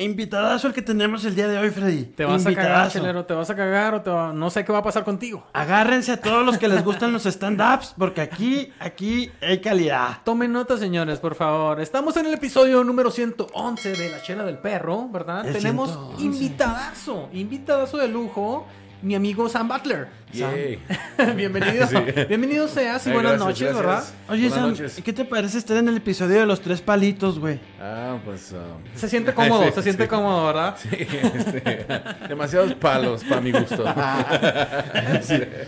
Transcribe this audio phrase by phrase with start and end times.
[0.00, 2.04] Invitadazo el que tenemos el día de hoy, Freddy.
[2.04, 4.70] Te vas a cagar, chelero, te vas a cagar o te va- no sé qué
[4.70, 5.44] va a pasar contigo.
[5.52, 10.18] Agárrense a todos los que les gustan los stand-ups, porque aquí, aquí hay calidad.
[10.24, 11.80] Tomen nota, señores, por favor.
[11.80, 15.44] Estamos en el episodio número 111 de La Chela del Perro, ¿verdad?
[15.44, 16.22] El Tenemos 111.
[16.24, 18.68] invitadazo, invitadazo de lujo,
[19.02, 20.08] mi amigo Sam Butler.
[20.32, 20.78] Yay.
[21.36, 21.86] Bienvenido.
[21.88, 21.96] Sí.
[22.28, 23.86] Bienvenido seas y Ay, buenas gracias, noches, gracias.
[23.86, 24.04] ¿verdad?
[24.28, 25.00] Oye, Buenas Sam, noches.
[25.04, 27.58] ¿qué te parece estar en el episodio de los tres palitos, güey?
[27.80, 28.52] Ah, pues.
[28.52, 30.08] ah, Se siente cómodo, Sí, se siente sí.
[30.08, 30.76] cómodo, ¿verdad?
[30.76, 31.86] sí, este,
[32.28, 33.84] demasiados palos para mi gusto.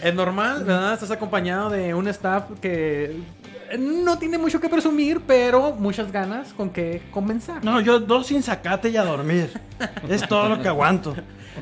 [0.02, 0.95] Es normal, ¿verdad?
[0.95, 3.16] Estás acompañado de un staff que
[3.79, 7.65] no tiene mucho que presumir, pero muchas ganas con que comenzar.
[7.65, 9.51] No, yo dos sin sacate y a dormir.
[10.09, 11.15] Es todo lo que aguanto.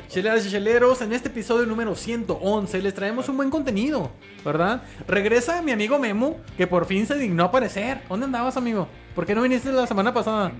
[0.07, 4.11] Cheleras y cheleros, en este episodio número 111 les traemos un buen contenido,
[4.45, 4.83] ¿verdad?
[5.07, 8.01] Regresa mi amigo Memo, que por fin se dignó a aparecer.
[8.07, 8.87] ¿Dónde andabas, amigo?
[9.15, 10.51] ¿Por qué no viniste la semana pasada?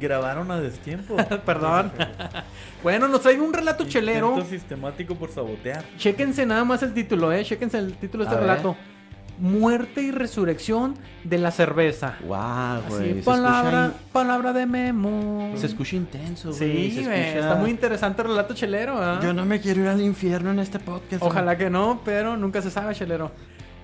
[0.00, 1.16] Grabaron a destiempo.
[1.46, 1.92] Perdón.
[2.82, 4.30] bueno, nos trae un relato chelero.
[4.30, 5.84] Intento sistemático por sabotear.
[5.98, 7.44] Chéquense nada más el título, ¿eh?
[7.44, 8.48] Chéquense el título de este A ver.
[8.50, 8.76] relato.
[9.38, 12.16] Muerte y resurrección de la cerveza.
[12.26, 15.52] Wow, Así, palabra, palabra de Memo.
[15.56, 16.58] Se escucha intenso, güey.
[16.90, 19.20] Sí, se güey, escucha- está muy interesante el relato chelero, ¿ah?
[19.22, 21.22] Yo no me quiero ir al infierno en este podcast.
[21.22, 23.32] Ojalá que no, pero nunca se sabe, chelero.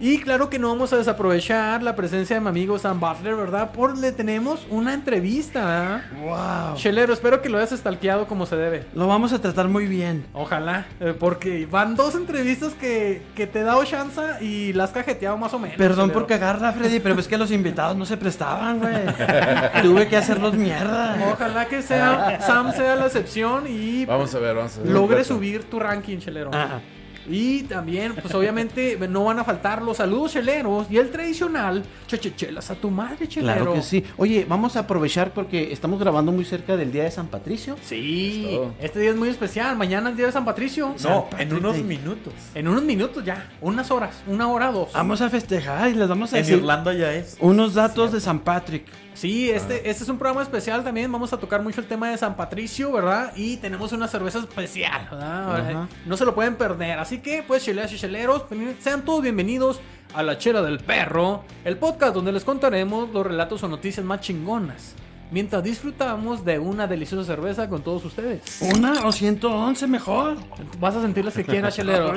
[0.03, 3.71] Y claro que no vamos a desaprovechar la presencia de mi amigo Sam Butler, ¿verdad?
[3.71, 5.97] Por le tenemos una entrevista.
[5.97, 6.71] ¿ah?
[6.71, 6.77] Wow.
[6.77, 8.87] Chelero, espero que lo hayas stalkeado como se debe.
[8.95, 10.25] Lo vamos a tratar muy bien.
[10.33, 14.95] Ojalá, eh, porque van dos entrevistas que, que te he dado chance y las has
[14.95, 15.77] cajeteado más o menos.
[15.77, 16.21] Perdón chelero.
[16.21, 18.95] por cagarla, Freddy, pero es que los invitados no se prestaban, güey.
[19.83, 21.19] Tuve que hacerlos mierda.
[21.31, 24.91] Ojalá que sea Sam sea la excepción y Vamos a ver, vamos a ver.
[24.91, 26.51] logre subir tu ranking, chelero.
[26.55, 26.81] Ah,
[27.29, 32.71] Y también, pues obviamente no van a faltar los saludos cheleros y el tradicional chechechelas
[32.71, 33.55] a tu madre, chelero.
[33.57, 34.05] Claro que sí.
[34.17, 37.77] Oye, vamos a aprovechar porque estamos grabando muy cerca del Día de San Patricio.
[37.83, 39.77] Sí, este día es muy especial.
[39.77, 40.95] Mañana es día de San Patricio.
[41.03, 42.33] No, en unos minutos.
[42.55, 44.93] En unos minutos ya, unas horas, una hora, dos.
[44.93, 47.37] vamos a festejar y les vamos a En decir Irlanda ya es.
[47.41, 48.87] unos datos de San Patrick.
[49.21, 51.13] Sí, este, este es un programa especial también.
[51.13, 53.35] Vamos a tocar mucho el tema de San Patricio, ¿verdad?
[53.37, 55.89] Y tenemos una cerveza especial, ¿verdad?
[56.07, 56.99] No se lo pueden perder.
[56.99, 58.47] Así que, pues, cheleras y cheleros,
[58.79, 59.79] sean todos bienvenidos
[60.15, 64.23] a La Chela del Perro, el podcast donde les contaremos los relatos o noticias más
[64.23, 64.95] chingonas.
[65.31, 68.63] Mientras disfrutamos de una deliciosa cerveza con todos ustedes.
[68.75, 70.39] Una o 111 mejor.
[70.79, 72.15] Vas a sentir las que quieras, chelero.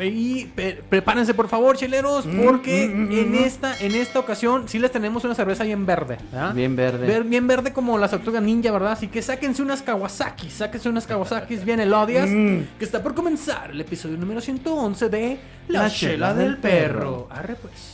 [0.00, 0.44] Y
[0.88, 4.90] prepárense por favor, cheleros, Mm, porque mm, mm, en esta en esta ocasión sí les
[4.92, 6.54] tenemos una cerveza bien verde, ¿verdad?
[6.54, 7.06] Bien verde.
[7.06, 8.92] Ver- bien verde como las tortugas ninja, ¿verdad?
[8.92, 12.58] Así que sáquense unas Kawasaki, sáquense unas Kawasaki bien elodias, Mm.
[12.78, 16.56] que está por comenzar el episodio número 111 de La, La Chela Chela del del
[16.58, 17.28] Perro.
[17.30, 17.92] Arre pues.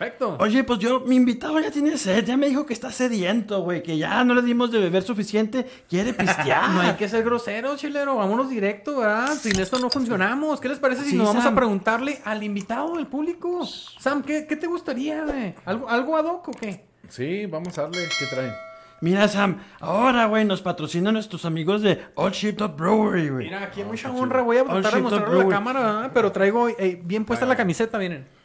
[0.00, 0.38] Perfecto.
[0.40, 3.82] Oye, pues yo, mi invitado ya tiene sed, ya me dijo que está sediento, güey,
[3.82, 6.70] que ya no le dimos de beber suficiente, quiere pistear.
[6.70, 8.16] No hay que ser grosero, chilero.
[8.16, 9.34] Vámonos directo, ¿verdad?
[9.34, 10.58] Sin esto no funcionamos.
[10.58, 11.52] ¿Qué les parece si Sí, nos vamos Sam.
[11.52, 13.66] a preguntarle al invitado del público?
[13.98, 15.54] Sam, ¿qué, qué te gustaría, güey?
[15.66, 16.82] ¿Algo, ¿Algo ad hoc o qué?
[17.10, 18.08] Sí, vamos a darle.
[18.18, 18.54] ¿Qué traen?
[19.02, 23.44] Mira, Sam, ahora, güey, nos patrocinan nuestros amigos de Old Ship Brewery, güey.
[23.46, 24.40] Mira, aquí hay mucha honra.
[24.40, 26.10] Voy a tratar de shit, mostrarlo a la cámara, ¿verdad?
[26.14, 28.39] Pero traigo eh, bien puesta la camiseta, miren.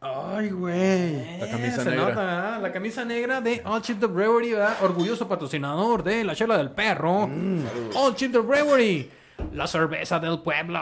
[0.00, 1.38] Ay, güey.
[1.40, 2.08] La camisa Eh, se negra.
[2.08, 2.58] nota.
[2.60, 4.76] La camisa negra de All Chip the Brewery, ¿verdad?
[4.82, 7.26] Orgulloso patrocinador de la chela del perro.
[7.26, 7.64] Mm.
[7.96, 9.10] All Chip the Brewery.
[9.52, 10.78] La cerveza del pueblo.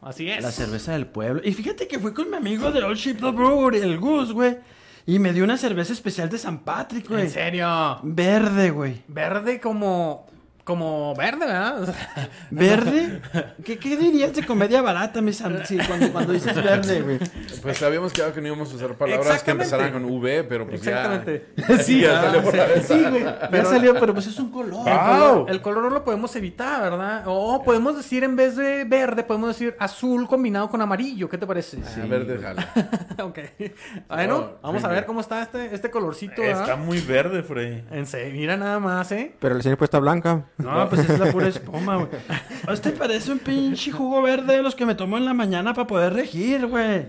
[0.00, 0.42] Así es.
[0.42, 1.40] La cerveza del pueblo.
[1.44, 4.58] Y fíjate que fui con mi amigo de Old Ship Dog Brewery, el Gus, güey.
[5.06, 7.22] Y me dio una cerveza especial de San Patrick, güey.
[7.22, 7.98] En serio.
[8.02, 9.02] Verde, güey.
[9.08, 10.26] Verde como.
[10.64, 11.82] Como verde, ¿verdad?
[11.82, 13.20] O sea, ¿Verde?
[13.64, 15.58] ¿Qué, qué dirías de comedia barata, mi Sam?
[15.64, 17.18] Sí, cuando, cuando dices verde, güey.
[17.62, 20.86] Pues habíamos quedado que no íbamos a usar palabras que empezaran con V, pero pues
[20.86, 21.48] Exactamente.
[21.56, 21.78] ya.
[21.82, 22.86] Sí, ya salió por la vez.
[22.86, 23.24] Sí, güey.
[23.24, 24.86] Ya salió, pero pues es un color.
[24.88, 27.24] El, color, el color no lo podemos evitar, ¿verdad?
[27.26, 31.28] O podemos decir en vez de verde, podemos decir azul combinado con amarillo.
[31.28, 31.78] ¿Qué te parece?
[32.00, 32.68] A ver, déjala.
[33.22, 33.38] ok.
[34.08, 35.06] Bueno, Oh, vamos a sí, ver sí.
[35.06, 36.62] cómo está este, este colorcito, ¿verdad?
[36.62, 37.82] Está muy verde, Freddy.
[37.90, 39.34] En serio, mira nada más, ¿eh?
[39.40, 40.44] Pero la señora puesta blanca.
[40.58, 42.08] No, pues es la pura espuma, güey.
[42.70, 45.86] Este parece un pinche jugo verde de los que me tomo en la mañana para
[45.86, 47.06] poder regir, güey.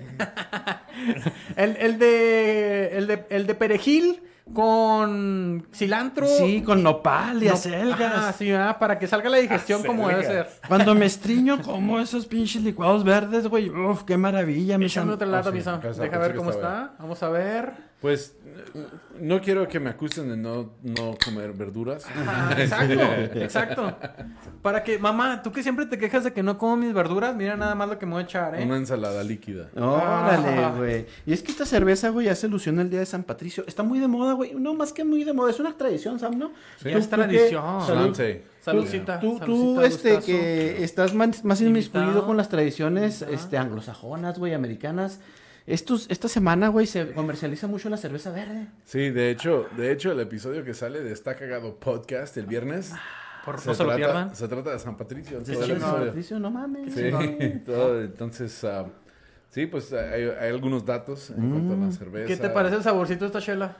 [1.55, 3.25] El, el de, el de.
[3.29, 4.21] El de perejil
[4.53, 6.25] con cilantro.
[6.27, 8.01] Sí, con nopal y No- acelgas.
[8.01, 8.77] Ajá, sí, ¿verdad?
[8.77, 10.49] Para que salga la digestión como debe ser.
[10.67, 13.69] Cuando me estriño como esos pinches licuados verdes, güey.
[13.69, 15.81] Uf, qué maravilla, mi lata, Oh, Sam.
[15.81, 16.93] Pensaba- Deja ver cómo está.
[16.99, 17.92] Vamos a ver.
[18.03, 18.35] Pues
[19.17, 22.05] no quiero que me acusen de no, no comer verduras.
[22.27, 23.01] Ah, exacto,
[23.39, 23.97] exacto.
[24.61, 27.55] Para que, mamá, tú que siempre te quejas de que no como mis verduras, mira
[27.55, 28.65] nada más lo que me voy a echar, ¿eh?
[28.65, 29.69] Una ensalada líquida.
[29.77, 30.73] Órale, Ah.
[30.75, 31.05] güey.
[31.25, 33.63] Y es que esta cerveza, güey, hace alusión al Día de San Patricio.
[33.67, 34.53] Está muy de moda, güey.
[34.53, 35.49] No, más que muy de moda.
[35.49, 36.51] Es una tradición, Sam, ¿no?
[36.83, 36.89] Sí.
[36.89, 37.81] Ya es ¿Tú tradición.
[37.87, 38.17] Salud.
[38.59, 39.19] Saludcita.
[39.21, 40.27] Tú, tú saludcita, este, gustazo.
[40.27, 45.21] que estás más, más inmiscuido con las tradiciones este, anglosajonas, güey, americanas.
[45.65, 48.67] Estos, esta semana, güey, se comercializa mucho la cerveza verde.
[48.83, 52.91] Sí, de hecho, de hecho el episodio que sale de Está Cagado Podcast el viernes
[53.45, 54.35] Por, no se lo trata, pierdan.
[54.35, 55.43] se trata de San Patricio.
[55.45, 56.05] ¿Se el San.
[56.05, 56.37] Patricio?
[56.39, 56.93] No mames.
[56.93, 57.09] Sí,
[57.65, 58.87] todo, entonces, ah,
[59.49, 62.27] sí, pues hay, hay algunos datos en cuanto a la cerveza.
[62.27, 63.77] ¿Qué te parece el saborcito de esta chela?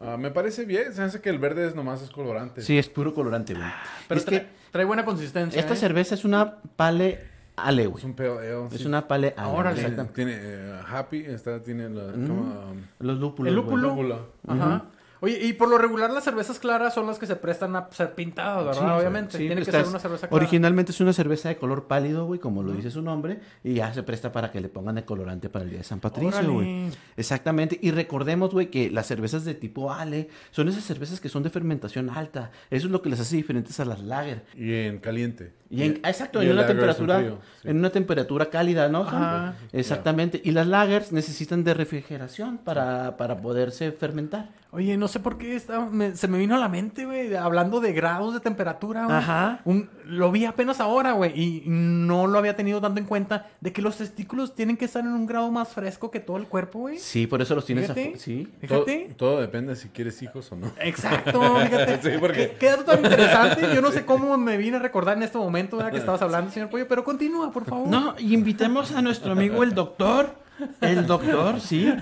[0.00, 2.62] Ah, me parece bien, se hace que el verde es nomás es colorante.
[2.62, 3.68] Sí, es puro colorante, güey.
[4.08, 5.60] Pero es trae, que trae buena consistencia.
[5.60, 5.76] esta ¿eh?
[5.76, 8.04] cerveza es una pale ale, Es güey.
[8.04, 8.66] un pale ale.
[8.72, 8.86] Es sí.
[8.86, 9.74] una pale ale.
[9.74, 10.12] Tiene, exacto.
[10.14, 13.48] tiene, eh, Happy, está, tiene la, como, um, Los lúpulos.
[13.50, 13.88] El lúpulo.
[13.88, 14.28] lúpulo.
[14.46, 14.84] Ajá.
[15.20, 18.14] Oye, y por lo regular las cervezas claras son las que se prestan a ser
[18.14, 18.80] pintadas, ¿verdad?
[18.96, 19.38] Sí, Obviamente.
[19.38, 20.36] sí, Tiene que ser una cerveza clara.
[20.44, 23.94] Originalmente es una cerveza de color pálido, güey, como lo dice su nombre, y ya
[23.94, 26.48] se presta para que le pongan el colorante para el día de San Patricio, Órale.
[26.52, 26.90] güey.
[27.16, 27.78] Exactamente.
[27.80, 31.48] Y recordemos, güey, que las cervezas de tipo Ale son esas cervezas que son de
[31.48, 32.50] fermentación alta.
[32.70, 34.44] Eso es lo que les hace diferentes a las lager.
[34.54, 35.54] Y en caliente.
[35.68, 37.68] Y en, exacto, y en una temperatura, frío, sí.
[37.68, 39.00] en una temperatura cálida, ¿no?
[39.02, 39.54] Ajá.
[39.72, 40.40] Exactamente.
[40.44, 44.48] Y las lagers necesitan de refrigeración para, para poderse fermentar.
[44.72, 47.80] Oye, no sé por qué está- me- se me vino a la mente, güey, hablando
[47.80, 49.16] de grados de temperatura, güey.
[49.16, 49.60] Ajá.
[49.64, 53.72] Un- lo vi apenas ahora, güey, y no lo había tenido tanto en cuenta de
[53.72, 56.80] que los testículos tienen que estar en un grado más fresco que todo el cuerpo,
[56.80, 56.98] güey.
[56.98, 58.18] Sí, por eso los tienes a Fíjate.
[58.18, 58.48] Sí.
[58.68, 59.14] Todo, Fíjate.
[59.16, 60.70] todo depende si quieres hijos o no.
[60.80, 61.98] Exacto, fíjate.
[62.02, 63.74] Sí, porque- Qué, qué dato tan interesante.
[63.74, 65.90] Yo no sé cómo me vine a recordar en este momento ¿verdad?
[65.92, 67.88] que estabas hablando, señor Pollo, pero continúa, por favor.
[67.88, 70.44] No, invitemos a nuestro amigo el doctor.
[70.80, 71.94] El doctor, sí.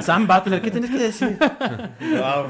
[0.00, 1.38] Sam Butler, ¿qué tienes que decir?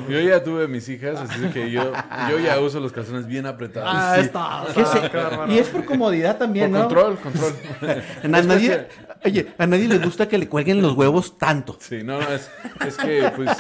[0.08, 1.92] Yo ya tuve mis hijas, así que yo,
[2.30, 3.90] yo ya uso los calzones bien apretados.
[3.92, 4.20] Ah, Sí.
[4.22, 4.62] está.
[4.74, 5.52] ¿Qué está, se- qué bárbaro.
[5.52, 6.80] Y es por comodidad Por también, ¿no?
[6.88, 7.52] control, control.
[8.46, 8.88] Nadie,
[9.24, 11.76] oye, a nadie le gusta que le cuelguen los huevos tanto.
[11.80, 12.50] Sí, no, no, es,
[12.86, 13.50] es que pues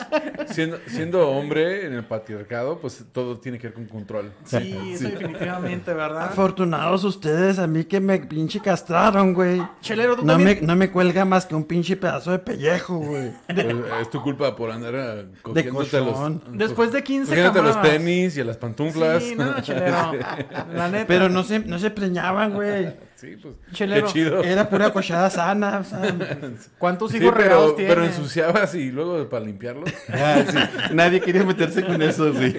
[0.46, 4.32] siendo, siendo hombre en el patriarcado, pues todo tiene que ver con control.
[4.44, 6.24] Sí, eso definitivamente, ¿verdad?
[6.24, 9.62] Afortunados ustedes, a mí que me pinche castraron, güey.
[9.80, 13.32] Chelero, tú No me, no me cuelga más que un pinche pedazo de pellejo, güey.
[13.72, 16.42] Pues, es tu culpa por andar eh, cogiéndote los, cochón.
[16.52, 19.22] Después de 15 cogiéndote los tenis y a las pantuflas.
[19.22, 20.12] Sí, no, chelero.
[20.74, 21.06] La neta.
[21.06, 22.94] Pero no se, no se preñaban, güey.
[23.22, 24.06] Sí, pues Chelero.
[24.08, 24.42] qué chido.
[24.42, 25.78] Era pura cochada sana.
[25.78, 26.00] o sea,
[26.78, 27.88] ¿Cuántos Sí, hijos regados pero, tiene?
[27.94, 29.88] pero ensuciabas y luego para limpiarlos.
[30.08, 30.94] Ah, sí.
[30.94, 32.56] Nadie quería meterse con eso, sí.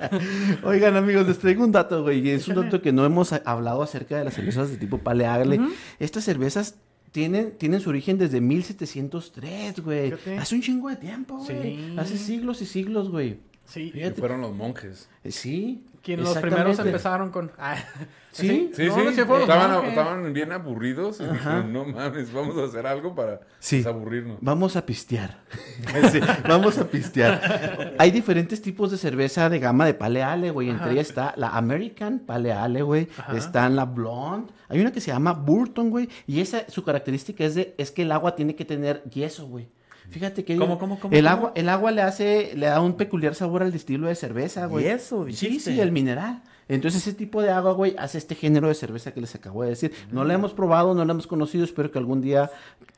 [0.64, 2.26] Oigan, amigos, les traigo un dato, güey.
[2.26, 5.60] y Es un dato que no hemos hablado acerca de las cervezas de tipo paleagle.
[5.98, 6.76] Estas cervezas
[7.12, 10.14] tienen, tienen su origen desde 1703, güey.
[10.38, 11.76] Hace un chingo de tiempo, güey.
[11.76, 11.94] Sí.
[11.98, 13.38] Hace siglos y siglos, güey.
[13.66, 13.92] Sí.
[13.94, 15.08] Y fueron los monjes.
[15.24, 15.86] Eh, Sí.
[16.02, 17.50] Quien los primeros empezaron con.
[17.58, 17.76] Ah,
[18.30, 18.72] Sí.
[18.74, 19.00] Sí, No, sí.
[19.04, 19.88] no, sí fueron los estaban, monjes.
[19.90, 23.78] estaban bien aburridos y dijeron, no mames, vamos a hacer algo para Sí.
[23.78, 24.38] desaburrirnos.
[24.42, 25.38] Vamos a pistear.
[26.12, 27.94] Sí, vamos a pistear.
[27.98, 30.68] Hay diferentes tipos de cerveza de gama de Pale Ale, güey.
[30.68, 33.08] Entre ellas está la American Pale Ale, güey.
[33.34, 34.52] Está la Blonde.
[34.68, 36.08] Hay una que se llama Burton, güey.
[36.26, 39.68] Y esa, su característica es, de, es que el agua tiene que tener yeso, güey.
[40.10, 43.34] Fíjate que ¿Cómo, cómo, cómo, el agua, el agua le hace, le da un peculiar
[43.34, 44.84] sabor al estilo de cerveza, güey.
[44.84, 45.72] ¿Yeso, Sí, dijiste?
[45.74, 46.42] sí, el mineral.
[46.68, 49.70] Entonces ese tipo de agua, güey, hace este género de cerveza que les acabo de
[49.70, 49.92] decir.
[50.10, 51.64] No la hemos probado, no la hemos conocido.
[51.64, 52.50] Espero que algún día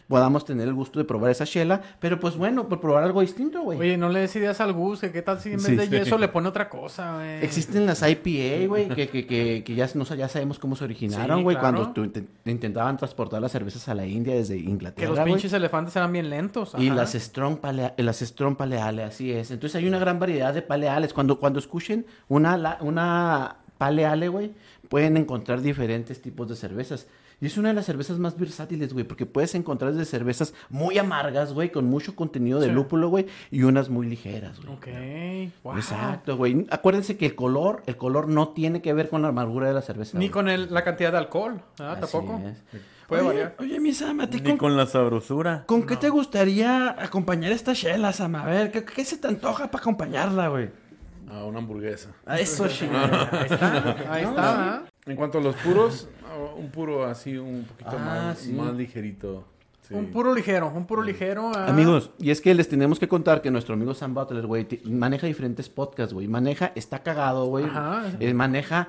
[0.08, 1.80] podamos tener el gusto de probar esa chela.
[2.00, 3.78] Pero pues bueno, por probar algo distinto, güey.
[3.78, 5.84] Oye, no le des ideas al Gus, que qué tal si en vez Sí, de
[5.86, 5.90] sí.
[5.90, 7.44] yeso le pone otra cosa, güey.
[7.44, 11.38] Existen las IPA, güey, que, que, que, que ya, no, ya sabemos cómo se originaron,
[11.38, 11.92] Sí, güey, claro.
[11.92, 15.32] cuando inten- intentaban transportar las cervezas a la India desde Que Inglaterra, los güey.
[15.32, 16.72] pinches elefantes eran bien lentos.
[16.78, 16.94] Y ajá.
[16.96, 19.50] las strong, palea- las strong paleale, así es.
[19.50, 21.12] Entonces hay una gran variedad de paleales.
[21.12, 24.52] Cuando, cuando escuchen una, la- una paleale, güey,
[24.88, 27.06] pueden encontrar diferentes tipos de cervezas.
[27.40, 30.96] Y es una de las cervezas más versátiles, güey, porque puedes encontrar desde cervezas muy
[30.96, 32.72] amargas, güey, con mucho contenido de Sí.
[32.72, 34.74] lúpulo, güey, y unas muy ligeras, güey.
[34.74, 35.52] Ok.
[35.64, 35.76] Wow.
[35.76, 36.66] Exacto, güey.
[36.70, 39.82] Acuérdense que el color, el color no tiene que ver con la amargura de la
[39.82, 40.16] cerveza.
[40.18, 40.30] Ni güey.
[40.30, 41.92] con el- la cantidad de alcohol, ¿ah?
[42.00, 42.40] Así Tampoco.
[42.46, 42.56] es.
[43.06, 43.56] Puede oye, variar.
[43.60, 45.62] oye, mi Sam, ¿a ti Ni con, con la sabrosura.
[45.66, 48.34] con qué te gustaría acompañar esta chela, Sam?
[48.36, 50.70] A ver, ¿qué, qué se te antoja para acompañarla, güey?
[51.30, 52.10] A una hamburguesa.
[52.24, 53.28] A eso, chingada.
[53.32, 54.74] Ahí está, ahí está.
[54.76, 54.82] ¿ah?
[55.06, 56.08] En cuanto a los puros,
[56.56, 58.52] un puro así, un poquito Ah, más, sí.
[58.52, 59.44] más ligerito.
[59.82, 59.94] Sí.
[59.94, 61.52] Un puro ligero, un puro ligero.
[61.54, 61.66] ah.
[61.68, 65.26] Amigos, y es que les tenemos que contar que nuestro amigo Sam Butler, güey, maneja
[65.28, 66.26] diferentes podcasts, güey.
[66.26, 67.64] Maneja, está cagado, güey.
[67.66, 68.10] Ajá.
[68.18, 68.88] Eh, maneja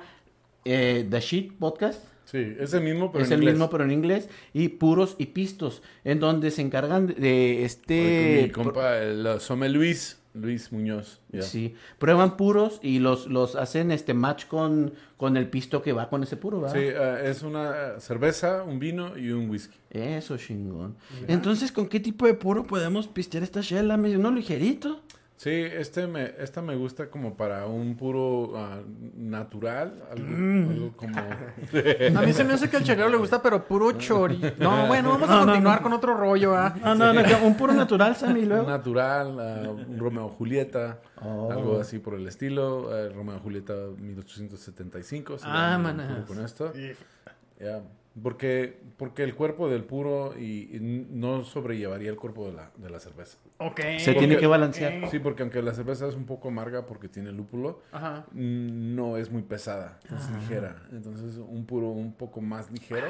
[0.64, 2.02] eh, The Shit Podcast.
[2.24, 3.54] Sí, es el mismo, pero es en el inglés.
[3.54, 4.28] mismo, pero en inglés.
[4.52, 8.50] Y puros y pistos, en donde se encargan de, Oye, este...
[8.52, 11.20] con mi compa, el Some Luis, Luis Muñoz.
[11.40, 16.08] Sí, prueban puros y los, los hacen este match con, con el pisto que va
[16.08, 16.74] con ese puro, ¿verdad?
[16.76, 19.76] Sí, eh, es una cerveza, un vino y un whisky.
[19.90, 20.96] Eso, chingón.
[21.26, 23.96] Entonces, ¿con qué tipo de puro podemos pistear esta chela?
[23.96, 25.00] ¿Me- ¿Uno ligerito?
[25.38, 28.80] Sí, este me, esta me gusta como para un puro ah,
[29.16, 31.16] natural, algo, algo como...
[31.16, 34.40] A mí se me hace que al chelero le gusta, pero puro chori.
[34.58, 35.82] No, bueno, vamos a No, continuar no.
[35.84, 36.74] con otro rollo, ¿ah?
[36.82, 37.12] No, no,
[37.46, 38.68] un puro natural, Sammy, luego.
[38.68, 39.38] natural,
[39.88, 41.50] un Romeo Julieta, Oh.
[41.52, 42.96] algo así por el estilo.
[42.96, 45.38] eh, Romeo Julieta 1875.
[45.38, 46.72] se Ah, puro Con esto.
[47.60, 47.80] Ya,
[48.22, 52.90] Porque, porque el cuerpo del puro y, y no sobrellevaría el cuerpo de la, de
[52.90, 53.38] la cerveza.
[53.58, 53.80] Ok.
[53.98, 55.08] Se tiene que balancear.
[55.10, 58.26] Sí, porque aunque la cerveza es un poco amarga porque tiene lúpulo, Ajá.
[58.32, 60.82] no es muy pesada, es ligera.
[60.92, 63.08] Entonces, un puro un poco más ligero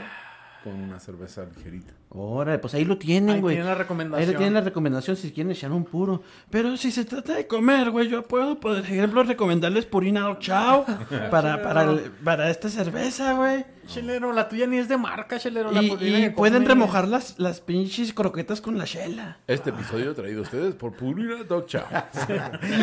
[0.64, 1.92] con una cerveza ligerita.
[2.10, 3.56] Órale, pues ahí lo tienen, Ahí güey.
[3.56, 4.30] tienen la Ahí recomendación.
[4.30, 6.22] le tienen la recomendación si quieren echar un puro.
[6.50, 10.86] Pero si se trata de comer, güey, yo puedo, por ejemplo, recomendarles Purina o Chao
[11.30, 13.64] para, para, para esta cerveza, güey.
[13.88, 15.72] Chelero, la tuya ni es de marca, chelero.
[15.72, 19.38] la Y, purina y pueden remojar las, las pinches croquetas con la chela.
[19.46, 21.80] Este episodio traído a ustedes por Purina Dog Chow.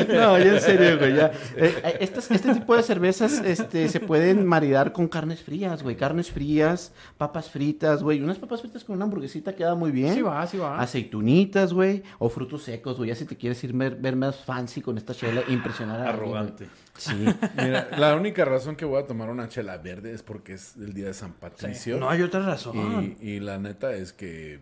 [0.09, 1.27] No, ya en serio, güey, ya.
[1.55, 5.95] Eh, eh, estas- este tipo de cervezas este, se pueden maridar con carnes frías, güey.
[5.95, 8.21] Carnes frías, papas fritas, güey.
[8.21, 10.13] Unas papas fritas con una hamburguesita queda muy bien.
[10.13, 10.79] Sí va, sí va.
[10.79, 12.03] Aceitunitas, güey.
[12.19, 13.09] O frutos secos, güey.
[13.09, 16.15] Ya si te quieres ir ver, ver más fancy con esta chela, impresionar a alguien.
[16.35, 16.67] Arrogante.
[16.97, 17.25] Sí.
[17.57, 20.93] Mira, la única razón que voy a tomar una chela verde es porque es el
[20.93, 21.97] día de San Patricio.
[21.97, 23.15] No hay otra razón.
[23.21, 24.59] y, y la neta es que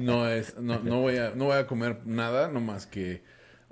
[0.00, 3.22] no es, no, no voy a, no voy a comer nada, no más que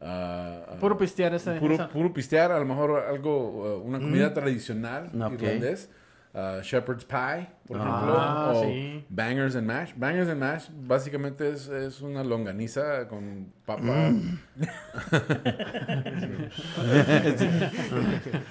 [0.00, 1.52] ah, Puro pistear ese.
[1.58, 1.88] puro, esa.
[1.88, 5.32] puro pistear, a lo mejor algo, uh, una comida tradicional Ok.
[5.42, 5.90] irlandés.
[6.36, 9.04] Uh, shepherd's pie, por Ah, ejemplo, o sí.
[9.08, 9.92] bangers and mash.
[9.96, 13.82] Bangers and mash básicamente es, es una longaniza con papa.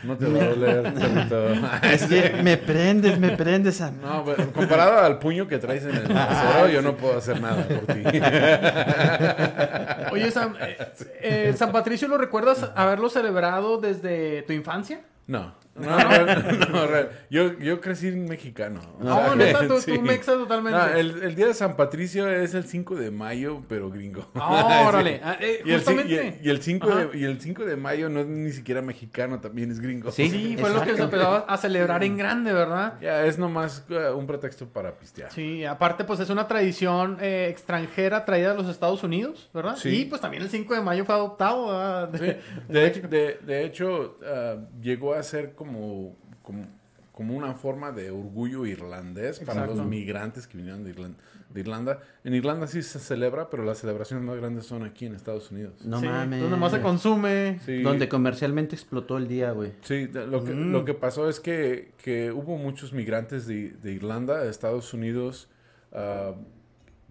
[0.03, 1.47] no te va a doler, perrito.
[1.83, 3.91] Es que me prendes, me prendes a...
[3.91, 7.65] No, pero comparado al puño que traes en el trasero, yo no puedo hacer nada
[7.67, 8.01] por ti.
[10.11, 10.77] Oye, San, eh,
[11.21, 15.01] eh, San Patricio, ¿lo recuerdas haberlo celebrado desde tu infancia?
[15.27, 17.09] No, no, no, no, real.
[17.29, 18.79] yo, yo crecí mexicano.
[18.99, 19.93] o No, sea, neta, tú, sí.
[19.95, 20.77] tú mexa totalmente.
[20.79, 24.29] No, el, el día de San Patricio es el 5 de mayo, pero gringo.
[24.35, 25.15] Ah, órale.
[25.15, 25.21] Sí.
[25.23, 26.13] Ah, eh, Y el, cin- justamente.
[26.13, 27.05] y el- y el 5 Ajá.
[27.05, 30.11] de, y el 5 de mayo no es ni siquiera mexicano, también es gringo.
[30.11, 30.29] Sí.
[30.29, 32.93] Sí, fue lo que se empezó a celebrar en grande, ¿verdad?
[33.01, 35.31] Ya, es nomás uh, un pretexto para pistear.
[35.31, 39.75] Sí, aparte pues es una tradición eh, extranjera traída de los Estados Unidos, ¿verdad?
[39.75, 40.01] Sí.
[40.01, 44.55] Y pues también el 5 de mayo fue adoptado, De, hecho- de- de hecho, ah,
[44.81, 46.65] llegó a ser como, como,
[47.11, 49.75] como una forma de orgullo irlandés para Exacto.
[49.75, 51.17] los migrantes que vinieron de Irlanda,
[51.49, 51.99] de Irlanda.
[52.25, 55.85] En Irlanda sí se celebra, pero las celebraciones más grandes son aquí en Estados Unidos.
[55.85, 56.41] No Sí, mames.
[56.41, 57.59] Donde más se consume.
[57.65, 59.71] Sí, Donde comercialmente explotó el día, güey.
[59.81, 64.39] sí, lo, que, lo que pasó es que, que hubo muchos migrantes de, de Irlanda
[64.41, 65.47] a Estados Unidos
[65.93, 66.33] ah,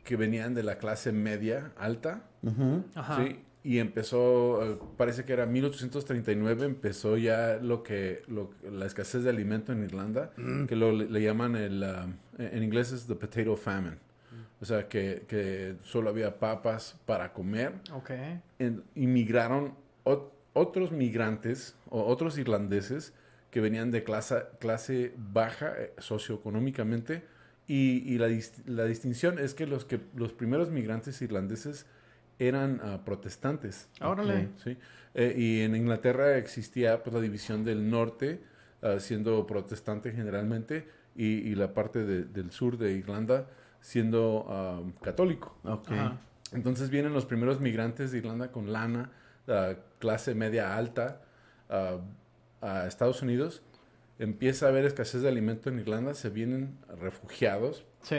[0.05, 2.25] que venían de la clase media alta.
[2.95, 3.25] Ajá.
[3.25, 9.25] Sí, y empezó, eh, parece que era 1839, empezó ya lo que, lo- la escasez
[9.25, 10.31] de alimento en Irlanda,
[10.69, 12.07] que lo, le, llaman el, ah,
[12.39, 13.97] en inglés es the potato famine.
[14.61, 17.73] O sea, que, que solo había papas para comer.
[17.93, 18.11] Ok.
[18.59, 23.13] En- inmigraron ot- otros migrantes o otros irlandeses
[23.51, 27.23] que venían de clase, clase baja eh, socioeconómicamente.
[27.67, 31.87] Y, y la, dis- la distinción es que los, que los primeros migrantes irlandeses
[32.39, 33.89] eran ah, protestantes.
[34.01, 34.49] Órale.
[34.63, 34.77] ¿sí?
[35.15, 38.41] Eh, y en Inglaterra existía pues, la división del norte,
[38.83, 43.47] ah, siendo protestante generalmente, y, y la parte de- del sur de Irlanda
[43.81, 45.57] siendo ah, católico.
[45.65, 45.91] Ok.
[45.93, 46.17] Ajá.
[46.53, 49.11] Entonces vienen los primeros migrantes de Irlanda con lana,
[49.49, 51.21] ah, clase media alta,
[52.61, 53.63] a Estados Unidos.
[54.19, 58.17] Empieza a haber escasez de alimento en Irlanda, se vienen refugiados Sí.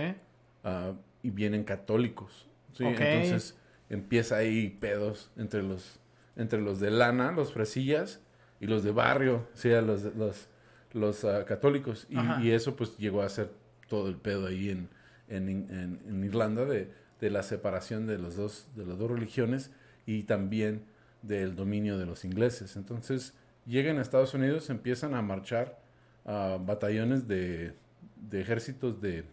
[1.24, 2.48] y vienen católicos.
[2.74, 2.84] ¿sí?
[2.84, 3.00] Ok.
[3.00, 3.58] Entonces
[3.90, 6.00] empieza ahí pedos entre los,
[6.36, 8.20] entre los de lana, los fresillas,
[8.60, 10.48] y los de barrio, o sea, los, los,
[10.94, 12.08] los ah, católicos.
[12.10, 13.52] Y, eso pues llegó a ser
[13.90, 14.90] todo el pedo ahí en,
[15.28, 19.72] en, en- en Irlanda de, de la separación de, los dos, de las dos religiones
[20.06, 20.84] y también
[21.22, 22.76] del dominio de los ingleses.
[22.78, 23.34] Entonces
[23.66, 25.80] llegan a Estados Unidos, empiezan a marchar
[26.26, 27.74] batallones de,
[28.16, 29.26] de ejércitos de,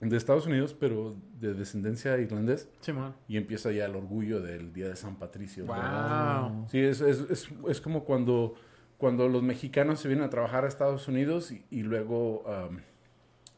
[0.00, 3.14] de Estados Unidos, pero de descendencia irlandés, Simón.
[3.28, 5.66] y empieza ya el orgullo del Día de San Patricio.
[5.66, 6.66] Wow.
[6.70, 8.54] Sí, es, es, es, es como cuando,
[8.96, 12.78] cuando los mexicanos se vienen a trabajar a Estados Unidos y, y luego um,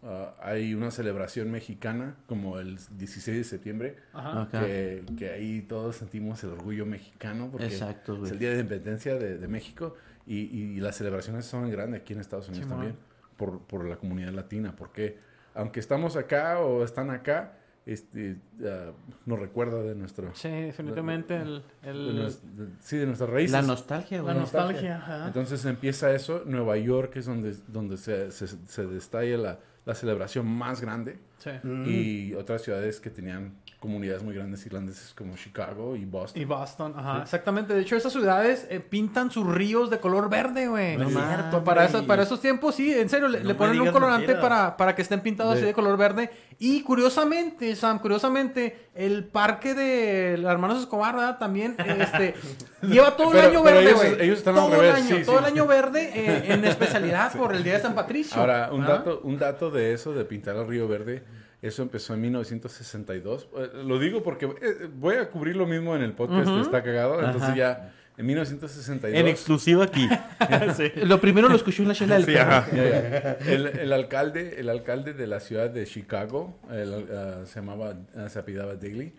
[0.03, 4.43] ah, hay una celebración mexicana como el 16 de septiembre, Ajá.
[4.43, 4.67] Acá.
[4.67, 8.27] que, que ahí todos sentimos el orgullo mexicano porque Exacto, güey.
[8.27, 9.95] es el Día de Independencia de, de México
[10.27, 12.79] y, y las celebraciones son grandes aquí en Estados Unidos Simón.
[12.81, 12.99] también
[13.37, 17.55] por, por la comunidad latina, porque aunque estamos acá o están acá,
[17.85, 18.93] este, ah,
[19.27, 20.33] nos recuerda de nuestro...
[20.35, 23.53] Sí, definitivamente el, de el- nues- de- sí, de nuestras raíces.
[23.53, 24.97] La nostalgia, la nostalgia.
[24.99, 25.27] ajá.
[25.27, 26.43] Entonces empieza eso.
[26.47, 31.19] Nueva York es donde, donde se, se, se destalla la, la celebración más grande.
[31.39, 31.51] Sí.
[31.87, 36.41] Y otras ciudades que tenían comunidades muy grandes irlandeses como Chicago y Boston.
[36.41, 37.75] Y Boston, ajá, exactamente.
[37.75, 40.97] De hecho, esas ciudades eh, pintan sus ríos de color verde, güey.
[40.97, 43.59] No es cierto, Para, eso- para esos tiempos, sí, en serio, le, No le me
[43.59, 46.31] ponen un colorante para, para que estén pintados así de color verde.
[46.64, 51.37] Y curiosamente, Sam, curiosamente, el parque de los hermanos Escobar, ¿verdad?
[51.38, 52.35] También este,
[52.83, 54.23] lleva todo el Pero- año pero verde, ellos- güey.
[54.25, 55.45] ellos están al todo revés, el año, sí, todo sí.
[55.45, 58.40] el año verde eh, en especialidad por el día de San Patricio.
[58.40, 58.99] Ahora, un ¿verdad?
[58.99, 61.25] dato, un dato de eso, de pintar el Río Verde,
[61.62, 63.49] eso empezó en 1962.
[63.57, 66.83] Eh, lo digo porque eh, voy a cubrir lo mismo en el podcast, de está
[66.85, 67.19] cagado.
[67.19, 67.57] Entonces Ajá.
[67.57, 69.19] ya, en 1962...
[69.19, 70.09] En exclusiva aquí.
[71.04, 72.66] Lo primero lo escuché en la chela del Sí, ajá.
[72.73, 73.33] Ya, ya.
[73.47, 78.28] El, el alcalde, el alcalde de la ciudad de Chicago, el, ah, se llamaba, ah,
[78.28, 79.12] se apellidaba Daly.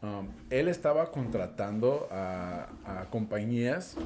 [0.00, 3.96] Um, él estaba contratando a, a compañías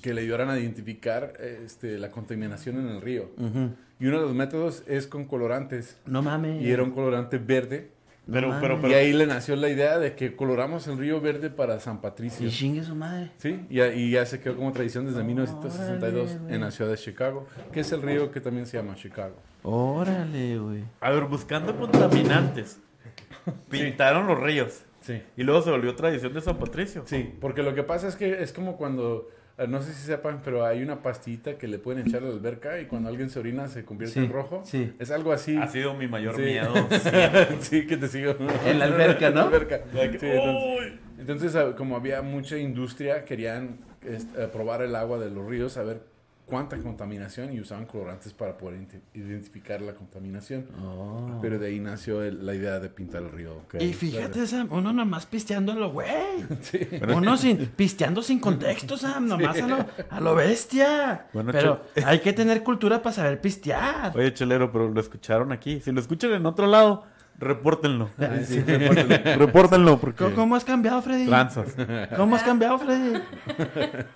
[0.00, 3.30] que le ayudaran a identificar este, la contaminación en el río.
[3.36, 3.70] Ujú.
[4.00, 5.98] Y uno de los métodos es con colorantes.
[6.06, 6.62] No mames.
[6.62, 7.90] Y era un colorante verde.
[8.30, 8.90] Pero, pero, mames.
[8.90, 8.96] Y pero.
[8.96, 12.46] ahí le nació la idea de que coloramos el río verde para San Patricio.
[12.46, 13.30] Y chingue su madre.
[13.38, 16.54] Sí, y ya, y ya se quedó como tradición desde 1962 Órale, güey.
[16.54, 19.36] en la ciudad de Chicago, que es el río que también se llama Chicago.
[19.62, 20.84] Órale, güey.
[21.00, 22.80] A ver, buscando contaminantes.
[23.70, 24.82] Pintaron los ríos.
[25.00, 25.22] Sí.
[25.36, 27.02] Y luego se volvió tradición de San Patricio.
[27.06, 29.28] Sí, porque lo que pasa es que es como cuando,
[29.66, 32.80] no sé si sepan, pero hay una pastillita que le pueden echar a la alberca
[32.80, 34.62] y cuando alguien se orina se convierte Sí, en rojo.
[34.64, 34.92] sí.
[34.98, 35.56] Es algo así.
[35.56, 36.42] Ha sido mi mayor Sí.
[36.42, 36.72] miedo.
[37.60, 38.36] sí, que te sigo.
[38.66, 39.46] En la alberca, ¿no?
[39.46, 39.80] En la alberca.
[39.92, 45.30] Like, entonces, entonces, ah, como había mucha industria, querían este, eh, probar el agua de
[45.30, 46.02] los ríos, saber
[46.48, 50.66] cuánta contaminación y usaban colorantes para poder identi- identificar la contaminación.
[50.82, 51.38] Oh.
[51.42, 53.62] Pero de ahí nació el- la idea de pintar el río.
[53.78, 56.08] Y fíjate, Sam, uno nomás pisteándolo, güey.
[56.62, 56.80] Sí.
[57.14, 61.26] Uno sin, pisteando sin contexto, Sam, nomás a, lo, a lo bestia.
[61.32, 64.16] Bueno, Pero hay que tener cultura para saber pistear.
[64.16, 65.80] Oye, chelero, pero lo escucharon aquí.
[65.80, 67.04] Si lo escuchan en otro lado,
[67.38, 68.10] repórtenlo.
[68.44, 68.60] Sí,
[69.36, 70.24] repórtenlo porque.
[70.24, 71.26] ¿Cómo, cómo has cambiado, Freddy?
[71.26, 71.74] Tranzas.
[72.16, 73.20] ¿Cómo has cambiado, Freddy?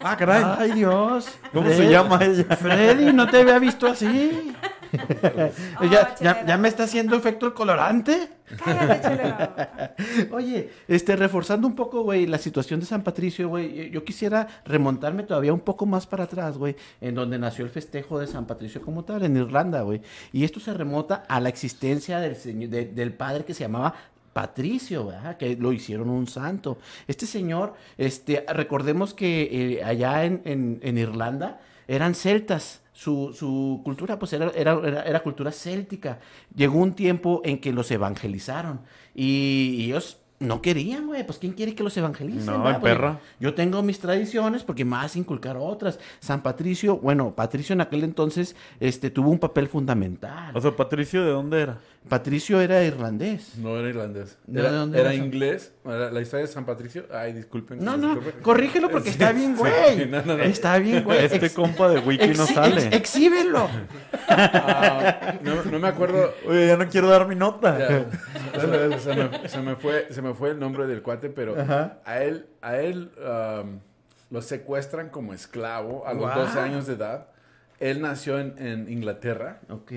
[0.00, 0.44] Ah, caray.
[0.58, 1.28] Ay, Dios.
[1.52, 2.44] ¿Cómo Fred- se llama ella?
[2.56, 4.52] Freddy, no te había visto así.
[5.81, 6.46] Oh, ya, ya, chelero.
[6.46, 8.28] ya me está haciendo efecto el colorante.
[8.62, 10.28] Cállate.
[10.33, 14.46] Oye, este, reforzando un poco, güey, la situación de San Patricio, güey, eh, yo quisiera
[14.64, 18.46] remontarme todavía un poco más para atrás, güey, en donde nació el festejo de San
[18.46, 20.02] Patricio como tal, en Irlanda, güey.
[20.33, 23.94] Y esto se remota a la existencia del, señor, de- del padre que se llamaba
[24.33, 25.37] Patricio, ¿verdad?
[25.37, 26.78] que lo hicieron un santo.
[27.09, 32.82] Este señor, este, recordemos que eh, allá en, en- en Irlanda eran celtas.
[33.02, 36.20] Su, su cultura, pues, era, era, era- cultura céltica.
[36.54, 38.82] Llegó un tiempo en que los evangelizaron.
[39.14, 41.24] Y ellos no querían, güey.
[41.24, 42.46] Pues, ¿quién quiere que los evangelicen?
[42.46, 43.18] No, en Pues, perra.
[43.40, 45.98] yo tengo mis tradiciones porque me vas a inculcar otras.
[46.20, 50.55] San Patricio, bueno, Patricio en aquel entonces este, tuvo un papel fundamental.
[50.57, 51.78] O sea, Patricio, ¿de dónde era?
[52.09, 53.57] Patricio era irlandés.
[53.59, 54.37] No era irlandés.
[54.52, 55.72] Era, ¿de dónde era inglés.
[55.85, 57.05] La historia de San Patricio.
[57.14, 57.85] Ay, disculpen.
[57.85, 58.42] No, no, disculpen.
[58.42, 60.07] corrígelo porque Sí, está bien, sí, güey.
[60.09, 60.42] no, no, no.
[60.42, 61.24] Está bien, güey.
[61.24, 62.87] Este Ex- compa de Wiki no sale.
[62.87, 63.68] ex- exhíbelo.
[64.28, 66.35] Ah, no, no me acuerdo.
[66.48, 67.78] Oye, ya no quiero dar mi nota.
[67.78, 71.57] Ya, se, se me, se me fue, se me fue el nombre del cuate, pero
[72.05, 73.79] a él, a él um,
[74.31, 76.40] lo secuestran como esclavo a los Guau.
[76.47, 77.29] 12 años de edad.
[77.81, 79.90] Él nació en, en Inglaterra, Ok.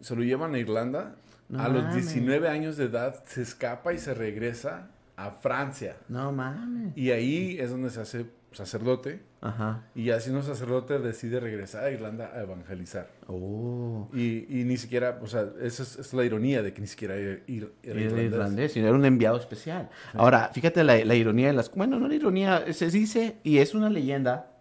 [0.00, 1.14] se lo llevan a Irlanda.
[1.48, 2.06] No a los mames.
[2.12, 5.96] 19 años de edad se escapa y se regresa a Francia.
[6.08, 6.96] No mames.
[6.96, 9.20] Y ahí es donde se hace sacerdote.
[9.44, 9.82] Ajá.
[9.94, 13.08] Y ya siendo sacerdote decide regresar a Irlanda a evangelizar.
[13.26, 14.08] Oh.
[14.14, 17.14] Y, y ni siquiera, o sea, esa es, es la ironía de que ni siquiera
[17.14, 18.32] era, ir- era Era irlandés.
[18.32, 19.90] irlandés, sino era un enviado especial.
[20.14, 21.70] Ahora, fíjate la, la ironía de las...
[21.70, 24.53] Bueno, no la ironía, se dice, y es una leyenda,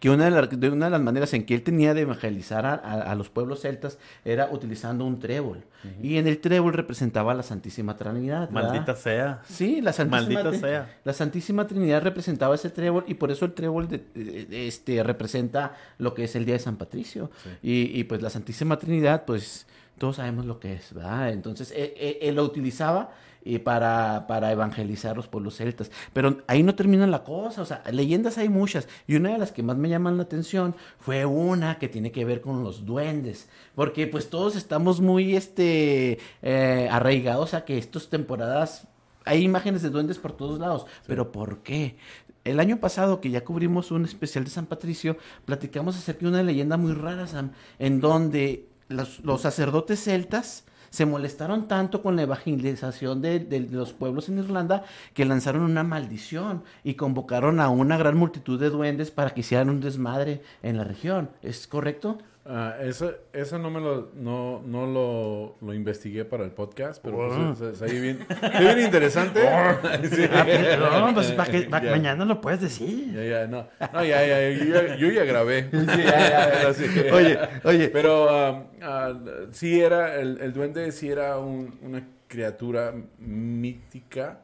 [0.00, 2.66] que una de, la- de una de las maneras en que él tenía de evangelizar
[2.66, 5.64] a, a- a los pueblos celtas era utilizando un trébol.
[6.02, 8.48] Y en el trébol representaba a la Santísima Trinidad.
[8.50, 8.70] ¿verdad?
[8.70, 9.42] Maldita sea.
[9.46, 10.98] Sí, la Santísima, Maldita sea.
[11.04, 16.14] la Santísima Trinidad representaba ese trébol y por eso el trébol de- este, representa lo
[16.14, 17.30] que es el Día de San Patricio.
[17.62, 19.66] Y, y, pues la Santísima Trinidad, pues
[19.98, 21.30] todos sabemos lo que es, ¿verdad?
[21.32, 23.10] Entonces, eh, eh, él lo utilizaba
[23.46, 25.90] eh, para, para evangelizar los pueblos celtas.
[26.12, 28.88] Pero ahí no termina la cosa, o sea, leyendas hay muchas.
[29.06, 32.24] Y una de las que más me llaman la atención fue una que tiene que
[32.24, 33.48] ver con los duendes.
[33.74, 38.88] Porque pues todos estamos muy este, eh, arraigados a que estas temporadas
[39.26, 40.86] hay imágenes de duendes por todos lados.
[41.06, 41.96] Pero ¿por qué?
[42.44, 46.42] El año pasado, que ya cubrimos un especial de San Patricio, platicamos acerca de una
[46.42, 52.22] leyenda muy rara, Sam, en donde los, los sacerdotes celtas se molestaron tanto con la
[52.22, 57.96] evangelización de, de los pueblos en Irlanda que lanzaron una maldición y convocaron a una
[57.96, 61.30] gran multitud de duendes para que hicieran un desmadre en la región.
[61.42, 62.18] ¿Es correcto?
[62.46, 67.16] Ah, eso, eso no me lo, no, no lo, lo investigué para el podcast, pero
[67.16, 68.26] pues, se, se- se oye bien,
[68.58, 69.40] oye bien interesante.
[70.10, 70.24] Sí.
[70.30, 73.12] Ah, pero, no, pues para que para que mañana lo puedes decir.
[73.14, 73.66] Ya, ya, no.
[73.94, 75.70] No, ya, ya, yo ya, yo ya grabé.
[75.70, 77.08] Sí.
[77.12, 77.88] Oye, oye.
[77.88, 79.14] Pero um, ah,
[79.52, 84.40] sí era, el, el duende sí era un- una criatura mítica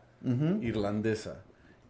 [0.63, 1.43] irlandesa.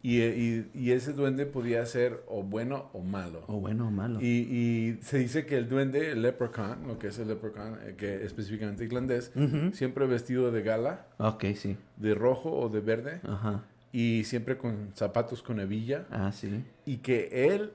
[0.02, 3.44] Y, y- y ese duende podía ser o bueno o malo.
[3.48, 4.18] O bueno o malo.
[4.22, 7.94] Y, y se dice que el duende, el leprechaun, lo que es el leprechaun, eh,
[7.98, 9.30] que específicamente irlandés,
[9.74, 11.76] siempre vestido de gala, Ok, sí.
[11.98, 13.62] de rojo o de verde, Ajá.
[13.92, 16.64] y siempre con zapatos con hebilla, Ah, sí.
[16.86, 17.72] y que él,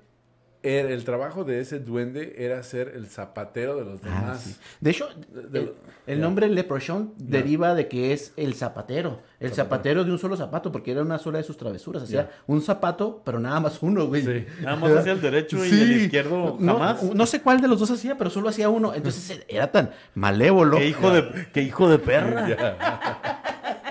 [0.66, 4.42] era- el trabajo de ese duende era ser el zapatero de los Ah, demás.
[4.42, 4.56] sí.
[4.82, 5.08] De hecho,
[5.52, 5.74] de-
[6.08, 9.22] el, nombre leprechaun deriva de que es el zapatero.
[9.40, 12.04] El zapatero de un solo zapato, porque era una sola de sus travesuras.
[12.04, 14.24] Hacía un zapato, pero nada más uno, güey.
[14.24, 14.46] Sí.
[14.62, 17.04] Nada más hacia el derecho y el izquierdo No, jamás.
[17.04, 18.94] No, sé cuál de los dos hacía, pero solo hacía uno.
[18.94, 20.78] Entonces era tan malévolo.
[20.78, 22.48] ¿Qué hijo de, qué hijo de perra?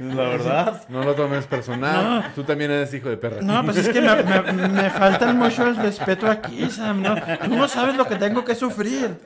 [0.00, 0.82] La verdad.
[0.88, 2.32] No lo tomes personal.
[2.34, 3.40] Tú también eres hijo de perra.
[3.42, 7.02] No, pues es que me, me, me falta mucho el respeto aquí, Sam.
[7.02, 7.14] ¿no?
[7.44, 9.16] Tú no sabes lo que tengo que sufrir.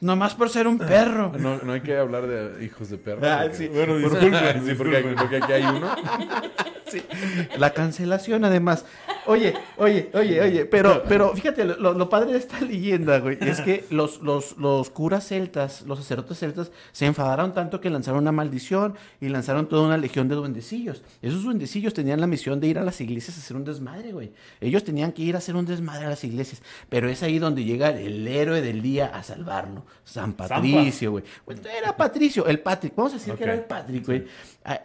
[0.00, 1.32] Nomás por ser un perro.
[1.38, 3.40] No, no hay que hablar de hijos de perra.
[3.40, 3.68] Ah, porque- sí.
[3.72, 4.64] Bueno, disculpen.
[4.66, 5.88] Sí, porque, porque aquí hay uno.
[7.58, 8.84] La cancelación, además.
[9.26, 13.60] Oye, oye, oye, oye, pero, pero fíjate, lo, lo padre de esta leyenda, güey, es
[13.60, 18.32] que los, los, los curas celtas, los sacerdotes celtas, se enfadaron tanto que lanzaron una
[18.32, 21.02] maldición y lanzaron toda una legión de duendecillos.
[21.20, 24.32] Esos duendecillos tenían la misión de ir a las iglesias a hacer un desmadre, güey.
[24.62, 27.64] Ellos tenían que ir a hacer un desmadre a las iglesias, pero es ahí donde
[27.64, 31.24] llega el héroe del día a salvarnos, San Patricio, güey.
[31.76, 33.60] Era Patricio, el Patrick, vamos a decir que era el.
[33.60, 34.26] Patrick, güey.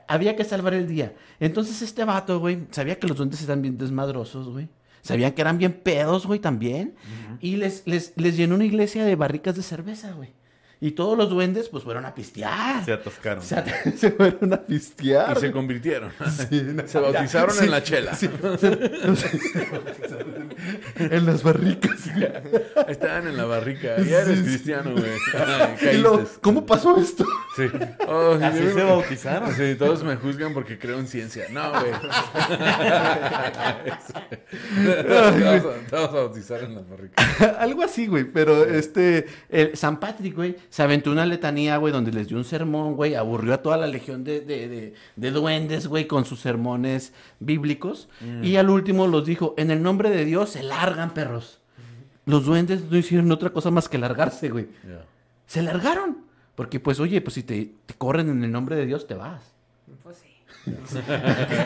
[0.08, 1.14] Había que salvar el día.
[1.40, 4.70] Entonces este vato, güey, sabía que los duendes eran bien desmadrosos, güey.
[5.02, 6.96] Sabían que eran bien pedos, güey, también.
[7.42, 10.30] Y les, les, les llenó una iglesia de barricas de cerveza, güey.
[10.84, 12.84] Y todos los duendes, pues, fueron a pistear.
[12.84, 13.40] Se atascaron.
[13.40, 13.64] O sea,
[13.98, 15.38] se fueron a pistear.
[15.38, 16.12] Y se convirtieron.
[16.86, 18.12] se bautizaron en la chela.
[21.00, 22.02] en las barricas.
[22.90, 23.96] Estaban en la barrica.
[24.02, 26.04] Ya eres cristiano, güey.
[26.42, 27.26] ¿Cómo pasó esto?
[27.56, 27.68] Sí.
[28.06, 29.56] Oh, sí, Así yo- se bautizaron.
[29.56, 31.46] Sí, todos me juzgan porque creo en ciencia.
[31.50, 31.94] No, güey.
[34.84, 37.24] Te vas a- te vas a bautizar en la barrica.
[37.60, 38.24] Algo así, güey.
[38.26, 42.46] Pero este, el San Patrick, güey, se aventó una letanía, güey, donde les dio un
[42.46, 46.40] sermón, güey, aburrió a toda la legión de, de, de, de duendes, güey, con sus
[46.40, 48.10] sermones bíblicos.
[48.42, 51.60] Y al último los dijo, en el nombre de Dios se largan, perros.
[52.26, 54.68] Los duendes no hicieron otra cosa más que largarse, güey.
[55.46, 56.26] Se largaron.
[56.56, 59.44] Porque, pues, oye, pues si te, te corren en el nombre de Dios, te vas.
[60.02, 60.33] Pues sí.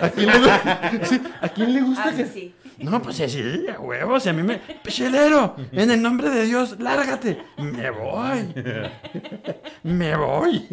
[0.01, 2.25] ¿A quién le, gu- sí, ¿a quién le gusta Ah, que...?
[2.25, 2.53] sí.
[2.79, 4.23] No, pues sí, a huevos.
[4.27, 4.57] Y a mí me.
[4.83, 7.39] Pichelero, en el nombre de Dios, lárgate.
[7.57, 8.53] Me voy.
[9.81, 10.67] Me voy.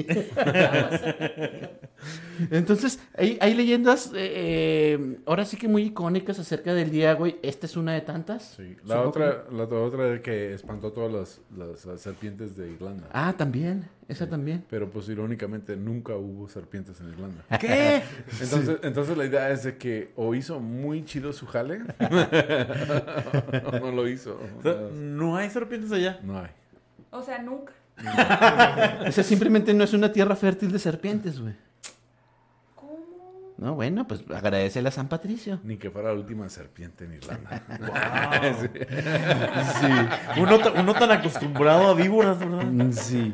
[2.50, 7.36] Entonces, hay, hay leyendas, eh, eh, ahora sí que muy icónicas acerca del día, güey.
[7.42, 8.54] Esta es una de tantas.
[8.56, 8.76] Sí.
[8.84, 13.08] La otra, la otra que espantó todas las, las serpientes de Irlanda.
[13.12, 14.64] Ah, también, esa también.
[14.68, 17.44] Pero pues irónicamente nunca hubo serpientes en Irlanda.
[17.60, 18.02] ¿Qué?
[18.40, 21.80] Entonces, entonces la idea es de que o hizo muy chido su jale
[23.66, 24.40] o no lo hizo.
[24.58, 26.18] O sea, no hay serpientes allá.
[26.22, 26.50] No hay.
[27.10, 27.72] O sea, nunca.
[29.06, 31.54] Esa simplemente no es una tierra fértil de serpientes, güey.
[33.56, 35.60] No, bueno, pues agradecele a San Patricio.
[35.62, 37.62] Ni que fuera la última serpiente en Irlanda.
[39.80, 40.40] Sí.
[40.40, 42.90] Uno, ta- uno tan acostumbrado a víboras, ¿verdad?
[42.92, 43.32] Sí.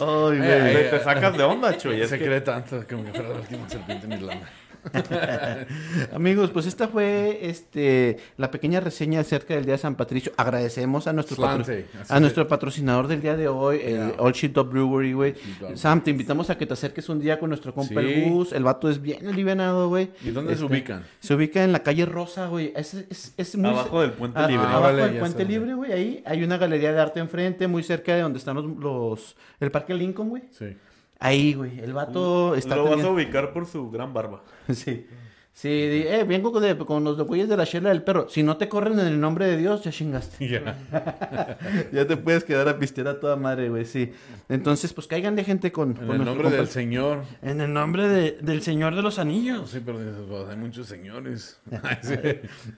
[0.00, 1.98] Ay, Eh, Te, te sacas de onda, Chuy.
[1.98, 4.48] Ya Es se que cree tanto como que fuera la última serpiente en Irlanda.
[6.12, 10.32] Amigos, pues esta fue este la pequeña reseña acerca del Día de San Patricio.
[10.36, 12.20] Agradecemos a nuestro, Slante, a es.
[12.20, 14.12] nuestro patrocinador del día de hoy, el.
[14.18, 15.34] Old Shit Dog Brewery, güey.
[15.74, 18.06] Sam, te invitamos a que te acerques un día con nuestro compa Sí.
[18.06, 18.52] el Gus.
[18.52, 20.10] El vato es bien alivianado, güey.
[20.24, 21.04] ¿Y dónde se Este, ubican?
[21.20, 22.72] Se ubica en la calle Rosa, güey.
[22.76, 24.66] Es, es, es muy Abajo del puente Ah, libre.
[24.66, 25.44] Abajo vale, del puente sé.
[25.48, 25.92] libre, güey.
[25.92, 29.70] Ahí hay una galería de arte enfrente, muy cerca de donde están los, los- el
[29.70, 30.42] Parque Lincoln, güey.
[30.50, 30.76] Sí.
[31.18, 31.80] Ahí, güey.
[31.80, 34.42] El vato está Lo vas a ubicar por su gran barba.
[34.72, 35.06] Sí.
[35.54, 38.28] Sí, eh, vengo con, de- con los de güeyes de la chela del perro.
[38.28, 40.46] Si no te corren en el nombre de Dios, ya chingaste.
[40.48, 41.58] Ya.
[41.92, 44.12] ya te puedes quedar a pistear a toda madre, güey, sí.
[44.48, 47.24] Entonces, pues caigan de gente con, En con el nombre del Señor.
[47.42, 49.68] En el nombre de- del Señor de los Anillos.
[49.68, 51.58] Sí, pero pues, hay muchos señores.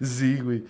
[0.00, 0.40] Sí.
[0.40, 0.64] Güey.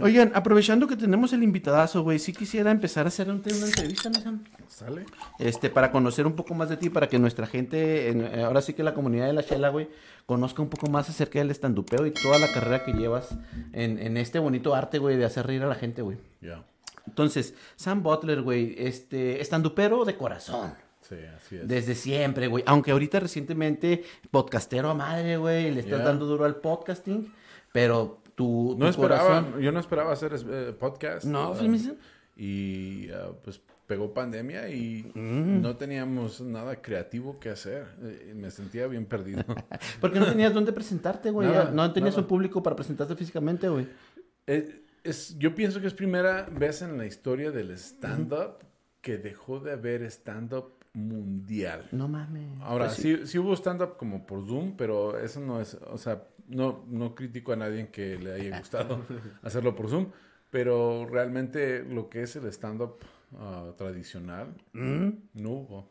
[0.00, 4.10] Oigan, aprovechando que tenemos el invitadazo, güey, sí quisiera empezar a hacer un- una entrevista,
[4.10, 4.38] ¿no?
[4.78, 5.04] ¿Sale?
[5.38, 8.62] Este, para conocer un poco más de ti, para que nuestra gente, en- eh, ahora
[8.62, 9.88] sí que la comunidad de la chela, güey,
[10.26, 13.36] conozca un poco más acerca del estandupeo y toda la carrera que llevas
[13.72, 16.18] en, en este bonito arte, güey, de hacer reír a la gente, güey.
[16.40, 16.62] Ya.
[17.06, 20.74] Entonces, Sam Butler, güey, este, estandupero de corazón.
[21.00, 21.66] Sí, así es.
[21.66, 22.62] Desde siempre, güey.
[22.66, 27.32] Aunque ahorita recientemente podcastero a madre, güey, le estás dando duro al podcasting,
[27.72, 29.60] pero tu, tu No esperaba, corazón...
[29.60, 31.24] yo no esperaba hacer eh, podcast.
[31.24, 31.98] No, dicen-
[32.36, 35.60] y ah, pues pegó pandemia y Mm.
[35.62, 37.86] no teníamos nada creativo que hacer.
[38.02, 39.42] Eh, me sentía bien perdido.
[40.00, 41.48] Porque no tenías dónde presentarte, güey.
[41.48, 42.22] Nada, No tenías nada.
[42.22, 43.88] un público para presentarte físicamente, güey.
[44.46, 48.58] Eh, es, yo pienso que es primera vez en la historia del stand-up
[49.00, 51.88] que dejó de haber stand-up mundial.
[51.92, 52.46] No mames.
[52.60, 56.24] Ahora, Pues sí, sí hubo stand-up como por Zoom, pero eso no es, o sea,
[56.48, 59.00] no, no critico a nadie que le haya gustado
[59.42, 60.08] hacerlo por Zoom,
[60.50, 62.96] pero realmente lo que es el stand-up
[63.36, 65.08] ah, tradicional, Mm.
[65.34, 65.90] no hubo.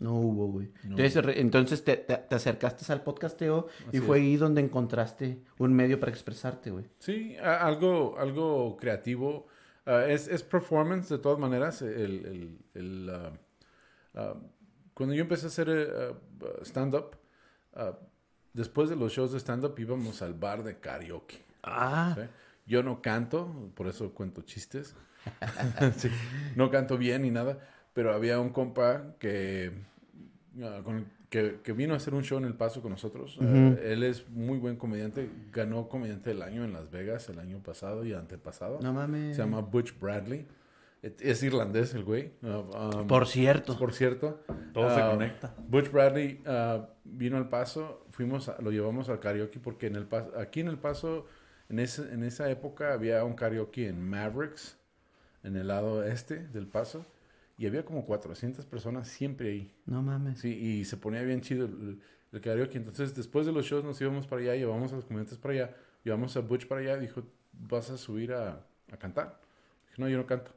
[0.00, 0.72] No hubo, güey.
[0.82, 4.22] No Entonces, re- entonces te, te- te acercaste al podcasteo y fue es.
[4.24, 6.86] ahí donde encontraste un medio para expresarte, güey.
[6.98, 9.46] Sí, a- algo, algo creativo.
[9.86, 11.82] Ah, es, es performance de todas maneras.
[11.82, 13.32] El, el- el, ah,
[14.14, 14.34] ah,
[14.94, 16.16] cuando yo empecé a hacer
[16.62, 17.16] stand-up,
[18.52, 21.42] después de los shows de stand-up íbamos al bar de karaoke.
[21.62, 22.22] Ah, ¿sí?
[22.66, 24.94] Yo no canto, por eso cuento chistes.
[25.96, 26.08] Sí,
[26.56, 27.58] No canto bien ni nada,
[27.92, 29.72] pero había un compa que,
[30.62, 33.38] ah, con- que, que vino a hacer un show en El Paso con nosotros.
[33.40, 37.58] Eh, él es muy buen comediante, ganó comediante del año en Las Vegas el año
[37.62, 38.80] pasado y antepasado.
[38.82, 39.36] no mames.
[39.36, 40.46] Se llama Butch Bradley.
[41.00, 42.32] Es irlandés el güey.
[42.44, 43.76] Ah, um, Por cierto.
[43.78, 44.40] por cierto.
[44.74, 45.54] Todo se Ah, conecta.
[45.68, 50.04] Butch Bradley ah, vino al Paso, fuimos, a- lo llevamos al karaoke porque en el
[50.04, 51.26] Paso, aquí en el Paso,
[51.70, 54.76] en, ese, en esa época había un karaoke en Mavericks,
[55.42, 57.04] en el lado este del Paso,
[57.58, 59.74] y había como 400 personas siempre ahí.
[59.86, 60.40] No mames.
[60.40, 62.00] Sí, y se ponía bien chido el,
[62.32, 62.76] el karaoke.
[62.78, 65.76] Entonces, después de los shows nos íbamos para allá, llevamos a los comediantes para allá,
[66.04, 69.38] llevamos a Butch para allá, dijo, ¿vas a subir a, a cantar?
[69.88, 70.50] Dije, no, yo no canto.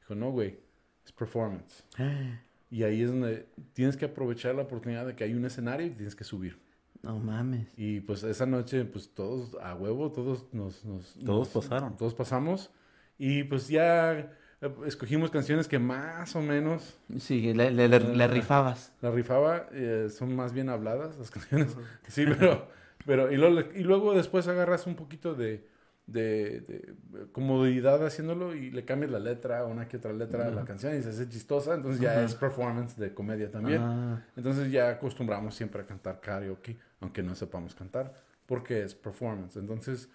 [0.00, 0.58] Dijo, no, güey,
[1.04, 1.84] es performance.
[2.70, 5.90] Y ahí es donde tienes que aprovechar la oportunidad de que hay un escenario y
[5.90, 6.58] tienes que subir.
[7.02, 7.72] No mames.
[7.78, 10.84] Y pues esa noche, pues todos a huevo, todos nos...
[10.84, 11.96] nos- Todos nos- pasaron.
[11.96, 12.70] Todos pasamos.
[13.18, 14.12] Y pues ya
[14.60, 18.92] eh, escogimos canciones que más o menos Sí, le, le- le- le rifabas.
[19.00, 21.76] la rifaba, eh, son más bien habladas las canciones.
[22.08, 22.68] Sí, pero...
[23.06, 25.66] pero y, luego, y luego después agarras un poquito de,
[26.06, 26.94] de, de
[27.32, 31.02] comodidad haciéndolo y le cambias la letra, una que otra letra a la canción y
[31.02, 31.74] se hace chistosa.
[31.74, 33.80] Entonces ya es performance de comedia también.
[33.82, 38.12] Ah, Entonces ya acostumbramos siempre a cantar karaoke, aunque no sepamos cantar,
[38.46, 39.56] porque es performance.
[39.56, 40.10] Entonces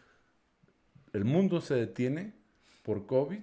[1.14, 2.34] el mundo se detiene
[2.84, 3.42] por COVID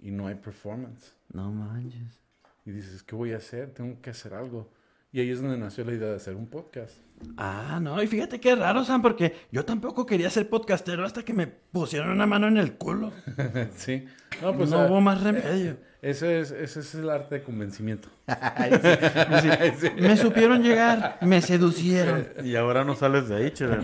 [0.00, 1.14] y no hay performance.
[1.32, 2.20] no manches.
[2.66, 3.72] Y dices, ¿qué voy a hacer?
[3.72, 4.68] Tengo que hacer algo.
[5.12, 6.98] Y ahí es donde nació la idea de hacer un podcast.
[7.36, 11.32] Ah, no, y fíjate qué raro, Sam, porque yo tampoco quería ser podcastero hasta que
[11.34, 13.12] me pusieron una mano en el culo.
[13.76, 14.04] sí.
[14.42, 15.76] No, pues no hubo más remedio.
[16.02, 18.08] ese, es, ese es el arte de convencimiento.
[19.96, 22.28] Me supieron llegar, me seducieron.
[22.44, 23.82] Y ahora no sales de ahí, chévere.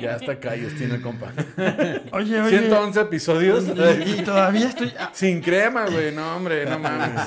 [0.00, 1.32] ya hasta callos tiene el compa.
[2.12, 2.58] Oye, oye.
[2.60, 3.64] 111 episodios.
[3.66, 4.92] Y, y todavía estoy.
[4.98, 6.14] ah, Sin crema, güey.
[6.14, 7.20] No, hombre, no mames.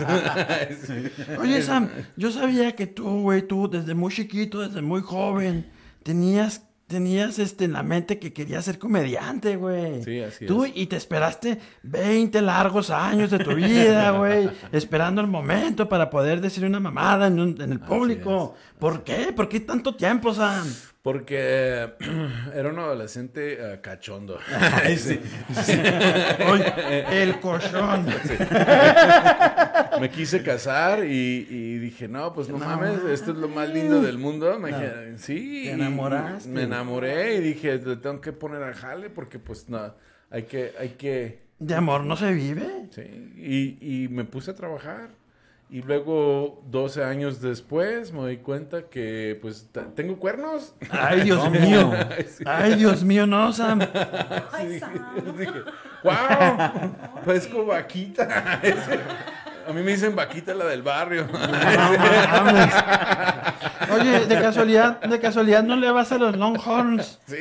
[1.39, 5.69] Oye, Sam, yo sabía que tú, güey, tú desde muy chiquito, desde muy joven,
[6.01, 10.03] tenías, tenías este, en la mente que querías ser comediante, güey.
[10.03, 10.71] Sí, así Tú, es.
[10.75, 16.41] y te esperaste 20 largos años de tu vida, güey, esperando el momento para poder
[16.41, 18.55] decir una mamada en, un- en el público.
[18.79, 19.31] ¿Por qué?
[19.35, 20.65] ¿Por qué tanto tiempo, Sam?
[21.03, 21.91] Porque
[22.55, 24.39] era un adolescente eh, cachondo.
[24.97, 25.19] Sí.
[26.49, 28.05] Oye, el cochón.
[29.99, 33.11] Me quise casar y, y dije, no, pues no, No mames, mames.
[33.19, 34.57] esto es lo más lindo del mundo.
[34.59, 35.63] Me dije, sí.
[35.65, 36.49] Te enamoraste.
[36.49, 39.93] Me enamoré y dije, le tengo que poner a jale porque pues no,
[40.31, 42.87] hay que, hay que, De amor no se vive.
[42.91, 43.01] sí.
[43.35, 45.09] Y, y me puse a trabajar.
[45.73, 50.75] Y luego, 12 años después, me doy cuenta que pues tengo cuernos.
[50.91, 51.91] Ay, Dios mío.
[52.45, 53.79] Ay, Dios mío, no, Sam.
[54.51, 54.91] Ay, Sam.
[55.35, 55.63] Dije,
[56.03, 56.93] wow,
[57.25, 58.61] parezco vaquita.
[59.67, 61.27] A mí me dicen vaquita la del barrio.
[63.93, 67.19] Oye, de casualidad, de casualidad no le vas a los Longhorns.
[67.27, 67.35] Sí.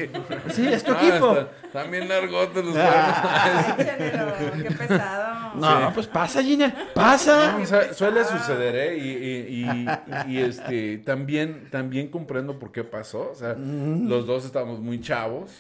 [0.53, 1.33] Sí, es tu Ah, equipo.
[1.33, 3.17] está- Están bien largotes los cuernos.
[3.29, 5.55] Ay, qué pesado.
[5.55, 6.75] No, pues pasa, Gina.
[6.95, 7.53] Pasa.
[7.57, 8.99] No, o sea, suele suceder, ¿eh?
[8.99, 13.31] Y, y- y- y, este, también, también comprendo por qué pasó.
[13.31, 15.51] O sea, los dos estábamos muy chavos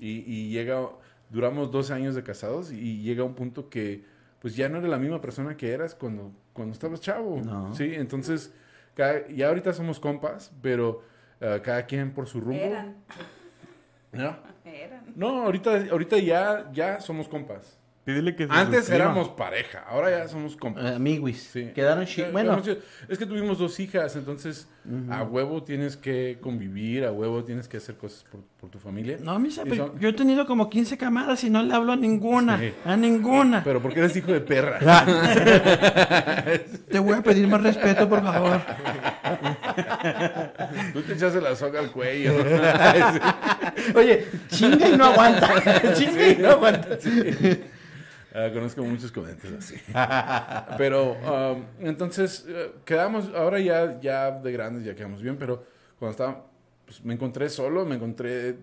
[0.00, 0.80] y, y llega,
[1.28, 4.04] duramos 12 años de casados y llega un punto que,
[4.40, 7.40] pues ya no eres la misma persona que eras cuando, cuando estabas chavo.
[7.42, 7.74] No.
[7.74, 8.52] Sí, entonces,
[8.94, 11.02] cada- ya ahorita somos compas, pero
[11.40, 12.54] eh, cada quien por su rumbo.
[12.62, 12.96] Eran,
[14.12, 14.36] ¿No?
[14.64, 15.04] eran.
[15.14, 17.78] No, ahorita, ahorita ya, ya somos compas.
[18.02, 19.04] Pídele que se Antes suscriba.
[19.04, 20.84] éramos pareja, ahora ya somos compas.
[20.84, 21.50] Eh, amiguis.
[21.52, 21.70] Sí.
[21.74, 22.78] Quedaron chi- Ya, Bueno, chidos.
[23.08, 24.66] es que tuvimos dos hijas, entonces
[25.10, 29.18] a huevo tienes que convivir, a huevo tienes que hacer cosas por, por tu familia.
[29.20, 31.96] No, misa, pero son- yo he tenido como 15 camadas y no le hablo a
[31.96, 32.58] ninguna.
[32.58, 32.72] Sí.
[32.86, 33.62] A ninguna.
[33.62, 34.78] Pero porque eres hijo de perra.
[36.90, 38.60] Te voy a pedir más respeto, por favor.
[40.94, 42.32] Tú te echaste la soga al cuello.
[43.94, 45.92] oye, chinga y no aguanta.
[45.94, 46.98] chinga y no aguanta.
[48.34, 49.76] Ah, conozco muchos comediantes así.
[50.78, 55.64] Pero um, entonces eh, quedamos, ahora ya, ya de grandes ya quedamos bien, pero
[55.98, 56.46] cuando estaba,
[56.86, 58.56] pues me encontré solo, me encontré,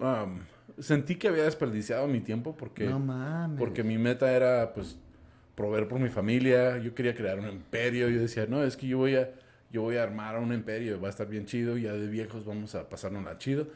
[0.00, 0.40] um,
[0.78, 2.86] sentí que había desperdiciado mi tiempo porque...
[2.86, 3.58] No mames.
[3.58, 4.98] porque mi meta era pues
[5.54, 8.98] proveer por mi familia, yo quería crear un imperio, yo decía, no, es que yo
[8.98, 9.30] voy a
[9.70, 12.74] yo voy a armar un imperio, va a estar bien chido, ya de viejos vamos
[12.74, 13.68] a pasarnos la chido.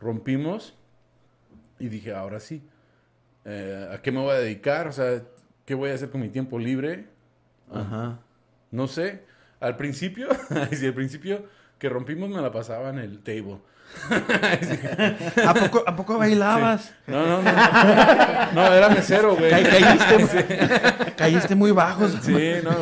[0.00, 0.74] Rompimos
[1.78, 2.62] y dije, ahora sí,
[3.46, 4.88] eh, ¿a qué me voy a dedicar?
[4.88, 5.22] O sea,
[5.64, 7.06] ¿qué voy a hacer con mi tiempo libre?
[7.72, 8.18] Ajá.
[8.70, 9.24] No sé.
[9.60, 10.28] Al principio,
[10.72, 11.46] sí, al principio
[11.78, 13.58] que rompimos me la pasaba en el table.
[15.46, 16.92] ¿A poco, ¿a poco bailabas?
[17.06, 17.52] No, no, no.
[18.52, 19.50] No, era mesero, güey.
[19.50, 20.58] Ca- caíste,
[21.16, 22.08] caíste muy bajo.
[22.08, 22.34] Sí,
[22.64, 22.72] no.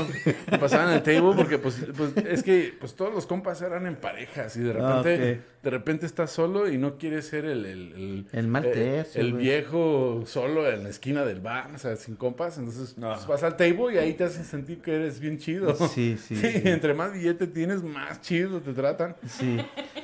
[0.51, 3.97] Me pasaban el table porque, pues, pues, es que pues, todos los compas eran en
[3.97, 7.65] parejas y de Ah, repente, de repente estás solo y no quieres ser el...
[7.67, 11.79] El, el, El mal el- tercio, el viejo solo en la esquina del bar, o
[11.79, 12.57] sea, sin compas.
[12.59, 15.75] Entonces, pues, vas al table y ahí te hacen sentir que eres bien chido.
[15.95, 16.63] Sí, sí, sí.
[16.65, 19.17] entre más billete tienes, más chido te tratan.
[19.27, 19.57] Sí.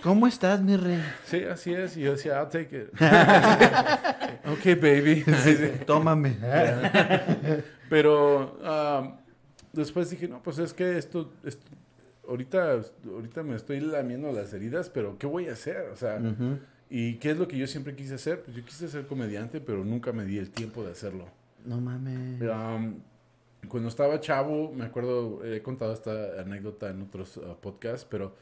[0.02, 1.02] ¿Cómo estás, mi rey?
[1.24, 1.96] Sí, así es.
[1.96, 2.88] Y yo decía, I'll take it.
[4.46, 5.22] ok, baby.
[5.42, 5.70] Sí, sí.
[5.86, 6.36] Tómame.
[7.90, 9.16] Pero ah,
[9.72, 11.66] después dije, no, pues es que esto, esto-
[12.28, 12.80] ahorita,
[13.12, 15.88] ahorita me estoy lamiendo las heridas, pero ¿qué voy a hacer?
[15.92, 16.58] O sea, Ujú.
[16.88, 18.42] ¿y qué es lo que yo siempre quise hacer?
[18.42, 21.26] Pues yo quise ser comediante, pero nunca me di el tiempo de hacerlo.
[21.64, 22.40] No mames.
[22.42, 23.00] Um,
[23.68, 28.34] cuando estaba chavo, me acuerdo, he contado esta anécdota en otros ah, podcasts, pero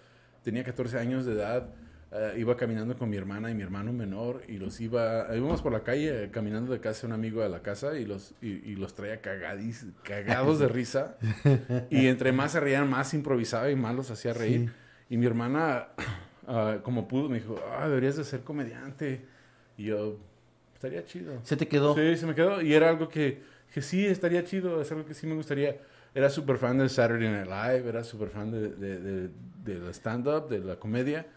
[0.49, 1.69] tenía 14 años de edad,
[2.11, 5.73] ah, iba caminando con mi hermana y mi hermano menor y los iba, íbamos por
[5.73, 8.77] la calle caminando de casa de un amigo a la casa y los, y, y
[8.77, 11.19] los traía cagadis, cagados de risa
[11.91, 14.73] y entre más se reían, más improvisaba y más los hacía reír.
[15.11, 15.89] Y mi hermana,
[16.47, 19.27] ah, como pudo, me dijo, ah, deberías de ser comediante.
[19.77, 20.17] Y yo,
[20.73, 21.41] estaría chido.
[21.43, 21.95] Se te quedó.
[21.95, 22.63] Sí, se me quedó.
[22.63, 23.43] Y era algo que,
[23.75, 25.77] que sí, estaría chido, es algo que sí me gustaría.
[26.19, 29.31] Era súper fan de Saturday Night Live, era súper fan de, de, de,
[29.63, 31.29] de la stand-up, de la comedia.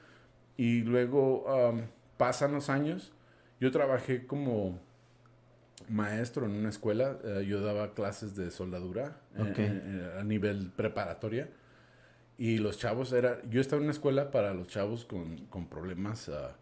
[0.57, 1.81] Y luego um,
[2.17, 3.11] pasan los años.
[3.59, 4.79] Yo trabajé como
[5.87, 7.19] maestro en una escuela.
[7.23, 9.59] eh, yo daba clases de soldadura eh, Ok.
[9.59, 11.47] eh, a nivel preparatoria.
[12.39, 16.27] Y los chavos, era, yo estaba en una escuela para los chavos con, con problemas
[16.29, 16.55] ah,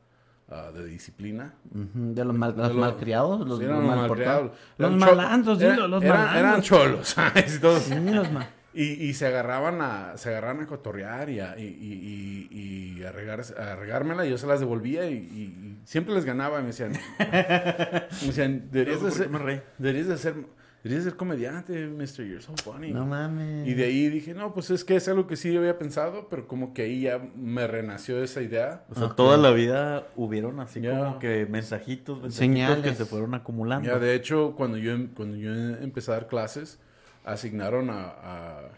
[0.52, 1.54] ah, de disciplina.
[1.74, 4.52] Ujú, De los, mal, los De los- malcriados, los, Sí, los mal malcriados.
[4.78, 6.40] Los malandros, eran- dilo, los eran, malandros.
[6.50, 7.16] Eran cholos.
[7.62, 11.58] todos- Sí, los ma- y, y se agarraban a se agarraban a cotorrear y a,
[11.58, 15.18] y, y, y, y a, regar, a regármela y yo se las devolvía y, y-
[15.18, 20.08] y siempre les ganaba y me decían, me decían deberías de ¿Por qué ser, deberías
[20.08, 20.36] de ser,
[20.84, 22.24] deberías de ser comediante, Mr.
[22.26, 22.92] You're so funny.
[22.92, 23.68] No mames.
[23.68, 26.48] Y de ahí dije, no, pues es que es algo que sí había pensado, pero
[26.48, 28.84] como que ahí ya me renació esa idea.
[28.90, 32.84] O sea, toda la vida hubieron así como que mensajitos, mensajitos Señales.
[32.84, 33.88] que se fueron acumulando.
[33.88, 36.80] Ya, de hecho, cuando yo, em- cuando yo empecé a dar clases,
[37.26, 38.70] asignaron a, a-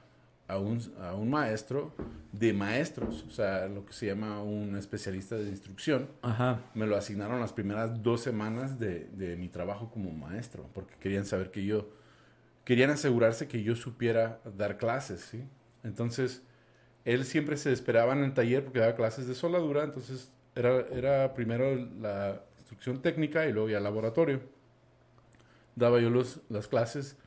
[0.52, 1.94] a un, a un maestro
[2.34, 6.10] de maestros, o sea, lo que se llama un especialista de instrucción.
[6.22, 6.60] Ajá.
[6.74, 11.26] Me lo asignaron las primeras dos semanas de, de mi trabajo como maestro, porque querían
[11.26, 11.90] saber que yo,
[12.66, 15.44] querían asegurarse que yo supiera dar clases, ¿sí?
[15.84, 16.42] Entonces,
[17.06, 21.34] él siempre se esperaba en el taller porque daba clases de soldadura, entonces era, era
[21.34, 24.42] primero la instrucción técnica y luego ya laboratorio.
[25.78, 27.18] Daba yo los, las clases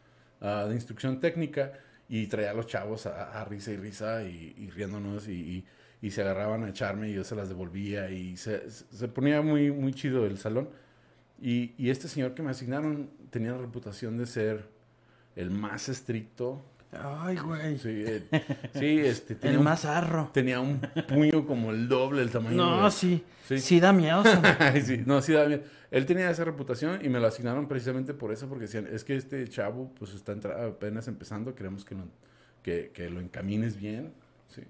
[0.42, 1.72] ah, de instrucción técnica
[2.08, 5.64] y traía a los chavos a, a risa y risa y, riéndonos y,
[6.02, 9.70] y- se agarraban a echarme y yo se las devolvía y se, se ponía muy,
[9.72, 10.68] muy chido el salón.
[11.40, 14.68] Y este señor que me asignaron tenía la reputación de ser
[15.36, 16.62] el más estricto.
[17.02, 17.78] Ay, güey.
[17.78, 18.22] Sí, eh,
[18.74, 20.30] sí, este, tenía El un más arro.
[20.32, 22.56] Tenía un puño como el doble el tamaño.
[22.56, 23.24] No, de- sí.
[23.48, 23.58] Sí.
[23.58, 24.22] Sí, da miedo.
[24.84, 25.62] sí, no, sí, da miedo.
[25.90, 29.16] Él tenía esa reputación y me lo asignaron precisamente por eso, porque decían, es que
[29.16, 32.08] este chavo pues está entra- apenas empezando, queremos que, lo-
[32.62, 34.12] que, que lo encamines bien.
[34.48, 34.62] Sí.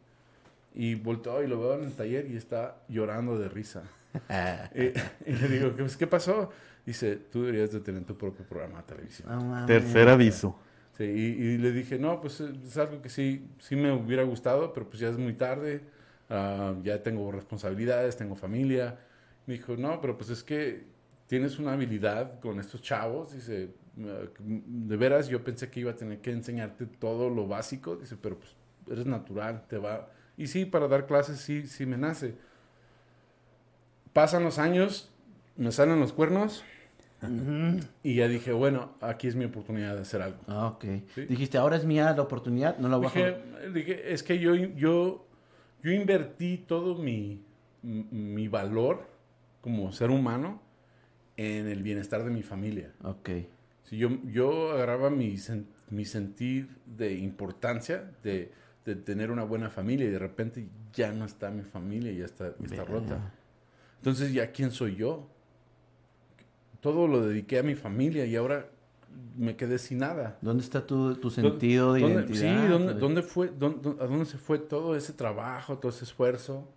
[0.74, 3.84] Y volteó y lo veo en el taller y está llorando de risa.
[4.74, 4.82] y,
[5.30, 6.50] y le digo, ¿qué, ¿qué pasó?
[6.84, 9.28] Dice, tú deberías de tener tu propio programa de televisión.
[9.30, 9.66] No mames.
[9.66, 10.58] Tercer aviso.
[10.96, 11.08] Sí, y,
[11.54, 14.88] y le dije, no, pues eh, es algo que sí, sí me hubiera gustado, pero
[14.88, 15.82] pues ya es muy tarde,
[16.30, 18.98] ah, ya tengo responsabilidades, tengo familia.
[19.46, 20.84] Me dijo, no, pero pues es que
[21.26, 25.96] tienes una habilidad con estos chavos, dice, "eh, de veras yo pensé que iba a
[25.96, 28.54] tener que enseñarte todo lo básico, dice, pero pues
[28.90, 30.08] eres natural, te va...
[30.36, 32.36] Y sí, para dar clases sí, sí me nace.
[34.12, 35.10] Pasan los años,
[35.56, 36.64] me salen los cuernos
[38.02, 40.38] y ya dije, bueno, aquí es mi oportunidad de hacer algo.
[40.46, 40.84] Ah, ok.
[41.14, 41.26] Sí.
[41.26, 43.72] Dijiste, ahora es mía la oportunidad, no la voy a Dije, joder.
[43.72, 45.26] dije, es que yo, yo,
[45.82, 47.42] yo invertí todo mi,
[47.82, 49.06] mi valor
[49.60, 50.60] como ser humano
[51.36, 52.92] en el bienestar de mi familia.
[53.02, 53.30] Ok.
[53.84, 58.50] Si yo, yo agarraba mi, sen- mi sentir de importancia, de,
[58.84, 62.54] de tener una buena familia, y de repente ya no está mi familia, ya está,
[62.64, 63.32] está rota.
[63.98, 65.28] Entonces, ¿ya quién soy yo?
[66.84, 68.66] Todo lo dediqué a mi familia y ahora
[69.38, 70.36] me quedé sin nada.
[70.42, 72.62] ¿Dónde está tu, tu sentido de ¿Dónde- identidad?
[72.62, 76.04] Sí, ¿dónde, Tu- dónde fue, dónde- ¿a dónde se fue todo ese trabajo, todo ese
[76.04, 76.68] esfuerzo?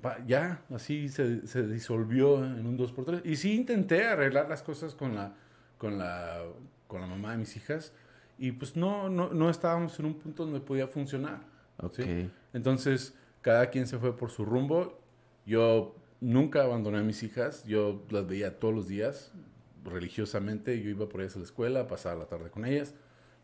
[0.00, 3.20] Pa- ya, así se, se disolvió en un 2x3.
[3.26, 5.34] Y sí intenté arreglar las cosas con la,
[5.76, 6.38] con la,
[6.86, 7.92] con la mamá de mis hijas.
[8.38, 11.40] Y pues no, no, no estábamos en un punto donde podía funcionar.
[11.82, 11.94] Ok.
[11.96, 12.30] ¿sí?
[12.54, 13.12] Entonces,
[13.42, 14.98] cada quien se fue por su rumbo.
[15.44, 17.64] Yo nunca abandoné a mis hijas.
[17.64, 19.32] Yo las veía todos los días,
[19.84, 20.80] religiosamente.
[20.82, 22.94] Yo iba por ellas a la escuela, pasaba la tarde con ellas.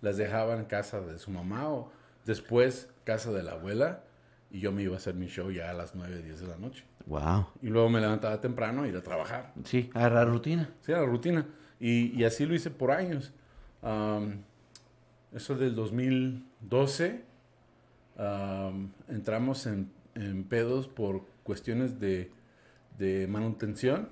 [0.00, 1.90] Las dejaba en casa de su mamá o
[2.24, 4.04] después casa de la abuela.
[4.50, 6.56] Y yo me iba a hacer mi show ya a las 9, 10 de la
[6.56, 6.84] noche.
[7.06, 7.46] Wow.
[7.62, 9.52] Y luego me levantaba temprano a ir a trabajar.
[9.64, 10.70] Sí, agarrar rutina.
[10.82, 11.46] Sí, era la rutina.
[11.80, 13.32] Y, y así lo hice por años.
[15.32, 17.24] Eso del 2012,
[18.16, 22.30] am, entramos en, en pedos por cuestiones de,
[22.98, 24.08] de manutención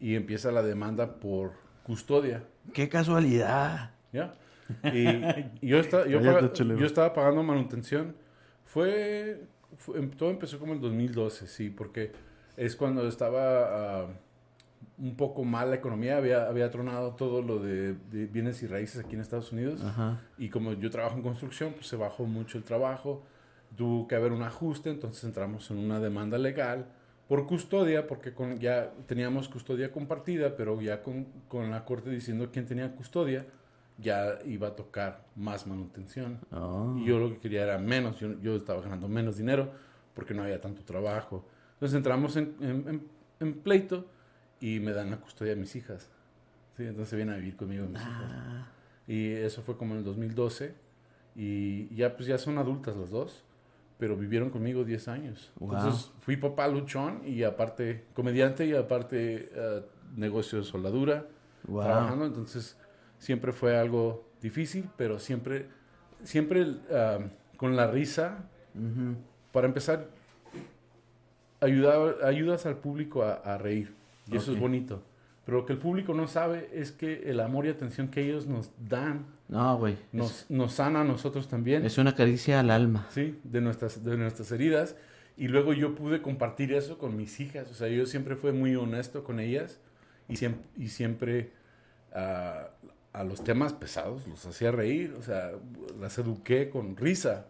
[0.00, 1.52] y empieza la demanda por
[1.84, 2.44] custodia.
[2.72, 3.90] Qué casualidad.
[4.12, 4.34] ¿Ya?
[4.92, 6.80] Y, y yo, estaba, yo, Cállate, paga- chelero.
[6.80, 8.14] yo estaba pagando manutención.
[8.64, 9.42] Fue,
[9.76, 12.12] fue- em- todo empezó como en 2012, sí, porque
[12.56, 14.06] es cuando estaba ah,
[14.98, 19.04] un poco mal la economía, había, había tronado todo lo de, de bienes y raíces
[19.04, 19.82] aquí en Estados Unidos.
[19.84, 20.20] Ajá.
[20.38, 23.22] Y como yo trabajo en construcción, pues se bajó mucho el trabajo.
[23.76, 26.86] Tuvo que haber un ajuste, entonces entramos en una demanda legal
[27.32, 32.50] por custodia, porque con, ya teníamos custodia compartida, pero ya con, con la corte diciendo
[32.52, 33.46] quién tenía custodia,
[33.96, 36.40] ya iba a tocar más manutención.
[36.50, 36.94] Oh.
[36.98, 39.72] Y yo lo que quería era menos, yo, yo estaba ganando menos dinero
[40.14, 41.48] porque no había tanto trabajo.
[41.72, 43.08] Entonces entramos en, en- en-
[43.40, 44.04] en pleito
[44.60, 46.10] y me dan la custodia de mis hijas.
[46.76, 48.30] Sí, entonces vienen a vivir conmigo mis hijas.
[48.30, 48.66] Ah,
[49.08, 50.74] Y eso fue como en el 2012.
[51.34, 53.42] Y ya pues ya son adultas las dos,
[53.98, 55.52] pero vivieron conmigo 10 años.
[55.58, 55.76] Wow.
[55.76, 59.82] Entonces fui papá luchón y aparte comediante y aparte eh,
[60.16, 61.26] negocio de soldadura,
[61.66, 61.82] wow.
[61.82, 62.26] trabajando.
[62.26, 62.76] Entonces
[63.18, 65.68] siempre fue algo difícil, pero siempre,
[66.24, 67.18] siempre ah,
[67.56, 68.48] con la risa.
[69.52, 70.08] Para empezar,
[71.60, 73.94] ayuda- ayudas al público a, a reír.
[74.26, 75.02] Y eso es bonito.
[75.52, 78.46] Pero lo que el público no sabe es que el amor y atención que ellos
[78.46, 79.98] nos dan No, güey.
[80.10, 83.06] nos, nos sana a nosotros también, Es una caricia al alma.
[83.10, 83.38] ¿sí?
[83.44, 84.96] De nuestras, de nuestras heridas.
[85.36, 87.70] Y luego yo pude compartir eso con mis hijas.
[87.70, 89.78] O sea, yo siempre fui muy honesto con ellas
[90.26, 91.50] y siempre, y siempre
[92.14, 92.68] ah,
[93.12, 95.14] a los temas pesados los hacía reír.
[95.18, 95.50] O sea,
[96.00, 97.44] las eduqué con risa.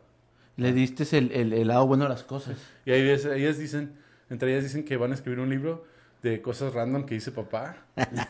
[0.56, 2.58] Le diste el, el, el lado bueno de las cosas.
[2.84, 3.92] Y ahí ellas dicen,
[4.28, 5.91] entre ellas dicen que van a escribir un libro
[6.22, 7.76] de cosas random que dice papá.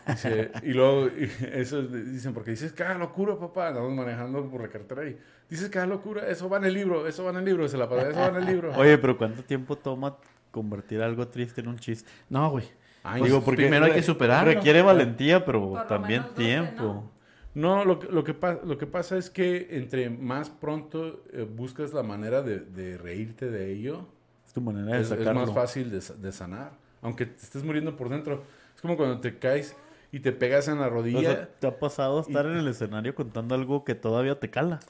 [0.06, 3.68] Dice- y luego, y eso dicen, porque dices cada locura, papá.
[3.68, 5.18] Andamos manejando por la carretera y
[5.50, 7.88] dices cada locura, eso va en el libro, eso va en el libro, se la
[7.88, 8.72] pasa, eso va en el libro.
[8.76, 10.16] Oye, pero ¿cuánto tiempo toma
[10.50, 12.10] convertir algo triste en un chiste?
[12.30, 12.64] No, güey.
[13.04, 14.52] Ay, Pues, no, primero hay que superarlo.
[14.54, 16.82] Requiere valentía, pero también tiempo.
[16.82, 17.12] ¿no?
[17.54, 21.42] No, lo, que- lo, que pa- lo que pasa es que entre más pronto eh,
[21.42, 24.06] buscas la manera de, de reírte de ello,
[24.46, 25.40] Es tu manera de es, es sacarlo.
[25.44, 26.80] más fácil de sanar.
[27.02, 28.44] Aunque te estés muriendo por dentro.
[28.74, 29.76] Es como cuando te caes
[30.12, 31.22] y te pegas en la O rodilla.
[31.22, 34.80] sea, ¿te ha pasado estar en el escenario contando algo que todavía te cala?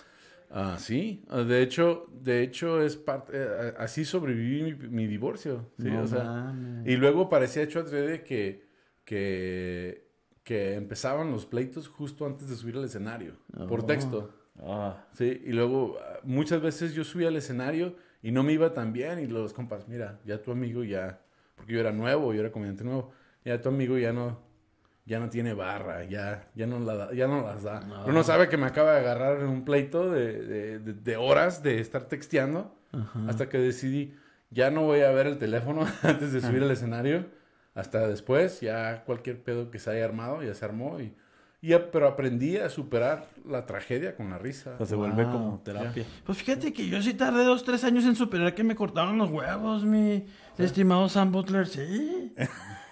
[0.51, 1.25] Ah, sí.
[1.29, 3.33] Ah, De hecho, de hecho es parte...
[3.35, 5.73] eh, así sobreviví mi, mi divorcio.
[5.79, 5.89] ¿sí?
[5.89, 6.35] No o sea,
[6.85, 8.67] y luego parecía hecho adrede que,
[9.05, 10.09] que,
[10.45, 13.37] que empezaban los pleitos justo antes de subir al escenario.
[13.67, 13.87] Por Oh.
[13.87, 14.35] texto.
[14.61, 18.75] Ah, Sí, y luego ah, muchas veces yo subía al escenario y no me iba
[18.75, 21.22] tan bien y los compas, mira, ya tu amigo ya,
[21.63, 23.13] porque yo era nuevo, yo era comediante nuevo,
[23.45, 24.41] ya tu amigo ya no,
[25.07, 27.81] ya no tiene barra, ya, ya no la da- ya no las da.
[27.81, 28.05] No.
[28.25, 31.81] Sabe que me acaba de agarrar en un pleito de, de- de- de horas de
[31.81, 32.77] estar texteando
[33.29, 34.15] hasta que decidí,
[34.51, 37.27] ya no voy a ver el teléfono antes de subir al escenario,
[37.75, 41.15] hasta después, ya cualquier pedo que se haya armado, ya se armó y...
[41.65, 44.73] y pero aprendí a superar la tragedia con la risa.
[44.75, 45.33] o sea, se vuelve Wow.
[45.33, 46.05] como terapia.
[46.27, 49.31] Pues fíjate que yo sí tardé dos, tres años en superar que me cortaron los
[49.31, 50.27] huevos, mi
[50.59, 51.69] estimado Sam Butler.
[51.69, 52.35] Sí.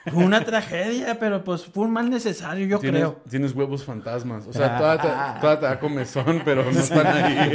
[0.07, 3.21] Fue una tragedia, pero pues fue un mal necesario, yo tienes, creo.
[3.29, 4.47] Tienes huevos fantasmas.
[4.47, 5.09] O sea, todavía te,
[5.41, 7.53] todavía te da comezón, pero no están ahí.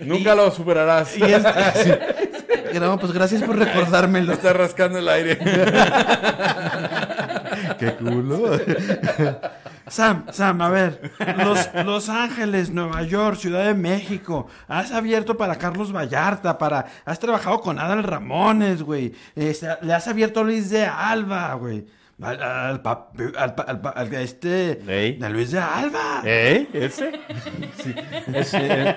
[0.00, 1.16] Nunca lo superarás.
[1.16, 1.42] Y es...
[1.74, 1.90] sí.
[2.78, 4.34] No, pues gracias por recordármelo.
[4.34, 5.38] Está rascando el aire.
[7.76, 8.58] Qué culo.
[9.88, 11.12] Sam, Sam, a ver.
[11.84, 14.46] Los, Ángeles, Nueva York, Ciudad de México.
[14.66, 16.86] Has abierto para Carlos Vallarta, para...
[17.04, 19.14] Has trabajado con Adal Ramones, güey.
[19.34, 21.86] Este, le has abierto Luis de Alba, güey.
[22.20, 23.12] Al, al, pa-
[23.94, 24.80] al, este...
[24.88, 25.22] Ey.
[25.22, 26.22] A Luis de Alba.
[26.24, 26.66] ¿Eh?
[26.72, 27.12] ¿Ese?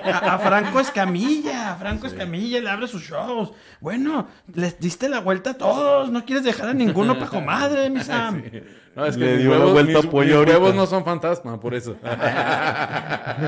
[0.04, 3.52] A, a Franco Escamilla, a Franco Escamilla le abre sus shows.
[3.80, 8.00] Bueno, les diste la vuelta a todos, no quieres dejar a ninguno para comadre, mi
[8.04, 8.42] Sam.
[8.96, 11.60] No, es que Le dio la vuelta mis- a pollo mis huevos no son fantasma,
[11.60, 11.96] por eso.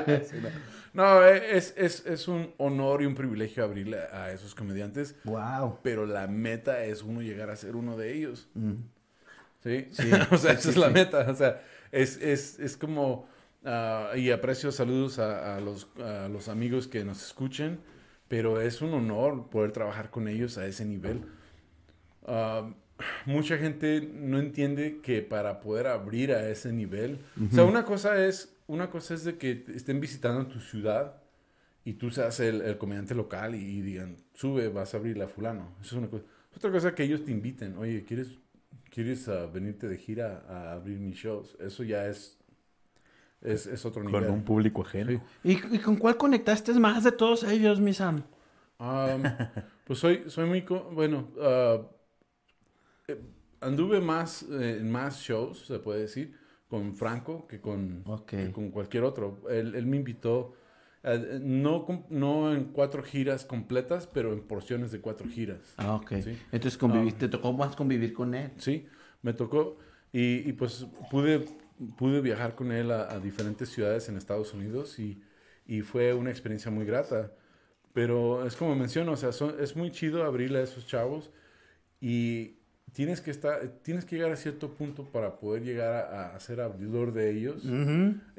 [0.07, 0.49] Sí, no.
[0.95, 5.81] No, es, es, es un honor y un privilegio abrirle a esos comediantes, Wow.
[5.83, 8.47] pero la meta es uno llegar a ser uno de ellos.
[8.55, 8.75] Mm.
[9.64, 9.88] ¿Sí?
[10.30, 11.26] o sea, esa es la meta.
[11.30, 11.62] O sea,
[11.92, 13.28] es, es, es como...
[13.64, 17.80] ah, y aprecio saludos a, a los, a los amigos que nos escuchen,
[18.28, 21.26] pero es un honor poder trabajar con ellos a ese nivel.
[22.26, 22.74] Ah,
[23.26, 28.24] mucha gente no entiende que para poder abrir a ese nivel, o sea, una cosa
[28.24, 31.22] es una cosa es de que estén visitando tu ciudad
[31.84, 35.28] y tú seas el, el comediante local y, y digan, sube, vas a abrir a
[35.28, 35.76] fulano.
[35.82, 36.24] Eso es una cosa.
[36.56, 38.38] Otra cosa que ellos te inviten, oye, ¿quieres,
[38.95, 41.57] quieres ah, venirte de gira a abrir mis shows?
[41.61, 42.38] Eso ya es,
[43.42, 44.24] es, es otro nivel.
[44.24, 45.20] Con un público ajeno.
[45.42, 45.51] Sí.
[45.53, 48.22] ¿Y, y con cuál conectaste más de todos ellos, mi Sam?
[48.78, 49.22] Um,
[49.84, 51.28] pues soy, soy muy, co- bueno,
[53.09, 53.20] eh,
[53.61, 56.34] anduve más eh, en más shows, se puede decir,
[56.68, 58.32] con Franco que con, Ok.
[58.34, 59.42] que con cualquier otro.
[59.51, 60.55] Él, él me invitó,
[61.05, 65.74] eh, no, no en cuatro giras completas, pero en porciones de cuatro giras.
[65.76, 66.12] Ah, ok.
[66.22, 66.38] Sí.
[66.52, 68.50] Entonces conviviste, te tocó más convivir con él.
[68.59, 68.86] Sí,
[69.22, 69.78] me tocó
[70.12, 71.44] y, y, pues pude,
[71.96, 75.22] pude viajar con él a, a diferentes ciudades en Estados Unidos y,
[75.66, 77.32] y fue una experiencia muy grata.
[77.92, 81.30] Pero es como menciono, o sea, son- es muy chido abrirle a esos chavos
[82.00, 82.59] y
[82.95, 86.61] tienes que estar, tienes que llegar a cierto punto para poder llegar a, a ser
[86.62, 87.62] abridor de ellos.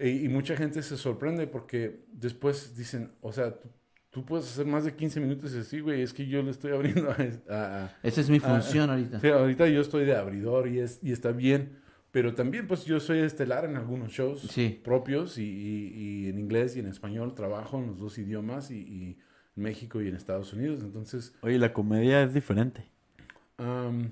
[0.02, 3.70] y, y mucha gente se sorprende porque después dicen, o sea, tú,
[4.10, 6.72] tú puedes hacer más de 15 minutos y decir, güey, es que yo le estoy
[6.76, 7.16] abriendo a-
[7.54, 9.20] a- a Esa es mi función ahorita.
[9.20, 11.78] Sí, ahorita yo estoy de abridor y, es, y está bien,
[12.12, 14.80] pero también pues yo soy estelar en algunos shows Sí.
[14.84, 15.94] propios y, y-
[16.26, 19.18] y en inglés y en español trabajo en los dos idiomas y, y
[19.58, 20.82] en México y en Estados Unidos.
[20.82, 22.86] Entonces, Oye, la comedia es diferente.
[23.58, 24.12] am,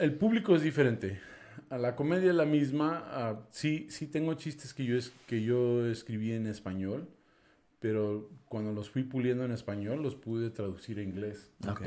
[0.00, 1.20] el público es diferente.
[1.68, 3.44] A la comedia es la misma.
[3.50, 7.08] sí, sí tengo chistes que yo, es, que yo escribí en español,
[7.78, 11.52] pero cuando los fui puliendo en español los pude traducir a inglés.
[11.68, 11.86] Ok.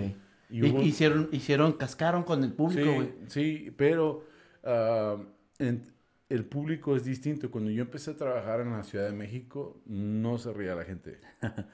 [0.50, 3.10] Y Y- hubo- hicieron, hicieron, cascaron con el público, Sí, güey.
[3.28, 4.24] sí, pero
[4.64, 5.18] ah,
[5.60, 5.92] en-
[6.30, 7.52] el público es distinto.
[7.52, 11.20] Cuando yo empecé a trabajar en la Ciudad de México, no se reía la gente.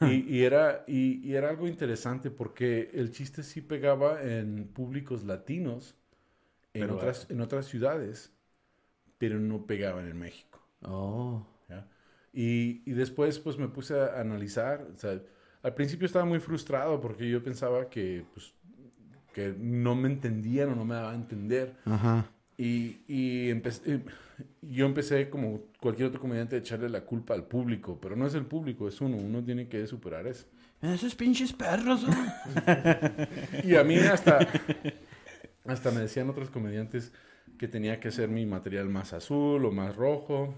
[0.00, 5.24] y, y era, y, y era algo interesante porque el chiste sí pegaba en públicos
[5.24, 5.96] latinos
[6.74, 8.32] en, Pero, otras, en otras ciudades,
[9.18, 10.60] pero no pegaban en México.
[10.84, 11.44] Oh.
[11.68, 11.86] ¿ya?
[12.32, 15.20] Y, y después pues me puse a analizar, o sea,
[15.62, 18.54] al principio estaba muy frustrado porque yo pensaba que, pues,
[19.32, 21.76] que no me entendían o no me daban a entender.
[21.86, 22.33] Ajá.
[22.56, 24.00] Y, y empecé,
[24.62, 28.34] yo empecé, como cualquier otro comediante, a echarle la culpa al público, pero no es
[28.34, 30.46] el público, es uno, uno tiene que superar eso.
[30.82, 32.04] Esos pinches perros.
[33.64, 34.46] Y a mí hasta,
[35.64, 37.12] hasta me decían otros comediantes
[37.58, 40.54] que tenía que hacer mi material más azul o más rojo,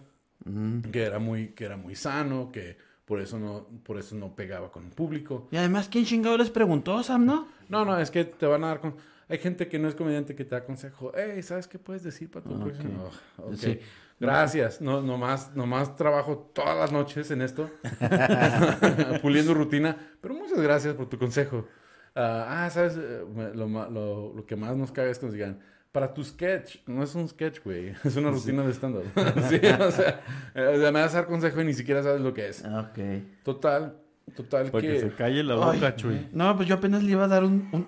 [0.93, 4.73] que era muy, que era muy sano, que por eso no, por eso no pegaba
[4.73, 5.49] con el público.
[5.51, 7.49] Y además, ¿quién chingado les preguntó, Sam, no?
[7.69, 8.97] No, no, es que te van a dar con...
[9.29, 11.13] Hay gente que no es comediante que te da consejo.
[11.15, 13.11] Hey, ¿sabes qué puedes decir para tu próximo?
[13.39, 13.55] Oh, ok.
[13.57, 13.81] Sí.
[14.21, 14.81] Gracias.
[14.81, 17.69] No, nomás, nomás trabajo todas las noches en esto.
[19.23, 19.97] puliendo rutina.
[20.21, 21.67] Pero muchas gracias por tu consejo.
[22.15, 22.97] Ah, ah, ¿sabes?
[22.97, 23.23] Eh,
[23.55, 25.61] Lo, lo- lo que más nos caga es que nos digan...
[25.93, 29.05] Para tu sketch, no es un sketch, güey, es una rutina de stand-up.
[29.49, 30.21] sí, o sea,
[30.55, 32.63] me vas a dar consejo y ni siquiera sabes lo que es.
[32.67, 32.99] Ok.
[33.43, 33.97] Total,
[34.35, 35.01] total Para que que...
[35.01, 36.27] se calle la boca, Chuy.
[36.33, 37.87] No, pues yo apenas le iba a dar un, un,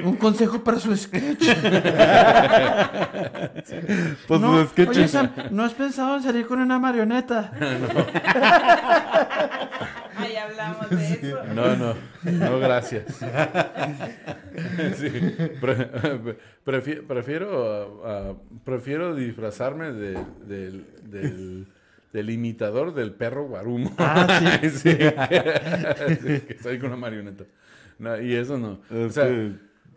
[0.00, 1.44] Un un consejo para su sketch.
[4.28, 7.50] Pues no, su sketch oye, es- Sam, ¿no has pensado en salir con una marioneta?
[10.16, 11.44] Ahí hablamos de eso.
[11.54, 13.04] No, no, no, gracias.
[14.96, 15.10] Sí,
[15.60, 15.90] pre-
[16.64, 18.32] prefi- prefiero, ah, ah,
[18.64, 21.66] prefiero disfrazarme de- del, del,
[22.16, 23.94] del imitador del perro guarumo.
[23.98, 24.90] Ah, sí.
[26.22, 27.44] Sí, que soy con una marioneta.
[27.98, 28.80] No, y eso no.
[28.90, 29.28] O sea,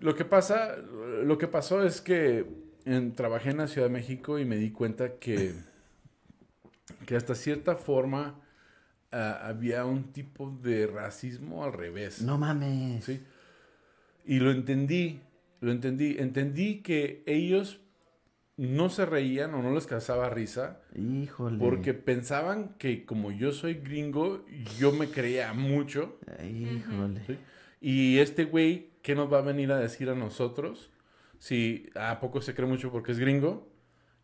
[0.01, 0.75] lo que pasa,
[1.23, 2.45] lo que pasó es que
[2.85, 5.53] en- trabajé en la Ciudad de México y me di cuenta que,
[7.05, 8.35] que hasta cierta forma
[9.13, 12.21] ah, había un tipo de racismo al revés.
[12.21, 13.05] No mames.
[13.05, 13.21] ¿sí?
[14.25, 15.21] Y lo entendí,
[15.61, 16.17] lo entendí.
[16.19, 17.79] Entendí que ellos
[18.67, 21.57] no se reían o no les causaba risa Híjole.
[21.59, 24.45] porque pensaban que como yo soy gringo,
[24.77, 26.19] yo me creía mucho.
[26.43, 27.21] Híjole.
[27.25, 27.37] ¿sí?
[27.79, 30.91] Y este güey, ¿qué nos va a venir a decir a nosotros?
[31.37, 33.69] Si a poco se cree mucho porque es gringo.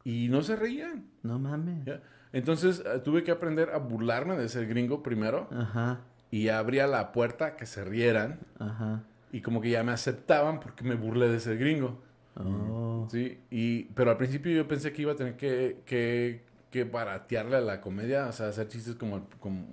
[0.04, 1.06] Y no se reían.
[1.24, 1.86] No mames.
[1.86, 2.02] ¿ya?
[2.34, 5.48] Entonces eh, tuve que aprender a burlarme de ser gringo primero.
[5.52, 6.02] Ajá.
[6.30, 8.40] Y abría la puerta a que se rieran.
[8.60, 9.04] Ajá.
[9.32, 12.04] Y como que ya me aceptaban porque me burlé de ser gringo.
[12.38, 13.08] Oh.
[13.12, 17.58] Sí, y, pero al principio yo pensé que iba a tener que, que, que baratearle
[17.58, 19.68] a la comedia, o sea, hacer chistes como como,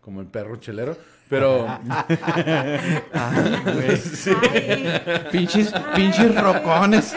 [0.00, 0.96] como el perro chelero.
[1.32, 1.66] Pero
[3.14, 4.84] Ay,
[5.32, 7.14] Pinches, pinches rocones.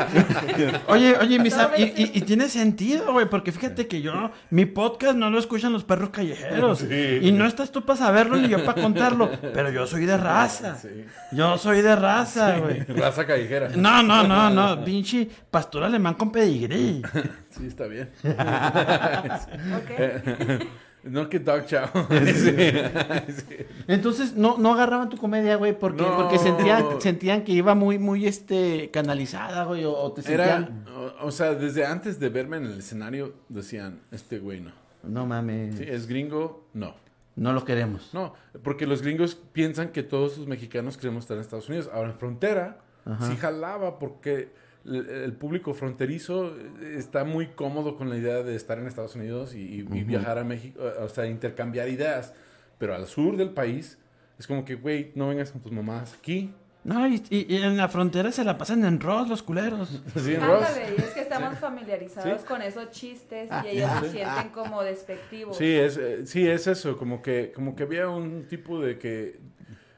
[0.87, 4.65] Oye, oye, mi Sam, y, y- y tiene sentido, güey, porque fíjate que yo, mi
[4.65, 6.81] podcast no lo escuchan los perros callejeros.
[7.21, 10.77] Y no estás tú para saberlo ni yo para contarlo, pero yo soy de raza.
[10.77, 11.03] Sí.
[11.33, 12.85] Yo soy de raza, güey.
[12.85, 13.67] raza callejera.
[13.75, 17.01] No, no, no, no, pinche pastor alemán con pedigrí.
[17.49, 18.11] Sí, está bien.
[19.75, 19.91] ok.
[21.05, 21.87] No que dog chow.
[23.87, 26.15] Entonces, no, no agarraban tu comedia, güey, porque, No.
[26.17, 30.85] porque sentían, sentían que iba muy, muy, este, canalizada, güey, o, o te Era, sentían...
[31.21, 34.71] o, o sea, desde antes de verme en el escenario decían, este güey no.
[35.03, 35.75] No mames.
[35.77, 36.95] Sí, es gringo, no.
[37.35, 38.09] No lo queremos.
[38.13, 38.33] No,
[38.63, 41.89] porque los gringos piensan que todos los mexicanos queremos estar en Estados Unidos.
[41.93, 42.77] Ahora en frontera
[43.27, 44.49] sí jalaba porque
[44.85, 49.55] el, público fronterizo eh, está muy cómodo con la idea de estar en Estados Unidos
[49.55, 52.33] y, y- y viajar a México, eh, o sea, intercambiar ideas.
[52.77, 53.97] Pero al sur del país
[54.37, 56.53] es como que, güey, no vengas con tus mamás aquí.
[56.83, 60.03] No, y, y- y en la frontera se la pasan en Ross los culeros.
[60.15, 60.65] Así en Ross.
[60.67, 62.47] Ándale, y es que estamos familiarizados Sí.
[62.47, 65.57] con esos chistes y ellos se sienten como despectivos.
[65.57, 69.39] Sí, es, eh, sí, es eso, como que, como que había un tipo de que,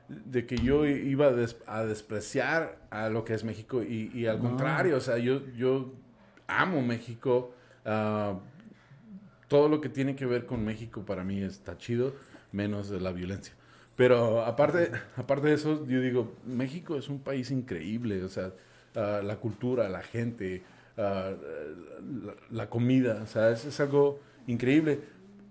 [0.09, 4.25] de que yo iba a, des- a despreciar a lo que es México y, y
[4.27, 5.93] al contrario, o sea, yo, yo
[6.47, 7.53] amo México,
[7.85, 8.39] ah,
[9.47, 12.13] todo lo que tiene que ver con México para mí está chido,
[12.51, 13.53] menos de la violencia.
[13.95, 18.53] Pero aparte, aparte de eso, yo digo, México es un país increíble, o sea,
[18.95, 20.63] ah, la cultura, la gente,
[20.97, 21.31] ah,
[22.23, 25.01] la, la comida, o sea, es, es algo increíble.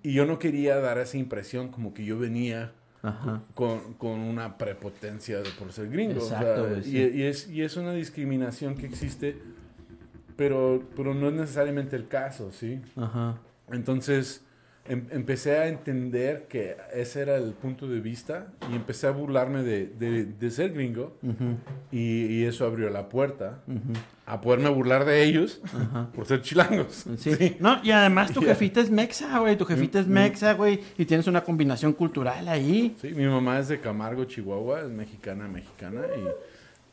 [0.02, 2.72] Y yo no quería dar esa impresión como que yo venía
[3.06, 3.42] Ajá.
[3.54, 6.22] con, con una prepotencia de por ser gringo.
[6.22, 9.38] o sea, Exacto, y es, y es una discriminación que existe,
[10.36, 12.80] pero, pero no es necesariamente el caso, ¿sí?
[12.96, 13.38] Ajá.
[13.70, 14.45] Entonces
[14.88, 19.62] em- empecé a entender que ese era el punto de vista y empecé a burlarme
[19.62, 21.16] de, de- de ser gringo
[21.92, 23.60] y, y eso abrió la puerta
[24.26, 25.60] a poderme burlar de ellos
[26.14, 27.04] por ser chilangos.
[27.18, 27.56] Sí.
[27.60, 29.56] No, y además tu jefita es mexa, güey.
[29.56, 30.80] Tu jefita es mexa, güey.
[30.98, 32.96] Y tienes una combinación cultural ahí.
[33.00, 36.02] Sí, mi mamá es de Camargo, Chihuahua, es mexicana, mexicana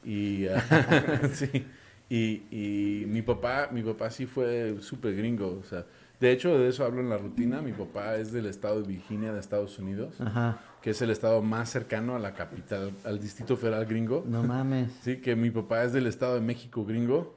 [0.05, 0.47] y, y,
[1.33, 1.65] sí,
[2.09, 5.85] y, y mi papá, mi papá sí fue súper gringo, o sea,
[6.23, 9.33] de hecho de eso hablo en la rutina, mi papá es del estado de Virginia
[9.33, 10.57] de Estados Unidos, Ajá.
[10.81, 14.23] que es el estado más cercano a la capital, al Distrito Federal gringo.
[14.25, 14.89] No mames.
[15.01, 17.35] Sí, que mi papá es del Estado de México gringo.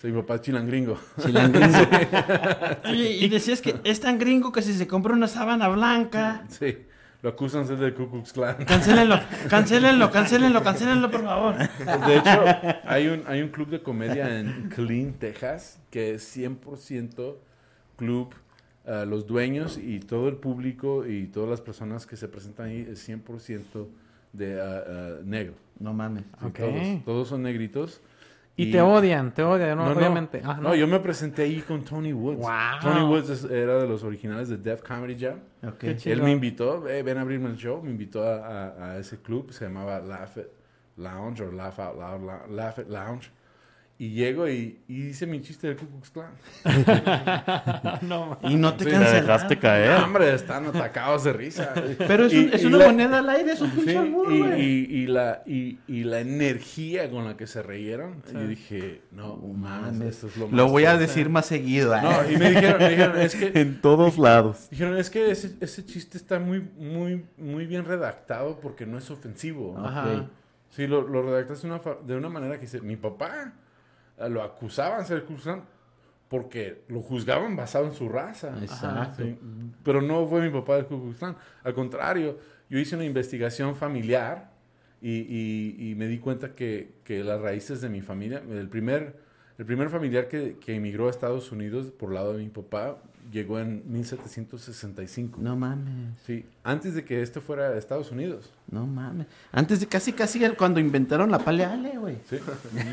[0.00, 0.96] Sí, mi papá es chilangringo.
[1.20, 1.78] Chilangringo.
[2.88, 6.44] Oye, y decías que es tan gringo que si se compra una sábana blanca.
[6.48, 6.78] Sí,
[7.22, 8.64] lo acusan de ser del Ku Klux Klan.
[8.64, 9.18] Cancélenlo,
[9.50, 11.56] cancélenlo, cancélenlo, cancélenlo, por favor.
[11.58, 12.44] De hecho,
[12.84, 17.34] hay un, hay un club de comedia en Killeen, Texas, que es 100%
[17.96, 18.34] club.
[18.84, 23.08] los dueños y todo el público y todas las personas que se presentan ahí es
[23.08, 23.86] 100%
[24.32, 25.54] de negro.
[25.78, 26.24] No mames.
[26.40, 26.58] Sí, Ok.
[26.58, 28.00] todos, todos son negritos.
[28.56, 29.90] Y, te odian, te odian, ¿no?
[29.92, 30.42] obviamente.
[30.44, 32.38] Ah, no, yo me presenté ahí con Tony Woods.
[32.38, 32.50] Wow.
[32.82, 35.38] Tony Woods es- era de los originales de Def Comedy Jam.
[35.66, 35.78] Ok.
[35.78, 36.14] Qué chido.
[36.16, 38.36] Él me invitó, "Eh, ven a abrirme el show, me invitó a,
[38.68, 40.48] a- a ese club, se llamaba Laugh It
[40.98, 43.30] Lounge o Laugh Out Loud, La- Laugh It Lounge.
[44.02, 46.32] Y llego y, y hice mi chiste del Ku Klux Klan.
[48.02, 50.02] no, Y no te Sí, dejaste caer.
[50.02, 51.72] Hombre, están atacados de risa.
[51.98, 54.14] Pero es, Y- un- es y una la- moneda al aire, es un pinche Sí,
[54.28, 59.02] y, y- y la, y, y la energía con la que se reyeron, yo dije,
[59.12, 61.06] no, mames, esto es lo, Lo más voy a fuerte".
[61.06, 61.94] decir más seguido.
[61.94, 62.00] ¿eh?
[62.02, 64.68] No, y me dijeron, me dijeron, es que En todos lados.
[64.70, 69.08] Dijeron, es que ese, ese chiste está muy, muy, muy bien redactado porque no es
[69.12, 69.78] ofensivo.
[69.78, 70.26] Ajá.
[70.70, 73.52] Sí, lo, lo redactaste de una, fa- de una manera que dice, mi papá
[74.28, 75.62] lo acusaban de ser Kuzan
[76.28, 78.54] porque lo juzgaban basado en su raza.
[78.62, 79.22] Exacto.
[79.22, 79.38] Sí,
[79.84, 81.14] Pero no fue mi papá del Ku.
[81.62, 82.38] Al contrario,
[82.70, 84.50] yo hice una investigación familiar
[85.00, 89.16] y, y- y me di cuenta que, que las raíces de mi familia, el primer,
[89.62, 92.96] el primer familiar que, que emigró a Estados Unidos por lado de mi papá
[93.30, 95.38] llegó en 1765.
[95.40, 98.50] No mames, Sí, antes de que este fuera a Estados Unidos.
[98.72, 99.28] no mames.
[99.52, 102.16] Antes de casi, casi cuando inventaron la paleale, güey.
[102.28, 102.38] Sí,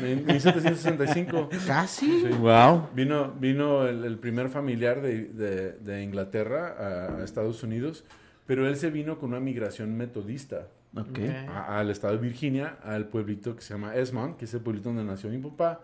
[0.00, 1.48] en 1765.
[1.66, 2.20] Casi.
[2.20, 2.28] Sí.
[2.38, 2.90] Wow.
[2.94, 8.04] Vino, vino el, el primer familiar de, de- de Inglaterra a, a Estados Unidos,
[8.46, 11.18] pero él se vino con una migración metodista Ok.
[11.48, 14.90] a- al estado de Virginia, al pueblito que se llama Esmond, que es el pueblito
[14.90, 15.80] donde nació mi papá,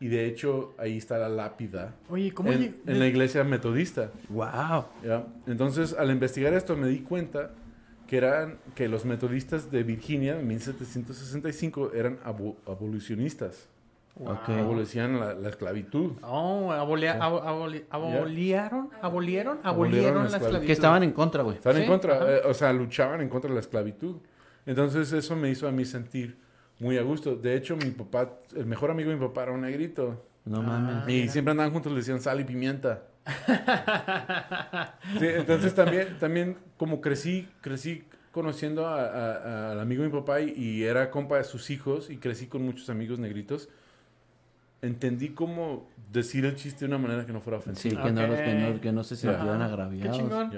[0.00, 4.10] y de hecho ahí está la lápida Oye, ¿cómo en, en la iglesia metodista.
[4.30, 4.86] Wow.
[5.04, 5.26] ¿ya?
[5.46, 7.50] Entonces, al investigar esto me di cuenta
[8.08, 13.68] que eran que los metodistas de Virginia en 1765 eran abo- abolicionistas,
[14.18, 14.48] Ok.
[14.48, 16.12] abolían la, la esclavitud.
[16.22, 20.46] Oh, abolia- abo- aboli- abolieron, abolieron, Abolieron abolieron la la esclavitud.
[20.46, 20.66] esclavitud.
[20.66, 21.56] Que estaban en contra, güey.
[21.56, 24.16] Estaban Sí, en contra, eh, o sea, luchaban en contra de la esclavitud.
[24.66, 26.36] Entonces eso me hizo a mí sentir
[26.80, 27.36] muy a gusto.
[27.36, 30.24] De hecho, mi papá, el mejor amigo de mi papá era un negrito.
[30.44, 31.08] No mames.
[31.08, 33.02] Y siempre andaban juntos, le decían sal y pimienta.
[35.18, 40.40] Sí, entonces también, también como crecí, crecí conociendo a- a- al amigo de mi papá
[40.40, 43.68] y, y era compa de sus hijos y crecí con muchos amigos negritos,
[44.82, 48.02] entendí cómo decir el chiste de una manera que no fuera Sí, ofensiva.
[48.02, 49.58] que, no, los- que, no, que no se sintieran.
[49.58, 50.16] Qué agraviados.
[50.16, 50.50] chingón.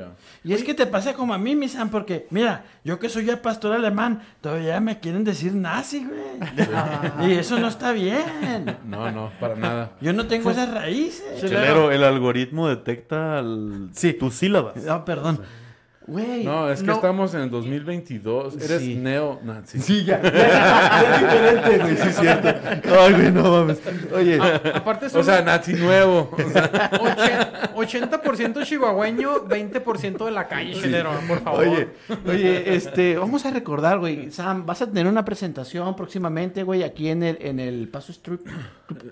[0.45, 3.27] Y es que te pasa como a mí, mi Sam, porque, mira, yo que soy
[3.27, 7.29] ya pastor alemán, todavía me quieren decir nazi, güey.
[7.29, 8.79] Y eso no está bien.
[8.87, 9.93] No, no, para nada.
[10.01, 11.41] Yo no tengo esas raíces.
[11.41, 14.15] Chelero, el algoritmo detecta el- Sí.
[14.15, 14.77] tus sílabas.
[14.77, 15.41] No, perdón.
[16.07, 16.45] Güey.
[16.45, 16.95] No, es que No.
[16.95, 18.57] estamos en el 2022.
[18.57, 18.95] Eres Sí.
[18.97, 19.81] neo-nazi.
[19.81, 20.17] Sí, ya.
[20.17, 22.49] es diferente, güey, sí es cierto.
[23.01, 23.81] Ay, güey, no mames.
[24.15, 24.39] Oye,
[24.75, 26.31] Aparte son O sea, nazi nuevo.
[26.33, 26.91] O sea,
[27.75, 31.61] ochen- 80% chihuahueño, 20% de la calle, chelero, por favor.
[31.67, 31.89] Oye,
[32.27, 37.09] oye, este, vamos a recordar, güey, Sam, vas a tener una presentación próximamente, güey, aquí
[37.09, 38.41] en el, en el Paso Strip.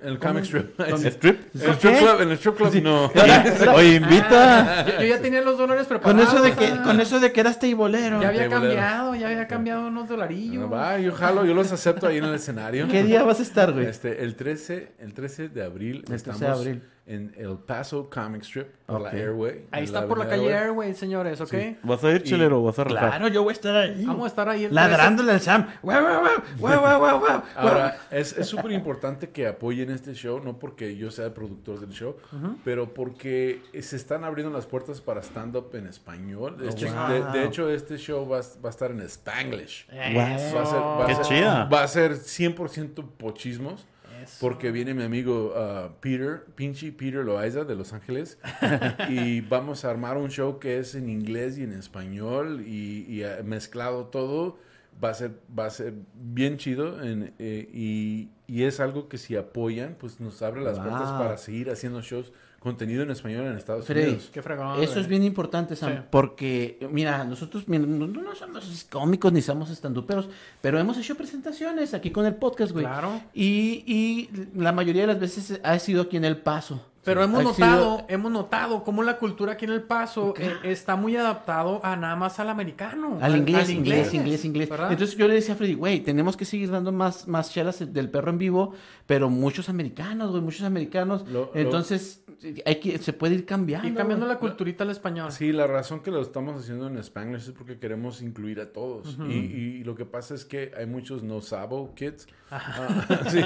[0.04, 0.78] el comic strip.
[0.80, 1.54] ¿Strip?
[1.54, 3.10] El strip club, en el strip club no.
[3.74, 4.84] Oye, invita.
[4.86, 6.34] Yo, yo ya tenía los dólares Con preparados.
[6.34, 6.79] eso de que, ah.
[6.82, 8.20] Con eso de que eras teibolero.
[8.20, 8.74] Ya había Teibolero.
[8.74, 10.62] cambiado, ya había cambiado unos dolarillos.
[10.62, 12.88] No, va, yo jalo, yo los acepto ahí en el escenario.
[12.88, 13.86] ¿Qué día vas a estar, güey?
[13.86, 16.82] Este, el 13, el 13 de abril El 13 de estamos abril.
[17.10, 19.02] En El Paso Comic Strip por Ok.
[19.04, 19.64] la Airway.
[19.70, 20.62] Ahí está por la calle Airway.
[20.62, 21.54] Airway, señores, ¿ok?
[21.82, 23.08] ¿Vas a ir, Chelero, o vas a rajar?
[23.10, 24.04] Claro, yo voy a estar ahí.
[24.04, 25.66] Vamos a estar ahí Ladrándole al Sam.
[25.82, 27.42] Guau, guau, guau, guau, guau, guau, guau.
[27.56, 31.80] Ahora, es es súper importante que apoyen este show, no porque yo sea el productor
[31.80, 32.16] del show,
[32.64, 36.56] pero porque se están abriendo las puertas para stand-up en español.
[36.58, 37.08] De hecho, wow.
[37.32, 39.86] de, de hecho, este show va, a- va a estar en Spanglish.
[39.90, 40.16] Eso.
[40.18, 41.64] Va a ser, va a Qué ser- chida.
[41.64, 43.86] Va a ser 100% pochismos.
[44.22, 44.36] Eso.
[44.40, 48.38] Porque viene mi amigo uh, Peter, Pinchy Peter Loaiza de Los Ángeles,
[49.08, 53.24] y vamos a armar un show que es en inglés y en español y, y,
[53.24, 54.58] uh, mezclado todo.
[55.02, 59.16] Va a ser, va a ser bien chido en- eh, y, y es algo que
[59.16, 60.88] si apoyan, pues nos abre las Wow.
[60.88, 64.30] puertas para seguir haciendo shows, contenido en español en Estados Freddy, Unidos.
[64.32, 64.82] Qué fregón.
[64.82, 65.98] Eso es bien importante, Sam, Sí.
[66.10, 70.28] porque, mira, nosotros mira, no, no somos cómicos ni somos estanduperos,
[70.60, 72.84] pero hemos hecho presentaciones aquí con el podcast, güey.
[72.84, 73.20] Claro.
[73.34, 76.86] Y, y la mayoría de las veces ha sido aquí en El Paso.
[77.02, 80.96] Pero hemos notado, sido- hemos notado cómo la cultura aquí en El Paso eh, está
[80.96, 83.18] muy adaptado a nada más al americano.
[83.22, 84.68] Al inglés, inglés, inglés, inglés.
[84.68, 84.92] ¿verdad?
[84.92, 88.10] Entonces yo le decía a Freddy, güey, tenemos que seguir dando más, más chelas del
[88.10, 88.74] perro en vivo,
[89.06, 91.26] pero muchos americanos, güey, muchos americanos.
[91.26, 92.22] Lo- lo- Entonces,
[92.66, 93.88] hay que, se puede ir cambiando.
[93.88, 94.34] y cambiando güey.
[94.34, 95.32] la culturita al español.
[95.32, 99.16] Sí, la razón que lo estamos haciendo en Spanglish es porque queremos incluir a todos.
[99.26, 102.26] y, y lo que pasa es que hay muchos no sabo kids.
[102.52, 103.40] Ah, sí,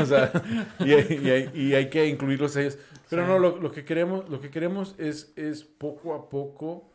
[0.00, 0.32] o sea,
[0.80, 2.78] y, hay, y hay- y hay que incluirlos a ellos.
[3.10, 6.90] Pero no, lo, lo que queremos, lo que queremos es, es poco a poco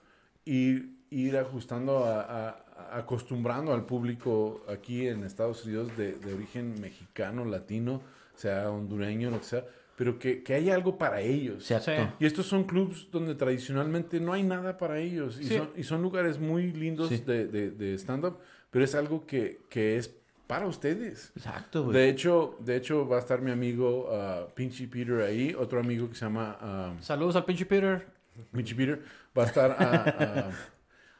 [0.45, 6.33] ir, ir ajustando, a, a- a- acostumbrando al público aquí en Estados Unidos de, de
[6.33, 8.01] origen mexicano, latino,
[8.35, 9.65] sea hondureño, lo que sea,
[9.95, 11.65] pero que, que haya algo para ellos.
[11.65, 11.75] Sí.
[12.19, 15.39] Y estos son clubs donde tradicionalmente no hay nada para ellos.
[15.39, 15.57] Y, Sí.
[15.57, 17.17] son, y son lugares muy lindos Sí.
[17.19, 18.37] de, de- de stand-up,
[18.71, 20.15] pero es algo que, que es
[20.47, 21.31] para ustedes.
[21.35, 21.95] Exacto, güey.
[21.95, 26.09] De hecho, de hecho, va a estar mi amigo ah, Pinchy Peter ahí, otro amigo
[26.09, 28.05] que se llama ah, Saludos al pinche Peter.
[28.51, 29.01] Pinchy Peter.
[29.37, 30.49] Va a estar ah,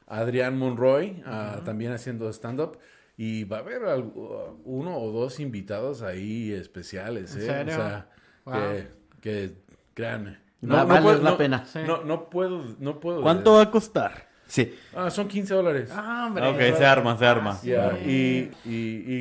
[0.07, 1.24] Adrián Monroy
[1.65, 2.78] también haciendo stand-up.
[3.15, 7.36] Y va a haber algo- uno o dos invitados ahí especiales.
[7.36, 7.45] ¿En ¿eh?
[7.45, 7.74] serio?
[7.74, 8.09] O sea,
[8.45, 8.53] Wow.
[8.55, 8.88] que,
[9.21, 9.55] que
[9.93, 10.38] créanme.
[10.69, 11.65] Va- vale la pena.
[11.65, 11.80] Sí.
[11.86, 13.21] No, no puedo, no puedo.
[13.21, 14.28] ¿Cuánto va a costar?
[14.53, 14.71] Sí.
[14.95, 15.89] Ah, son 15 dólares.
[15.91, 16.47] Ah, hombre.
[16.47, 17.59] Ok, se arma, se arma.
[17.63, 18.51] Ya, Sí.
[18.63, 18.75] y, y,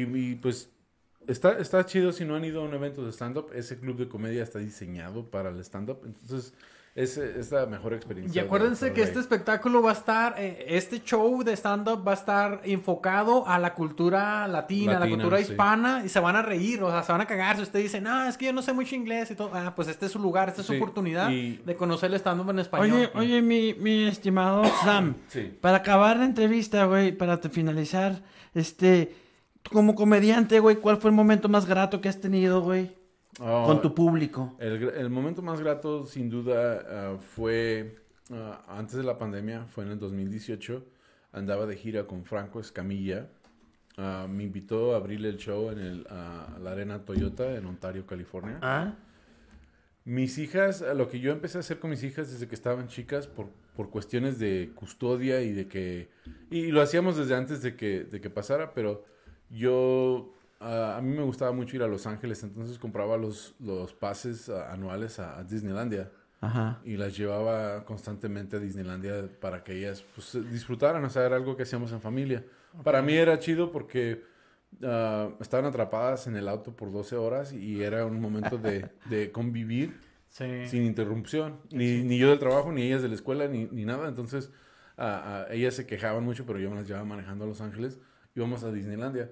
[0.05, 0.69] y- y, pues
[1.27, 3.51] está, está chido si no han ido a un evento de stand-up.
[3.55, 6.01] Ese club de comedia está diseñado para el stand-up.
[6.05, 6.53] Entonces,
[6.95, 8.43] es, es la mejor experiencia.
[8.43, 12.11] Y acuérdense de- que este espectáculo va a estar, eh, este show de stand-up va
[12.11, 15.45] a estar enfocado a la cultura latina, a la cultura sí.
[15.53, 18.01] hispana, y se van a reír, o sea, se van a cagar si usted dice,
[18.03, 19.51] no, es que yo no sé mucho inglés y todo.
[19.55, 22.17] Ah, pues este es su lugar, esta es su Sí, oportunidad y- de conocer el
[22.19, 22.93] stand-up en español.
[22.95, 25.15] Oye, oye, mi, mi estimado Sam.
[25.29, 25.51] Sí.
[25.61, 28.23] Para acabar la entrevista, güey, para te- finalizar,
[28.55, 29.15] este,
[29.73, 33.01] como comediante, güey, ¿cuál fue el momento más grato que has tenido, güey?
[33.41, 34.57] Ah, Con tu público.
[34.59, 37.97] el, el momento más grato, sin duda, ah, fue
[38.31, 40.85] ah, antes de la pandemia, fue en el 2018.
[41.33, 43.29] Andaba de gira con Franco Escamilla.
[43.97, 48.59] Ah, me invitó a abrirle el show en el, la Arena Toyota en Ontario, California.
[48.63, 48.95] Ah.
[50.05, 53.29] Mis hijas, lo que yo empecé a hacer con mis hijas desde que estaban chicas
[53.29, 56.11] por, por cuestiones de custodia y de que...
[56.51, 59.05] Y lo hacíamos desde antes de que, de que pasara, pero
[59.49, 60.35] yo...
[60.63, 64.49] ah, a mí me gustaba mucho ir a Los Ángeles, entonces compraba los, los pases
[64.49, 66.11] ah, anuales a, a Disneylandia
[66.41, 66.81] Ajá.
[66.85, 71.57] y las llevaba constantemente a Disneylandia para que ellas pues, disfrutaran, o sea, era algo
[71.57, 72.45] que hacíamos en familia.
[72.83, 74.23] Para mí era chido porque
[74.83, 79.31] ah, estaban atrapadas en el auto por 12 horas y era un momento de, de
[79.33, 80.67] convivir Sí.
[80.67, 81.61] sin interrupción.
[81.71, 84.09] Ni, ni yo del trabajo, ni ellas de la escuela, ni, ni nada.
[84.09, 84.51] Entonces,
[84.97, 87.99] ah, ah, ellas se quejaban mucho, pero yo me las llevaba manejando a Los Ángeles.
[88.35, 89.31] Íbamos a Disneylandia.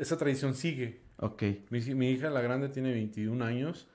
[0.00, 1.00] Esa tradición sigue.
[1.18, 1.42] Ok.
[1.70, 3.86] Mi, hi- mi hija, la grande, tiene 21 años.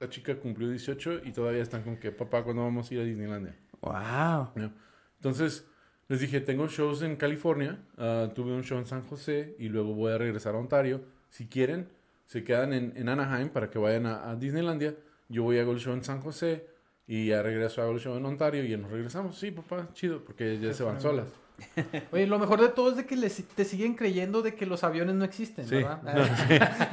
[0.00, 3.04] La chica cumplió 18 y todavía están con que, papá, ¿cuándo vamos a ir a
[3.04, 3.54] Disneylandia?
[3.80, 4.50] Wow.
[4.54, 4.72] ¿no?
[5.16, 5.66] Entonces,
[6.08, 9.94] les dije, tengo shows en California, ah, tuve un show en San José y luego
[9.94, 11.02] voy a regresar a Ontario.
[11.28, 11.88] Si quieren,
[12.26, 14.94] se quedan en, en Anaheim para que vayan a, a Disneylandia.
[15.28, 16.66] Yo voy a hago el show en San José
[17.06, 19.36] y ya regreso hago el show en Ontario y ya nos regresamos.
[19.38, 21.28] Sí, papá, chido, porque ya se van solas.
[22.12, 24.84] Oye, lo mejor de todo es de que les- te siguen creyendo de que los
[24.84, 25.76] aviones no existen, Sí.
[25.76, 26.00] ¿verdad?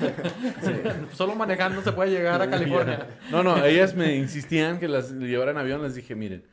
[0.64, 0.72] Sí.
[1.14, 3.08] Solo manejando se puede llegar a California.
[3.32, 5.82] No, no, ellas me insistían que las llevaran avión.
[5.84, 6.44] Les dije, miren,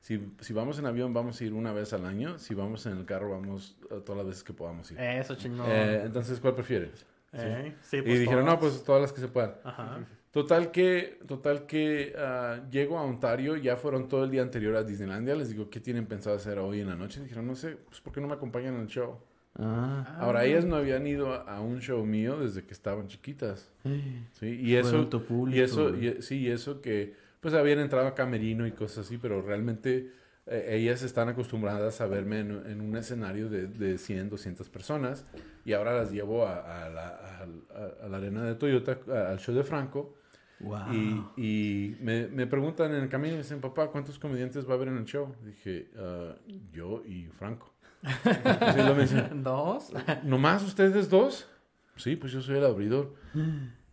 [0.00, 2.38] si, si vamos en avión vamos a ir una vez al año.
[2.38, 5.00] Si vamos en el carro vamos todas las veces que podamos ir.
[5.00, 5.66] Eso, chingón.
[5.68, 7.04] Eh, entonces, ¿cuál prefieres?
[7.32, 8.54] Eh, sí, y pues, dijeron, todas.
[8.54, 9.54] no, pues todas las que se puedan.
[9.64, 9.98] Ajá.
[10.36, 14.82] Total que, total que ah, llego a Ontario, ya fueron todo el día anterior a
[14.82, 15.34] Disneylandia.
[15.34, 17.22] Les digo, ¿qué tienen pensado hacer hoy en la noche?
[17.22, 19.16] Dijeron, no sé, pues ¿por qué no me acompañan al show?
[19.54, 20.18] Ah.
[20.20, 23.72] Ahora, ellas no habían ido a, un show mío desde que estaban chiquitas.
[24.32, 24.60] ¿sí?
[24.60, 28.66] Y eso, público, y eso, y- sí, y eso que, pues habían entrado a camerino
[28.66, 30.10] y cosas así, pero realmente
[30.46, 35.24] eh, ellas están acostumbradas a verme en, en un escenario de, de 100, 200 personas.
[35.64, 38.98] Y ahora las llevo a, a la, a- la arena de Toyota,
[39.30, 40.12] al show de Franco.
[40.60, 40.92] Wow.
[40.92, 44.74] Y, y me, me preguntan en el camino, me dicen, papá, ¿cuántos comediantes va a
[44.76, 45.34] haber en el show?
[45.44, 46.34] Dije, "Ah,
[46.72, 47.72] yo y Franco.
[49.42, 49.92] ¿Dos?
[50.24, 51.48] ¿nomás ustedes dos?
[51.96, 53.14] Sí, pues yo soy el abridor.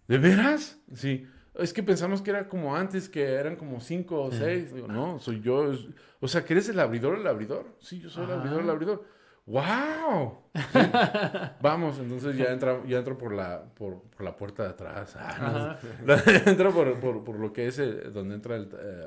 [0.07, 0.79] ¿De veras?
[0.93, 1.27] Sí.
[1.55, 4.73] Es que pensamos que era como antes, que eran como cinco o seis.
[4.73, 5.71] Digo, no, soy yo.
[6.19, 7.75] O sea, ¿que eres el abridor el abridor?
[7.79, 9.05] Sí, yo soy el abridor el abridor.
[9.45, 10.37] ¡Wow!
[10.55, 10.79] Sí.
[11.61, 15.15] Vamos, entonces ya, entra, ya entro por la, por, por la puerta de atrás.
[15.17, 16.13] Ah, no,
[16.45, 19.05] entro por, por, por lo que es el- donde entra el, eh,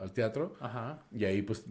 [0.00, 0.56] al teatro.
[0.60, 0.98] Ajá.
[1.12, 1.64] Y ahí, pues,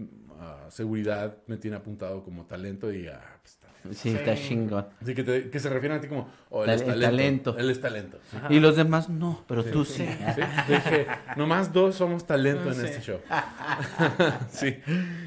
[0.70, 3.57] seguridad me tiene apuntado como talento y ah, pues.
[3.94, 4.86] Sí, está chingón.
[5.02, 7.02] Así que, te- que se refieren a ti como, oh, él es talento.
[7.06, 7.58] talento.
[7.58, 8.20] Él es talento.
[8.30, 8.38] sí.
[8.50, 10.06] Y los demás no, pero tú sí.
[10.36, 11.08] Sí, dije,
[11.38, 13.20] nomás dos somos talento en este show.
[14.50, 14.76] sí.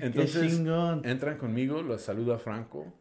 [0.00, 0.60] Entonces,
[1.04, 2.92] entran conmigo, los saluda Franco.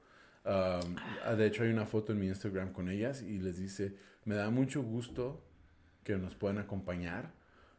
[0.43, 0.95] Um,
[1.37, 3.95] de hecho, hay una foto en mi Instagram con ellas y les dice,
[4.25, 5.43] me da mucho gusto
[6.03, 7.31] que nos puedan acompañar.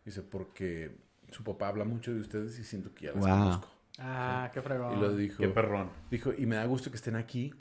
[0.05, 0.97] Dice, porque
[1.31, 3.29] su papá habla mucho de ustedes y siento que ya las Wow.
[3.39, 3.72] conozco.
[3.99, 4.97] Ah, qué fregón.
[4.97, 5.91] Y lo dijo, Qué perrón.
[6.11, 7.53] dijo, y me da gusto que estén aquí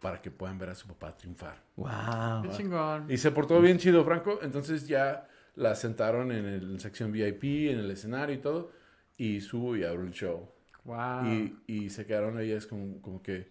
[0.00, 1.56] para que puedan ver a su papá triunfar.
[1.76, 2.42] Wow.
[2.42, 3.10] Qué chingón.
[3.10, 4.38] Y se portó bien chido, Franco.
[4.42, 8.70] Entonces ya la sentaron en el sección VIP, en el escenario y todo.
[9.16, 10.48] Y subo y abro el show.
[10.84, 11.26] Wow.
[11.26, 13.48] Y, y se quedaron ellas como, como que...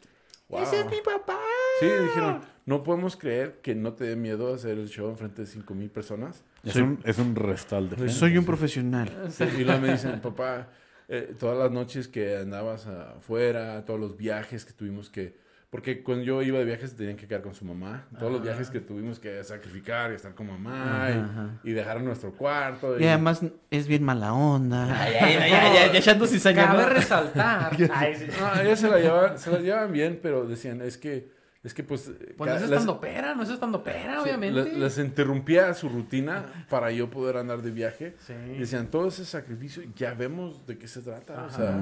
[0.50, 0.62] Wow.
[0.64, 1.38] ¡Ese es mi papá!
[1.82, 5.48] Sí, dijeron, no podemos creer que no te dé miedo hacer el show enfrente de
[5.48, 6.44] 5 mil personas.
[6.64, 8.14] Es un, es un restal de gente.
[8.14, 9.12] Soy un profesional.
[9.58, 10.70] Y luego me dicen, papá,
[11.10, 15.36] eh, todas las noches que andabas afuera, todos los viajes que tuvimos que...
[15.70, 18.08] Porque cuando yo iba de viajes tenían que quedar con su mamá.
[18.18, 22.00] Todos los viajes que tuvimos que sacrificar y estar con mamá y- Ajá, y, dejar
[22.02, 22.98] nuestro cuarto.
[22.98, 24.86] Y además es bien mala onda.
[24.86, 26.68] Ay, ay, ay, No, ay, ya echando cizaña.
[26.68, 26.90] Cabe ¿no?
[26.90, 27.76] resaltar.
[27.94, 28.28] Ay, sí.
[28.40, 31.30] No, ellas se la llevaban, se la llevaban bien, pero decían, es que,
[31.68, 32.12] es que pues...
[32.38, 34.64] Pues no es estando pera, no es estando pera, sí, obviamente.
[34.64, 38.16] le- les interrumpía su rutina para yo poder andar de viaje.
[38.26, 38.34] Sí.
[38.58, 41.46] Decían, todo ese sacrificio, ya vemos de qué se trata.
[41.46, 41.76] O sea.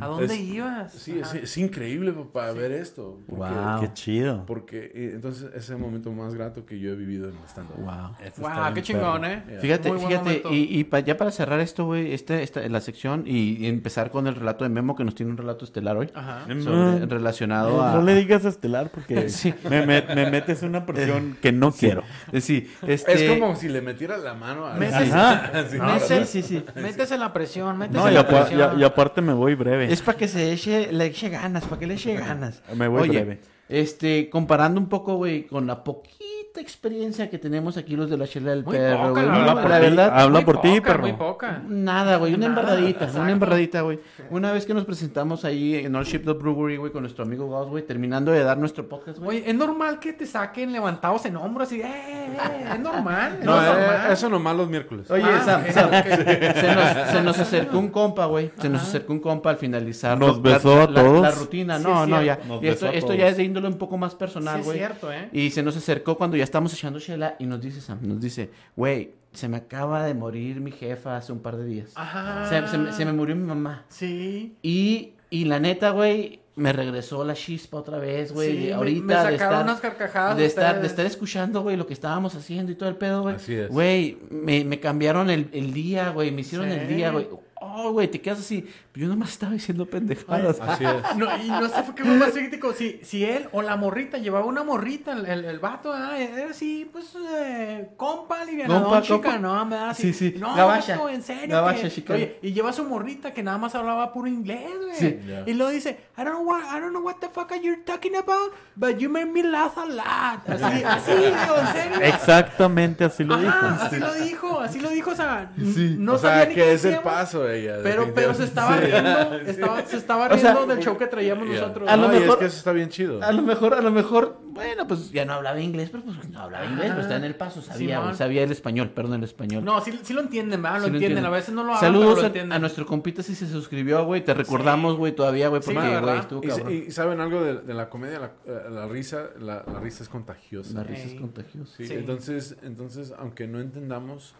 [0.00, 0.92] ¿A dónde es- ibas?
[0.92, 3.18] sí, es, increíble, papá, ver esto.
[3.28, 3.80] Porque, Wow.
[3.80, 4.44] Qué chido.
[4.46, 7.44] porque eh, entonces ese es el momento más grato que yo he vivido en el
[7.44, 7.76] stand-up.
[7.78, 8.16] Wow.
[8.38, 9.32] Wow, qué chingón, perro.
[9.34, 9.42] ¿eh?
[9.48, 9.60] Yeah.
[9.60, 13.24] Fíjate, Muy fíjate, y, y pa- ya para cerrar esto, güey, este, esta, la sección
[13.26, 16.10] y, y empezar con el relato de Memo, que nos tiene un relato estelar hoy,
[16.14, 16.42] Ajá.
[16.60, 17.94] sobre- No, relacionado a...
[17.94, 19.54] no le digas a Estelar porque Sí.
[19.68, 22.02] me, me- me metes una presión que no quiero.
[22.32, 23.32] Eh, Sí, este...
[23.32, 24.74] Es como si le metieras la mano a...
[24.74, 25.52] Meses- Ajá.
[26.00, 26.42] Sí, sí, sí,
[26.74, 26.80] sí.
[26.80, 28.78] Métese la presión, métese No, y, la presión.
[28.78, 29.92] y- y aparte me voy breve.
[29.92, 32.62] Es para que se eche, le eche ganas, para que le eche ganas.
[32.74, 33.40] Me voy Oye, breve.
[33.68, 36.18] este, comparando un poco, güey, con la poquita
[36.60, 39.26] experiencia que tenemos aquí los de la chela del Muy perro, poca, güey.
[39.26, 39.68] la La, verdad.
[39.68, 41.02] la verdad, Habla por ti, perro.
[41.02, 41.62] Muy poca.
[41.68, 43.22] Nada, güey, una Nada, embarradita, exacto.
[43.22, 44.00] una embarradita, güey.
[44.30, 47.68] Una vez que nos presentamos ahí en All Ship Brewery, güey, con nuestro amigo Gauss,
[47.68, 49.38] güey, terminando de dar nuestro podcast, güey.
[49.38, 53.38] Oye, es normal que te saquen levantados en hombros y, eh, eh, es normal.
[53.42, 54.12] No, es eh, normal.
[54.12, 55.10] eso nomás los miércoles.
[55.10, 58.50] Oye, Ah, Sam, Sam, se, nos, se nos acercó un compa, güey.
[58.60, 61.22] Se nos acercó un compa al finalizar ¿Nos la- besó a todos?
[61.22, 61.78] la rutina.
[61.78, 62.38] Sí, No, es no, ya.
[62.62, 64.78] esto, esto ya es de índole un poco más Sí, personal, es güey.
[64.78, 65.28] cierto, ¿eh?
[65.32, 68.50] Y se nos acercó cuando ya estamos echando chela y nos dice Sam, nos dice,
[68.76, 71.92] güey, se me acaba de morir mi jefa hace un par de días.
[71.94, 72.48] Ajá.
[72.48, 73.84] Se, se me, se me murió mi mamá.
[73.88, 74.56] Sí.
[74.62, 78.64] Y, y la neta, güey, me regresó la chispa otra vez, güey.
[78.64, 80.82] Sí, ahorita me de sacaron estar, unas carcajadas de estar, ustedes.
[80.82, 83.36] de estar escuchando, güey, lo que estábamos haciendo y todo el pedo, güey.
[83.36, 83.68] Así es.
[83.68, 86.74] Güey, me, me cambiaron el, el día, güey, me hicieron Sí.
[86.76, 87.28] el día, güey.
[87.60, 88.66] Oh, güey, te quedas así.
[88.98, 90.58] Yo nomás estaba diciendo pendejadas.
[90.60, 91.16] Así es.
[91.16, 92.72] No, y no sé qué fue más crítico.
[92.72, 96.50] Si, si él o la morrita llevaba una morrita, el, el, el vato, ah, era
[96.50, 99.38] así, pues, eh, compa, livianadón, Compa, chica, compa.
[99.38, 100.12] no, me da así.
[100.12, 101.54] Sí, sí, No, gabacha, vato, en serio.
[101.54, 102.14] gabacha, que- chica.
[102.14, 104.96] Oye, y lleva su morrita que nada más hablaba puro inglés, güey.
[104.96, 105.20] Sí.
[105.46, 107.76] Y luego dice, I don't know what, I don't know what the fuck are you
[107.86, 110.48] talking about, but you made me laugh a lot.
[110.48, 112.00] Así, así, digo, en serio.
[112.02, 113.48] Exactamente así lo dijo.
[113.48, 116.60] Ajá, así lo dijo, así lo dijo, o sea, no o sabía sea, ni que
[116.62, 117.76] qué es el paso ella.
[117.84, 121.46] Pero, pero se estaba riendo, estaba, se estaba O sea, riendo del show que traíamos
[121.48, 121.60] Yeah.
[121.60, 121.88] nosotros.
[121.88, 123.22] A lo No, y es mejor- que eso está bien chido.
[123.22, 126.40] A lo mejor, a lo mejor, bueno, pues ya no hablaba inglés, pero pues no
[126.40, 129.64] hablaba inglés, pero está en el paso, sabía, güey, sabía el español, perdón, el español.
[129.64, 130.78] No, sí, sí lo entienden, ¿verdad?
[130.80, 131.18] Lo Sí lo entienden.
[131.18, 131.24] entienden.
[131.24, 132.52] A veces no lo hablan, Saludos pero lo a- entienden.
[132.52, 136.18] a, nuestro compita si se suscribió, güey, te recordamos, güey, todavía, güey, Sí, porque, güey,
[136.18, 136.72] estuvo Y, cabrón.
[136.72, 140.08] y saben algo de, de la comedia, la, eh, la risa, la, la risa es
[140.08, 140.74] contagiosa.
[140.74, 141.72] La risa es contagiosa.
[141.76, 141.94] Sí, Sí.
[141.94, 144.34] Entonces, entonces, aunque no entendamos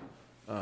[0.49, 0.55] um,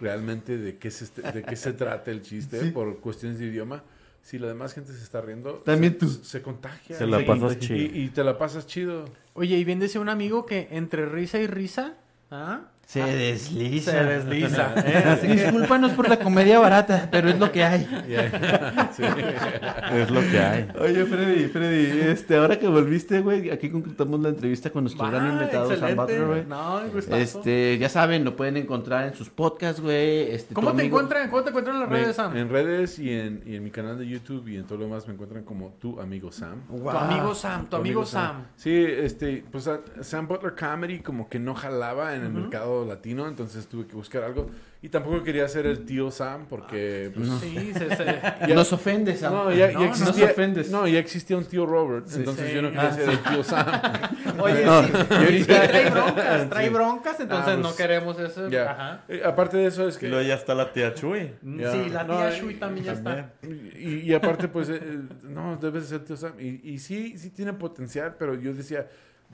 [0.00, 3.82] realmente de qué se, de qué se trata el chiste por cuestiones de idioma,
[4.22, 6.08] si la demás gente se está riendo, También se, tú.
[6.10, 6.96] se contagia.
[6.96, 7.96] Se la pasas Y- chido.
[7.98, 9.04] Y, te la pasas chido.
[9.34, 11.94] Oye, y bien decía un amigo que entre risa y risa,
[12.30, 12.62] ¿ah?
[12.90, 13.92] Se desliza.
[13.92, 14.74] Se desliza.
[14.84, 15.04] ¿eh?
[15.06, 17.86] Así que- Discúlpanos por la comedia barata, pero es lo que hay.
[18.96, 19.04] Sí.
[19.92, 20.68] Es lo que hay.
[20.80, 25.28] Oye, Freddy, Freddy, este, ahora que volviste, güey, aquí concretamos la entrevista con nuestro gran
[25.28, 25.94] Va, invitado, Sam.
[25.96, 26.44] Butler, güey.
[26.46, 26.80] No.
[27.16, 30.32] Este, ya saben, lo pueden encontrar en sus podcasts, güey.
[30.32, 31.30] Este, ¿Cómo te amigo- encuentran?
[31.30, 32.36] ¿Cómo te encuentran en las Me- redes, Sam?
[32.36, 35.06] en redes y en, y en mi canal de YouTube y en todo lo demás
[35.06, 36.62] me encuentran como tu amigo Sam.
[36.68, 38.46] Tu amigo Sam, tu amigo Sam.
[38.56, 39.70] Sí, este, pues
[40.00, 44.22] Sam Butler Comedy como que no jalaba en el mercado latino, entonces tuve que buscar
[44.24, 44.48] algo.
[44.82, 47.10] Y tampoco quería ser el tío Sam porque...
[47.14, 48.04] pues, Sí, se- se-
[48.48, 49.32] ya- Nos ofendes, Sam.
[49.34, 50.70] no, ya, ya No, no existía, nos ofendes.
[50.70, 52.54] no, ya existía un tío Robert, entonces Sí.
[52.54, 53.66] yo no quería Ah, ser el tío Sam.
[54.40, 56.72] Oye, No, sí, trae broncas, trae Sí.
[56.72, 58.48] broncas, entonces Ah, pues, no queremos eso.
[58.48, 58.70] Ya.
[58.70, 59.04] Ajá.
[59.08, 60.08] Eh, aparte de eso es Y que...
[60.08, 61.30] luego ya está la tía Chuy.
[61.42, 61.72] Ya.
[61.72, 63.32] Sí, la No, tía y- Shui también ya está.
[63.78, 66.32] Y, y aparte, pues, eh, eh, no, debes ser tío Sam.
[66.40, 68.86] Y, y sí, sí tiene potencial, pero yo decía,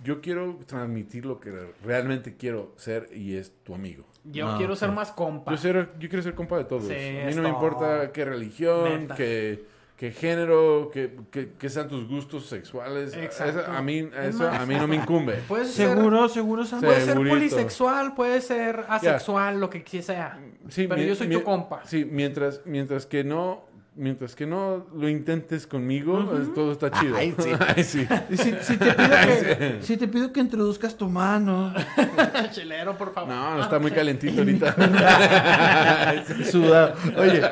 [0.05, 1.53] yo quiero transmitir lo que
[1.85, 4.05] realmente quiero ser y es tu amigo.
[4.25, 5.51] Yo Ah, quiero ser más compa.
[5.53, 6.85] Yo, ser- yo quiero ser compa de todos.
[6.87, 9.15] Sí, a mí no me importa qué religión, Neta.
[9.15, 9.65] qué,
[9.97, 13.15] qué género, qué, qué- qué sean tus gustos sexuales.
[13.15, 13.61] Exacto.
[13.63, 15.35] Eso a, mí, Es eso a mí no me incumbe.
[15.49, 16.81] Puedes ser, Seguro, seguro, Sam.
[16.81, 16.87] Sí.
[16.87, 20.39] puede ser polisexual, puede ser asexual, lo que sea.
[20.69, 21.83] Sí, Pero mi- yo soy mi- tu compa.
[21.85, 23.65] Sí, mientras, mientras que no...
[23.99, 26.19] Mientras que no lo intentes conmigo,
[26.55, 27.17] todo está chido.
[27.17, 27.51] Ay, sí.
[27.77, 28.07] Ay, sí.
[28.29, 31.73] Y si, si te pido que, si te pido que introduzcas tu mano.
[32.53, 33.31] Chelero, por favor.
[33.31, 34.75] No, no está muy calentito ahorita.
[36.51, 36.95] Sudado.
[37.17, 37.43] Oye,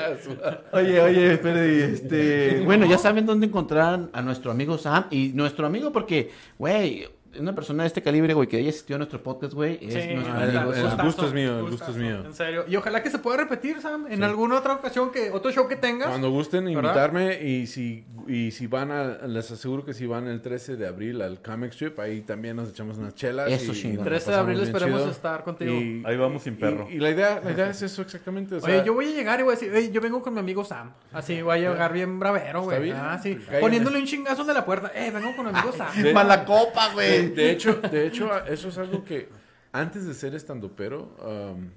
[0.72, 5.66] oye, oye, Freddy, este, bueno, ya saben dónde encontrar a nuestro amigo Sam y nuestro
[5.66, 7.08] amigo porque, güey,
[7.38, 10.14] una persona de este calibre, güey, que haya asistido a nuestro podcast, güey, es Sí,
[10.14, 12.24] nuestro el- amigo el gusto es mío, el gusto es mío.
[12.24, 12.64] En serio.
[12.68, 15.76] Y ojalá que se pueda repetir, Sam, en alguna otra ocasión, que otro show que
[15.76, 16.08] tengas.
[16.08, 16.82] Cuando gusten ¿Verdad?
[16.82, 20.86] invitarme y si y si van a, les aseguro que si van el 13 de
[20.86, 23.50] abril al Comic Strip, ahí también nos echamos unas chelas.
[23.50, 23.96] Eso, y, chingón.
[23.98, 25.10] nos 13 de abril esperemos chido.
[25.10, 25.72] estar contigo.
[25.74, 26.88] Y- Ahí vamos sin perro.
[26.90, 28.54] Y, la idea, la idea es eso exactamente.
[28.54, 30.32] O sea, Oye, yo voy a llegar y voy a decir, "Ey, yo vengo con
[30.32, 30.92] mi amigo Sam.
[31.12, 32.82] Así voy a llegar bien bravero, Está güey.
[32.82, 32.96] bien.
[32.98, 33.38] Ah, sí.
[33.60, 34.90] Poniéndole un chingazo de la puerta.
[34.94, 35.88] Eh, vengo con mi amigo Sam.
[36.14, 37.36] Mala copa, de, güey.
[37.36, 39.28] de hecho, de hecho, eso es algo que
[39.72, 41.68] antes de ser estandopero, um,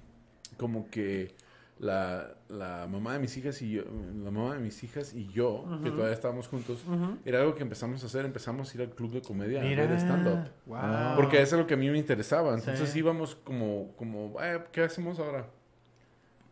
[0.57, 1.33] como que
[1.79, 3.83] la, la mamá de mis hijas y yo,
[4.23, 6.83] la mamá de mis hijas y yo, que todavía estábamos juntos,
[7.25, 9.91] era algo que empezamos a hacer, empezamos a ir al club de comedia a ver
[9.99, 10.49] stand-up.
[10.65, 11.15] Wow.
[11.15, 12.53] Porque eso es lo que a mí me interesaba.
[12.55, 12.99] Entonces Sí.
[12.99, 15.47] íbamos como, como "Eh, ¿qué hacemos ahora?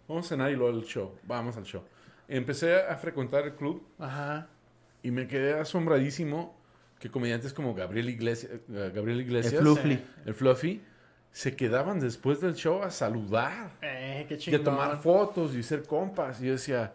[0.08, 1.12] Vamos a cenar y luego al show.
[1.24, 1.82] Vamos al show.
[2.28, 4.48] Empecé a frecuentar el club Ajá.
[5.02, 6.56] y me quedé asombradísimo
[7.00, 10.00] que comediantes como Gabriel Iglesias, eh, Gabriel Iglesias El Fluffy.
[10.26, 10.82] el Fluffy,
[11.32, 15.84] se quedaban después del show a saludar Eh, qué y a tomar fotos y ser
[15.84, 16.42] compas.
[16.42, 16.94] Y yo decía,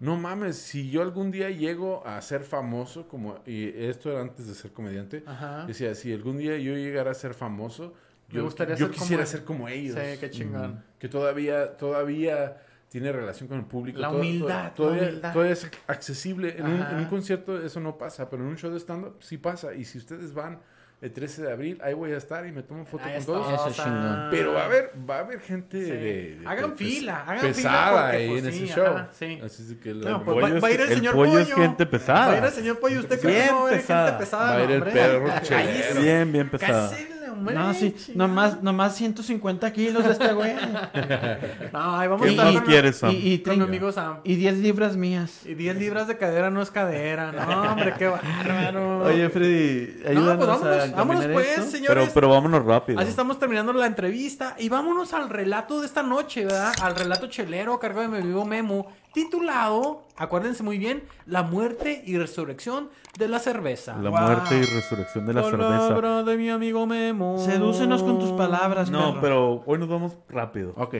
[0.00, 4.46] no mames, si yo algún día llego a ser famoso, como, y esto era antes
[4.48, 5.66] de ser comediante, Ajá.
[5.66, 7.92] decía, si algún día yo llegara a ser famoso,
[8.28, 9.94] Me yo, gustaría yo ser quisiera ser como ellos.
[10.00, 10.82] Sí, qué chingón.
[10.98, 12.56] Que todavía, todavía
[12.92, 13.98] tiene relación con el público.
[13.98, 15.32] La humildad, la Todavía, humildad.
[15.32, 16.54] todavía es accesible.
[16.58, 16.92] En un, Ajá.
[16.92, 19.72] en un concierto eso no pasa, pero en un show de stand-up sí pasa.
[19.74, 20.60] Y si ustedes van
[21.00, 23.32] el 13 de abril, ahí voy a estar y me tomo foto Ahí con está,
[23.32, 23.70] todos.
[23.78, 23.84] Eso.
[24.30, 25.90] Pero va a haber, va a haber gente Sí.
[25.90, 25.96] de,
[26.36, 27.52] de- Hagan de- fila, hagan pesada
[27.88, 28.86] fila porque, ahí pues, en sí, ese show.
[28.86, 29.40] ajá, sí.
[29.42, 31.14] Así es que No, la- pues, pollo va, es- va a ir el, el señor
[31.14, 31.42] pollo pollo.
[31.42, 32.26] es gente pesada.
[32.28, 33.00] Va a ir el señor pollo.
[33.00, 34.44] ¿Usted cree que no va a haber gente pesada?
[34.52, 34.92] Va a ir el hombre?
[34.92, 36.00] perro.
[36.02, 36.90] Bien, bien pesada.
[36.90, 37.11] Cállese,
[37.42, 38.28] hombre, No, sí, chingada.
[38.28, 40.52] nomás, nomás 150 kilos de este güey.
[41.72, 43.10] No, ahí vamos a ¿Qué estar más con, quieres, Sam?
[43.12, 44.18] Y, y, con mi amigo Sam.
[44.24, 45.40] Y 10 libras mías.
[45.46, 47.32] Y 10 libras de cadera no es cadera.
[47.32, 49.04] No, hombre, qué bárbaro.
[49.04, 51.60] Oye, Freddy, no, ayúdanos pues vámonos, a vámonos pues, esto.
[51.60, 52.10] Pero, señores.
[52.14, 53.00] pero vámonos rápido.
[53.00, 56.72] Así estamos terminando la entrevista y vámonos al relato de esta noche, ¿verdad?
[56.82, 62.02] Al relato chelero a cargo de mi amigo Memo, titulado, acuérdense muy bien, La muerte
[62.06, 63.96] y resurrección de la cerveza.
[63.98, 64.20] La Wow.
[64.20, 65.68] muerte y resurrección de la cerveza.
[65.88, 67.38] Palabra de mi amigo Memo.
[67.38, 69.20] Sedúcenos con tus palabras, No, perro.
[69.20, 70.72] pero hoy nos vamos rápido.
[70.76, 70.96] Ok.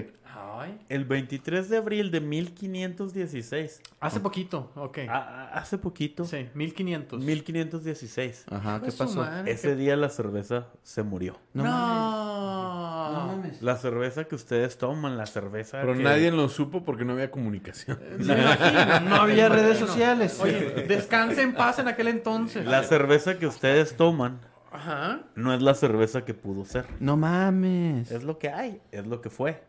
[0.62, 3.80] Ay, El 23 de abril de 1516.
[4.00, 4.98] hace poquito, ok.
[5.08, 6.24] a- a- hace poquito.
[6.24, 7.22] Sí, 1500.
[7.22, 8.44] 1516.
[8.50, 9.24] Ajá, ¿qué pasó?
[9.46, 11.38] Ese qué- día la cerveza se murió.
[11.54, 11.62] No.
[11.64, 13.62] No mames.
[13.62, 17.30] La cerveza que ustedes toman, la cerveza Pero que- nadie lo supo porque no había
[17.30, 17.98] comunicación.
[18.18, 19.00] Me imagino.
[19.00, 20.38] No había redes sociales.
[20.40, 22.64] Oye, descanse en paz en aquel entonces.
[22.66, 24.40] La cerveza que ustedes toman
[24.70, 25.20] Ajá.
[25.34, 26.86] no es la cerveza que pudo ser.
[27.00, 28.10] No mames.
[28.10, 29.62] Es lo que hay, es lo que fue.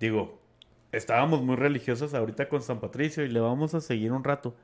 [0.00, 0.40] Digo,
[0.92, 4.56] estábamos muy religiosos ahorita con San Patricio y le vamos a seguir un rato.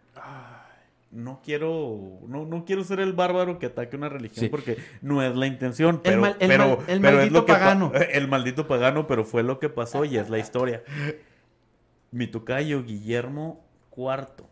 [1.13, 4.49] No quiero, no, no quiero ser el bárbaro que ataque una religión Sí.
[4.49, 6.01] porque no es la intención.
[6.03, 7.93] Pero, mal- el pero, mal- el pero es maldito que pagano.
[8.13, 10.83] el maldito pagano, pero fue lo que pasó y es la historia.
[12.11, 13.65] Mi tocayo Guillermo
[13.97, 14.45] IV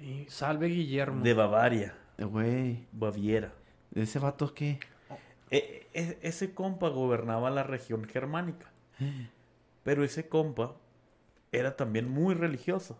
[0.00, 1.22] Y salve Guillermo.
[1.22, 3.52] de Bavaria, Eh, Güey, Baviera.
[3.94, 4.78] ¿ese vato qué?
[5.50, 8.66] E- e- ese compa gobernaba la región germánica.
[9.82, 10.74] Pero ese compa
[11.50, 12.98] era también muy religioso.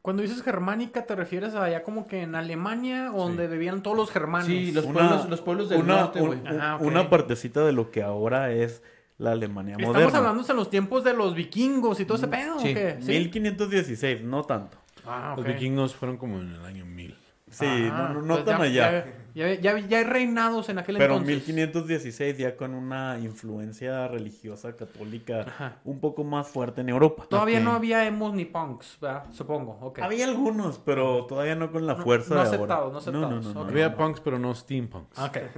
[0.00, 4.10] Cuando dices germánica, ¿te refieres a allá como que en Alemania, donde vivían todos los
[4.10, 4.48] germanos?
[4.48, 6.42] Sí, los Una- pueblos, los pueblos del una, norte, un-
[6.80, 8.82] una partecita de lo que ahora es
[9.18, 10.18] la Alemania Estamos moderna.
[10.18, 12.70] hablando en los tiempos de los vikingos y todo ese pedo, sí.
[12.72, 12.96] ¿o qué?
[13.00, 13.12] Sí.
[13.12, 14.76] 1516, no tanto.
[15.06, 17.16] Ah, Los vikingos fueron como en el año 1000.
[17.48, 19.04] Sí, Ah, no, no, no pues tan ya- allá.
[19.04, 21.46] Ya, ya, ya hay reinados en aquel Pero entonces.
[21.48, 25.76] 1516 ya con una influencia religiosa católica Ajá.
[25.84, 27.24] un poco más fuerte en Europa.
[27.28, 29.24] Todavía no había emos ni punks, ¿verdad?
[29.32, 29.78] Supongo.
[29.80, 30.00] ok.
[30.00, 33.18] Había algunos, pero todavía no con la No- fuerza no de aceptados, ahora.
[33.18, 33.68] no aceptados, ok.
[33.70, 35.18] Había punks, pero no steampunks.
[35.18, 35.38] Ok.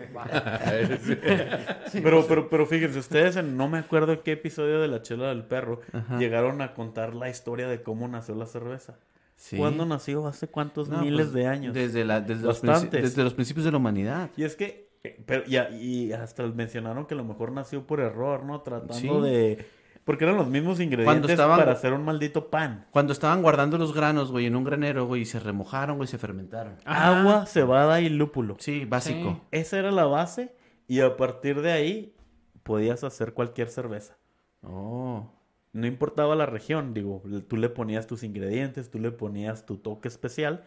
[1.92, 5.28] Pero, pero, pero fíjense, ustedes en no me acuerdo en qué episodio de La Chela
[5.28, 5.80] del Perro
[6.18, 8.94] llegaron a contar la historia de cómo nació la cerveza.
[9.44, 9.58] Sí.
[9.58, 10.26] ¿Cuándo nació?
[10.26, 11.74] ¿Hace cuántos No, miles pues, de años?
[11.74, 14.30] Desde, la, desde, los, desde los principios de la humanidad.
[14.38, 18.00] Y es que, eh, pero ya, y hasta mencionaron que a lo mejor nació por
[18.00, 18.62] error, ¿no?
[18.62, 19.06] Tratando Sí.
[19.30, 19.66] de...
[20.06, 22.86] Porque eran los mismos ingredientes estaban- para hacer un maldito pan.
[22.90, 26.10] Cuando estaban guardando los granos, güey, en un granero, güey, y se remojaron, güey, y
[26.10, 26.76] se fermentaron.
[26.86, 27.20] Ajá.
[27.20, 28.56] Agua, cebada y lúpulo.
[28.60, 29.30] Sí, básico.
[29.34, 29.42] Sí.
[29.50, 30.54] Esa era la base
[30.88, 32.14] y a partir de ahí
[32.62, 34.16] podías hacer cualquier cerveza.
[34.62, 35.30] Oh.
[35.74, 40.08] No importaba la región, digo, tú le ponías tus ingredientes, tú le ponías tu toque
[40.08, 40.64] especial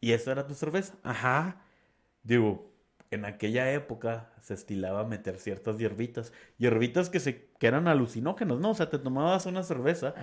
[0.00, 0.94] y esa era tu cerveza.
[1.02, 1.60] Ajá.
[2.22, 2.72] Digo,
[3.10, 8.70] en aquella época se estilaba meter ciertas hierbitas, hierbitas que, se, que eran alucinógenos, ¿no?
[8.70, 10.14] O sea, te tomabas una cerveza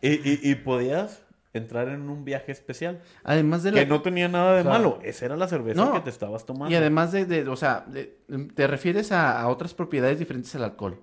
[0.00, 3.00] y, y- y podías entrar en un viaje especial.
[3.22, 3.80] Además de la...
[3.80, 5.92] Que no tenía nada de malo, esa era la cerveza No.
[5.92, 6.72] que te estabas tomando.
[6.72, 8.18] Y además de, de- o sea, de-
[8.54, 11.00] te refieres a, a otras propiedades diferentes al alcohol.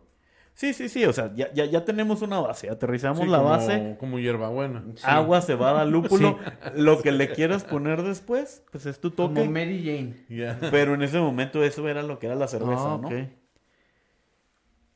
[0.53, 3.49] Sí, sí, sí, o sea, ya, ya, ya tenemos una base, aterrizamos Sí, la como,
[3.49, 4.83] base, Como hierbabuena.
[5.03, 6.37] agua, cebada, lúpulo,
[6.75, 9.39] lo que le quieras poner después, pues es tu toque.
[9.41, 9.81] Como Mary
[10.29, 10.57] Jane.
[10.69, 13.07] Pero en ese momento eso era lo que era la cerveza, Ah, ¿no?
[13.07, 13.13] ok.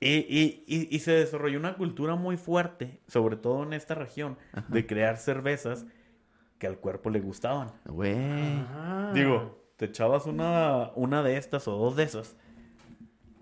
[0.01, 4.37] Y, y, y, y se desarrolló una cultura muy fuerte, sobre todo en esta región,
[4.67, 5.85] de crear cervezas
[6.59, 7.71] que al cuerpo le gustaban.
[7.85, 8.15] Güey.
[9.13, 12.35] Digo, te echabas una, una de estas o dos de esas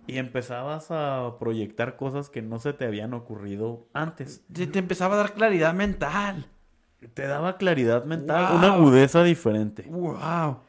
[0.08, 4.44] y empezabas a proyectar cosas que no se te habían ocurrido antes.
[4.52, 6.48] Te, te empezaba a dar claridad mental.
[7.14, 8.58] Te daba claridad mental, Wow.
[8.58, 9.84] una agudeza diferente.
[9.90, 10.60] ¡Wow!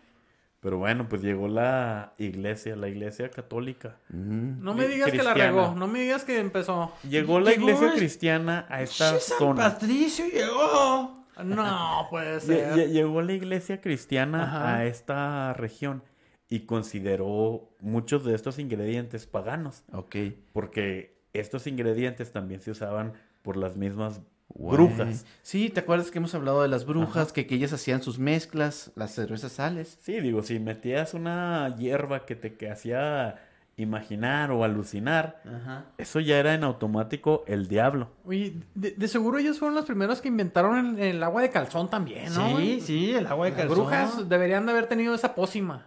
[0.61, 3.97] Pero bueno, pues llegó la iglesia, la iglesia católica.
[4.09, 4.63] Mm.
[4.65, 6.91] No me digas que la regó, no me digas que empezó.
[7.09, 9.63] Llegó la Llegó iglesia el- cristiana a esta ¡Che, San zona.
[9.63, 11.25] Patricio llegó!
[11.45, 12.73] No puede ser.
[12.75, 14.77] lle- Llegó la iglesia cristiana Ajá.
[14.77, 16.03] a esta región
[16.49, 20.17] y consideró muchos de estos ingredientes paganos, Ok.
[20.53, 23.13] porque estos ingredientes también se usaban
[23.43, 24.21] por las mismas
[24.55, 25.25] brujas.
[25.43, 27.33] Sí, ¿te acuerdas que hemos hablado de las brujas?
[27.33, 29.99] Que, que ellas hacían sus mezclas, las cervezas sales.
[30.01, 33.41] Sí, digo, si metías una hierba que te que hacía
[33.77, 35.87] imaginar o alucinar, Ajá.
[35.99, 38.09] eso ya era en automático el diablo.
[38.25, 41.91] Oye, de, de seguro ellos fueron los primeros que inventaron el, el agua de calzón
[41.91, 42.57] también, ¿no?
[42.59, 43.77] Sí, sí, el agua de Las calzón.
[43.79, 45.87] brujas deberían de haber tenido esa pócima.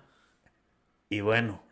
[1.10, 1.64] Y bueno,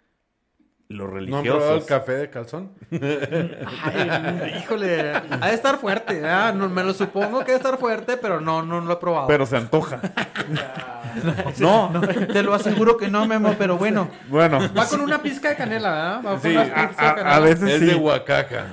[0.88, 1.86] los ¿No han probado el religiosos.
[1.86, 2.72] café de calzón?
[2.92, 6.22] Ay, híjole, ha de estar fuerte.
[6.54, 9.28] No, me lo supongo que ha de estar fuerte, pero no, no lo he probado.
[9.28, 10.00] pero se antoja.
[11.60, 11.92] no,
[12.32, 14.10] Te lo aseguro que no, Memo, pero bueno.
[14.28, 14.60] bueno.
[14.78, 16.18] Va con una pizca de canela, ¿verdad?
[16.26, 17.36] Va con Sí, una a- pizca de A, canela.
[17.36, 17.86] a veces Es sí.
[17.86, 18.66] de Oaxaca.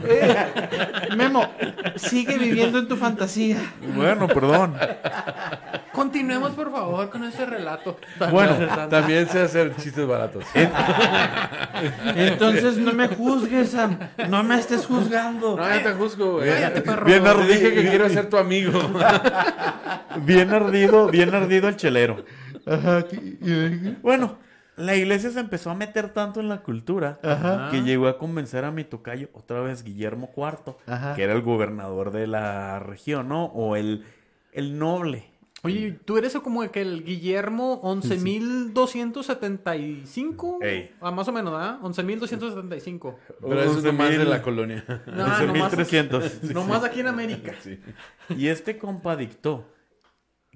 [1.16, 1.48] Memo,
[1.96, 3.56] sigue viviendo en tu fantasía.
[3.94, 4.74] Bueno, perdón.
[5.92, 7.98] Continuemos, por favor, con ese relato.
[8.30, 8.54] Bueno,
[8.88, 10.44] También sé hacer chistes baratos.
[12.16, 13.98] Entonces no me juzgues, Sam.
[14.28, 15.56] No me estés juzgando.
[15.56, 16.50] No, ya te juzgo, güey.
[16.50, 17.06] Cállate, perro.
[17.06, 18.72] Bien ardido, dije que quiero ser tu amigo.
[20.18, 22.24] bien ardido, bien ardido el chelero.
[24.02, 24.36] Bueno,
[24.76, 27.18] la iglesia se empezó a meter tanto en la cultura
[27.70, 31.14] que llegó a convencer a mi tocayo, otra vez Guillermo IV, Ajá.
[31.14, 33.44] que era el gobernador de la región, ¿no?
[33.46, 34.04] O el,
[34.52, 35.30] el noble.
[35.64, 40.58] Oye, tú eres como que el Guillermo 11.275.
[40.60, 40.90] Ey.
[41.00, 41.78] Ah, más o menos, ¿verdad?
[41.82, 43.14] 11.275.
[43.40, 44.30] Pero eso es nomás de 11,000.
[44.30, 44.84] la colonia.
[45.06, 46.42] No, nomás, 11,300.
[46.52, 47.54] nomás aquí en América.
[48.30, 49.64] Y este compa dictó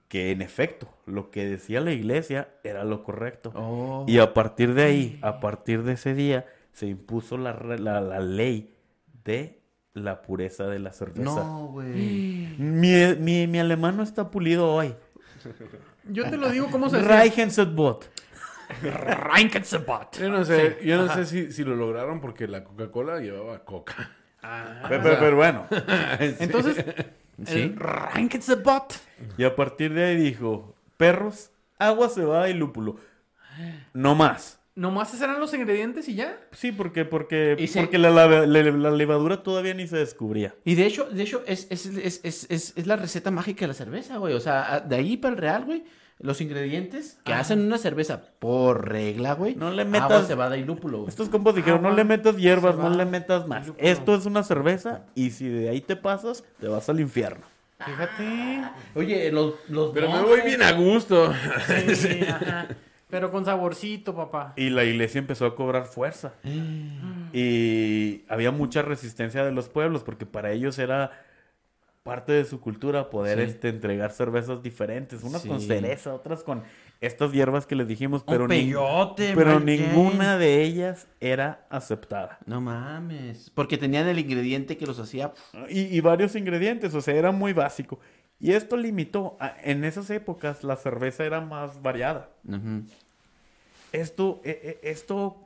[0.08, 3.52] que en efecto lo que decía la iglesia era lo correcto.
[3.54, 4.04] Oh.
[4.06, 8.20] Y a partir de ahí, a partir de ese día, se impuso la, la, la
[8.20, 8.74] ley
[9.24, 9.60] de
[9.94, 11.22] la pureza de la cerveza.
[11.24, 12.54] No, güey.
[12.58, 14.94] Mi, mi, mi alemán no está pulido hoy.
[16.04, 17.08] Yo te lo digo cómo se dice.
[17.08, 18.10] Reichensetbot.
[18.82, 20.18] Reinkentzebot.
[20.18, 24.10] Yo no sé, yo no sé si, si lo lograron porque la Coca-Cola llevaba coca.
[24.88, 25.66] Pero, pero- pero bueno.
[26.40, 26.84] Entonces,
[27.44, 27.58] Sí.
[27.58, 28.94] el Reinkentzebot.
[29.38, 32.96] Y a partir de ahí dijo, perros, agua, cebada y lúpulo.
[33.92, 34.60] No más.
[34.74, 36.38] Nomás esos eran los ingredientes y ya.
[36.52, 40.54] Sí, porque, porque, se- porque la, la- la- la levadura todavía ni se descubría.
[40.64, 43.68] Y de hecho, de hecho es, es, es, es, es, es la receta mágica de
[43.68, 44.34] la cerveza, güey.
[44.34, 45.84] O sea, de ahí para el real, güey,
[46.18, 49.54] los ingredientes que hacen una cerveza por regla, güey.
[49.54, 51.08] No le Agua, metas- cebada y lúpulo, güey.
[51.08, 53.70] Estos compas dijeron, no Agua, le metas hierbas, no le metas más.
[53.78, 57.44] Esto es una cerveza y si de ahí te pasas, te vas al infierno.
[57.84, 58.62] Fíjate.
[58.94, 61.32] Oye, los, los Pero me voy bien a gusto.
[61.94, 62.68] Sí, ajá.
[63.10, 64.52] Pero con saborcito, papá.
[64.56, 66.32] Y la iglesia empezó a cobrar fuerza.
[67.32, 71.10] Y había mucha resistencia de los pueblos porque para ellos era
[72.06, 73.44] parte de su cultura poder Sí.
[73.44, 75.22] este, entregar cervezas diferentes.
[75.22, 76.62] Unas con cereza, otras con
[77.02, 82.38] estas hierbas que les dijimos, pero, Un peyote, pero ninguna de ellas era aceptada.
[82.46, 83.50] No mames.
[83.50, 85.34] Porque tenían el ingrediente que los hacía.
[85.68, 88.00] Y, y varios ingredientes, o sea, era muy básico.
[88.40, 92.30] Y esto limitó, a- en esas épocas la cerveza era más variada.
[93.92, 95.36] Esto, e- e- esto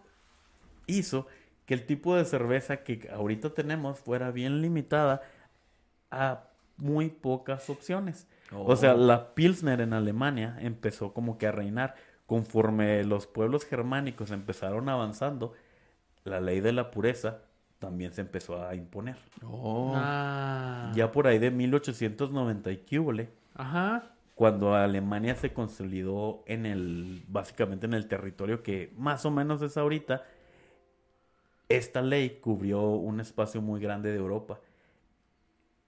[0.87, 1.27] hizo
[1.67, 5.23] que el tipo de cerveza que ahorita tenemos fuera bien limitada
[6.11, 6.45] a
[6.81, 8.27] muy pocas opciones.
[8.53, 11.95] O sea, la Pilsner en Alemania empezó como que a reinar.
[12.27, 15.53] Conforme los pueblos germánicos empezaron avanzando,
[16.25, 17.43] la ley de la pureza
[17.81, 19.17] también se empezó a imponer.
[19.45, 19.95] Oh.
[19.97, 20.93] Ah.
[20.95, 22.85] Ya por ahí de 1890 y
[23.55, 24.13] Ajá.
[24.35, 29.77] cuando Alemania se consolidó en el, básicamente en el territorio que más o menos es
[29.77, 30.25] ahorita,
[31.69, 34.61] esta ley cubrió un espacio muy grande de Europa.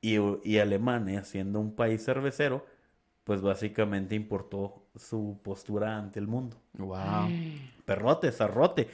[0.02, 2.66] Y, y Alemania, siendo un país cervecero,
[3.24, 6.58] pues básicamente importó su postura ante el mundo.
[6.74, 7.30] Wow.
[7.86, 8.88] Perrote, zarrote.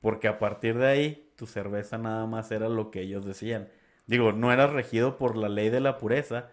[0.00, 3.68] Porque a partir de ahí, tu cerveza nada más era lo que ellos decían.
[4.06, 6.50] Digo, no eras regido por la ley de la pureza,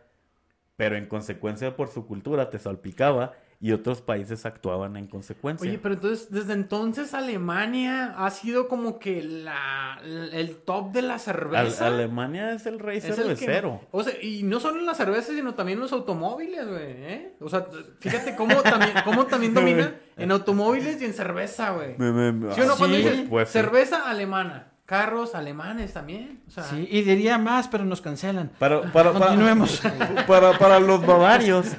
[0.77, 3.33] pero en consecuencia por su cultura te salpicaba
[3.63, 5.69] y otros países actuaban en consecuencia.
[5.69, 11.13] Oye, pero entonces, desde entonces Alemania ha sido como que la, el top de la
[11.13, 11.85] Al- cerveza.
[11.87, 13.81] Alemania es el rey Es el que- cervecero.
[13.91, 17.33] o sea, y no solo en la cerveza, sino también en los automóviles, güey, ¿eh?
[17.39, 17.67] O sea,
[17.99, 21.95] fíjate cómo también, cómo también domina en automóviles y en cerveza, güey.
[21.97, 22.75] ¿Sí o no?
[22.77, 23.53] Cuando Sí, dices pues sí.
[23.53, 26.41] cerveza alemana, carros alemanes también.
[26.49, 28.49] O sea, Sí, y diría más, pero nos cancelan.
[28.59, 29.81] Para, para, para- Continuemos.
[30.27, 31.77] Para, para los bavarios,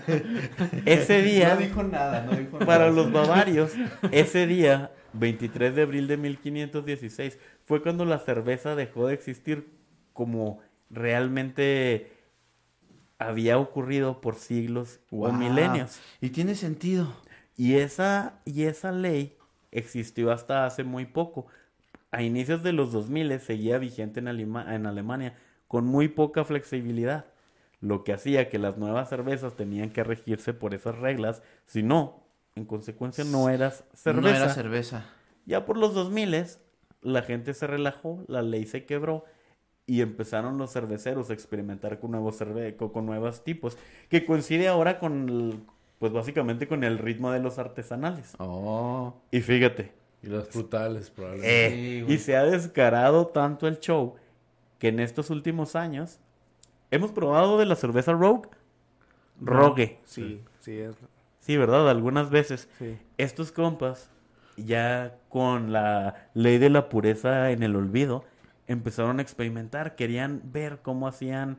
[0.87, 1.55] ese día...
[1.55, 2.91] No dijo nada, no dijo Para nada.
[2.91, 3.73] los bavarios,
[4.13, 9.69] ese día, 23 de abril de 1516, fue cuando la cerveza dejó de existir
[10.15, 12.13] como realmente
[13.19, 16.01] había ocurrido por siglos o milenios.
[16.23, 17.15] Y tiene sentido.
[17.59, 19.37] Y esa, y esa ley
[19.71, 21.47] existió hasta hace muy poco.
[22.13, 25.35] A inicios de los 2000 seguía vigente en, Alema- en Alemania
[25.67, 27.25] con muy poca flexibilidad,
[27.81, 32.23] lo que hacía que las nuevas cervezas tenían que regirse por esas reglas, si no,
[32.55, 34.31] en consecuencia no eras cerveza.
[34.31, 35.07] No era cerveza.
[35.47, 36.47] Ya por los 2000
[37.01, 39.25] la gente se relajó, la ley se quebró
[39.87, 43.77] y empezaron los cerveceros a experimentar con nuevos cerve con, nuevos tipos,
[44.09, 45.61] que coincide ahora con el-
[45.99, 48.35] pues básicamente con el ritmo de los artesanales.
[48.39, 49.15] Oh.
[49.31, 51.67] Y fíjate, Y las frutales, probablemente.
[51.67, 54.15] eh, Sí, y se ha descarado tanto el show
[54.79, 56.19] que en estos últimos años
[56.91, 58.49] hemos probado de la cerveza Rogue.
[59.41, 59.99] Rogue.
[60.05, 60.97] sí, sí, es-
[61.41, 61.91] Sí, ¿verdad?
[61.91, 62.69] Algunas veces.
[62.79, 62.97] sí.
[63.19, 64.09] Estos compas,
[64.57, 68.25] ya con la ley de la pureza en el olvido,
[68.69, 69.97] empezaron a experimentar.
[69.97, 71.59] Querían ver cómo hacían.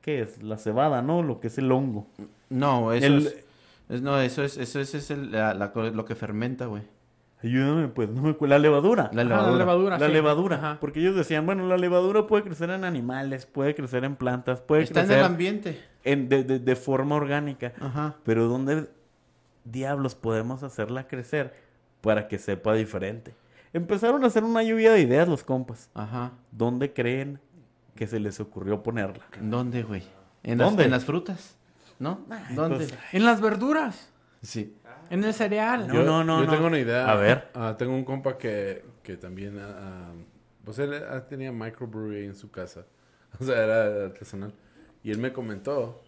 [0.00, 0.42] ¿Qué es?
[0.44, 1.24] La cebada, ¿no?
[1.24, 2.06] Lo que es el hongo.
[2.50, 3.26] No, eso El-
[3.88, 6.82] es, No, eso es, eso es, es el- la- la lo que fermenta, güey.
[7.42, 8.36] Ayúdame, pues, no me.
[8.48, 9.10] La levadura.
[9.12, 9.52] La levadura.
[9.52, 9.98] la levadura.
[9.98, 10.12] La sí.
[10.12, 10.56] levadura.
[10.56, 10.78] Ajá.
[10.80, 14.82] Porque ellos decían, bueno, la levadura puede crecer en animales, puede crecer en plantas, puede
[14.82, 15.84] Está en crecer el ambiente.
[16.04, 17.72] en- de, de- de forma orgánica.
[17.80, 18.16] Ajá.
[18.24, 18.88] Pero ¿dónde
[19.64, 21.54] diablos podemos hacerla crecer
[22.00, 23.34] para que sepa diferente?
[23.72, 25.90] Empezaron a hacer una lluvia de ideas los compas.
[25.94, 26.32] Ajá.
[26.52, 27.38] ¿Dónde creen
[27.94, 29.24] que se les ocurrió ponerla?
[29.40, 30.02] ¿Dónde, güey?
[30.42, 30.78] ¿En ¿Dónde?
[30.82, 31.56] Las, en las frutas.
[31.98, 32.20] ¿No?
[32.54, 32.76] ¿Dónde?
[32.76, 34.10] pues, En las verduras,
[34.40, 34.74] sí.
[35.10, 35.86] En el cereal.
[35.88, 36.52] No, Yo, no, no, yo no.
[36.52, 37.10] tengo una idea.
[37.10, 37.48] A ver.
[37.54, 39.58] Ah, tengo un compa que, que también...
[39.60, 40.12] ah,
[40.64, 40.92] pues él
[41.28, 42.84] tenía microbrewery en su casa.
[43.40, 44.52] O sea, era artesanal.
[45.02, 46.02] Y él me comentó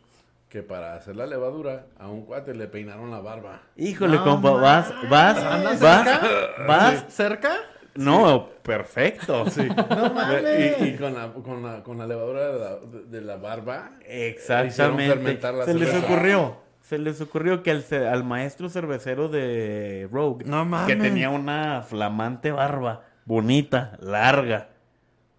[0.48, 3.62] que para hacer la levadura a un cuate le peinaron la barba.
[3.76, 6.64] Híjole, No compa, vas, vas, ¿Andas vas, cerca?
[6.66, 7.04] vas.
[7.08, 7.56] ¿Cerca?
[7.94, 9.44] No, perfecto.
[9.50, 9.68] Sí.
[9.68, 10.78] No mames.
[10.80, 12.76] Y, y con, la, con, la, con la levadura de la,
[13.10, 13.92] de- la barba.
[14.00, 14.34] Hicieron
[14.66, 15.08] Exactamente.
[15.14, 16.06] fermentar la Se les cerveza.
[16.12, 16.56] ocurrió.
[16.90, 22.50] Se les ocurrió que al, al maestro cervecero de Rogue, No que tenía una flamante
[22.50, 24.70] barba, bonita, larga,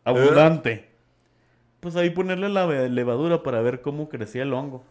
[0.06, 0.92] abundante,
[1.82, 4.82] pues ahí ponerle la levadura para ver cómo crecía el hongo.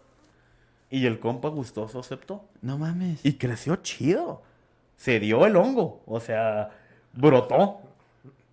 [0.91, 2.45] Y el compa gustoso aceptó.
[2.61, 3.25] No mames.
[3.25, 4.43] Y creció chido.
[4.97, 6.03] Se dio el hongo.
[6.05, 6.73] O sea,
[7.15, 7.81] brotó.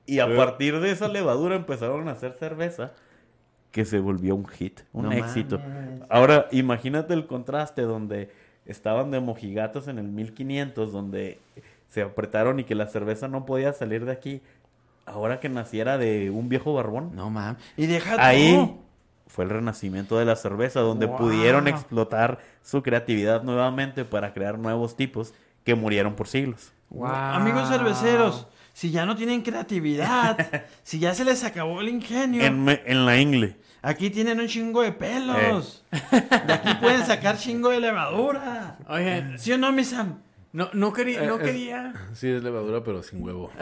[0.06, 2.94] Y a partir de esa levadura empezaron a hacer cerveza
[3.72, 5.60] que se volvió un hit, un No éxito.
[5.60, 6.02] mames.
[6.10, 8.30] Ahora, imagínate el contraste donde
[8.65, 11.39] estaban de mojigatos en el 1500, donde
[11.89, 14.41] se apretaron y que la cerveza no podía salir de aquí.
[15.06, 17.15] Ahora que naciera de un viejo barbón.
[17.15, 17.61] No mames.
[17.77, 18.77] Y deja Ahí
[19.27, 21.18] fue el renacimiento de la cerveza, donde Wow.
[21.18, 25.34] pudieron explotar su creatividad nuevamente para crear nuevos tipos
[25.64, 26.72] que murieron por siglos.
[26.89, 27.07] Wow.
[27.07, 28.48] Amigos cerveceros,
[28.78, 30.38] si ya no tienen creatividad,
[30.84, 33.58] si ya se les acabó el ingenio, En, me- en la ingle.
[33.82, 35.84] aquí tienen un chingo de pelos.
[36.45, 38.78] De aquí pueden sacar chingo de levadura.
[38.88, 40.22] Oye, ¿Sí o no, mi Sam?
[40.53, 41.94] No, no quería, no Eh, es- quería.
[42.14, 43.52] Sí, es levadura, pero sin huevo.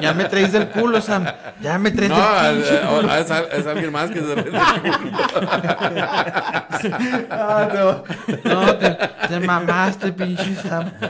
[0.00, 1.24] Ya me traes del culo, Sam.
[1.60, 3.14] Ya me traes No, del eh, culo.
[3.14, 4.26] es, al- es alguien más que se
[8.44, 10.90] No, te, te mamaste, pinche Sam.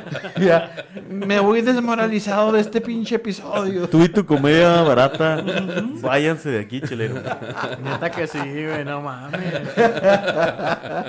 [0.40, 0.70] Ya,
[1.09, 3.89] me voy desmoralizado de este pinche episodio.
[3.89, 5.43] Tú y tu comedia barata,
[6.01, 7.16] váyanse de aquí, chelero.
[7.82, 9.40] Neta que sí, güey, no mames.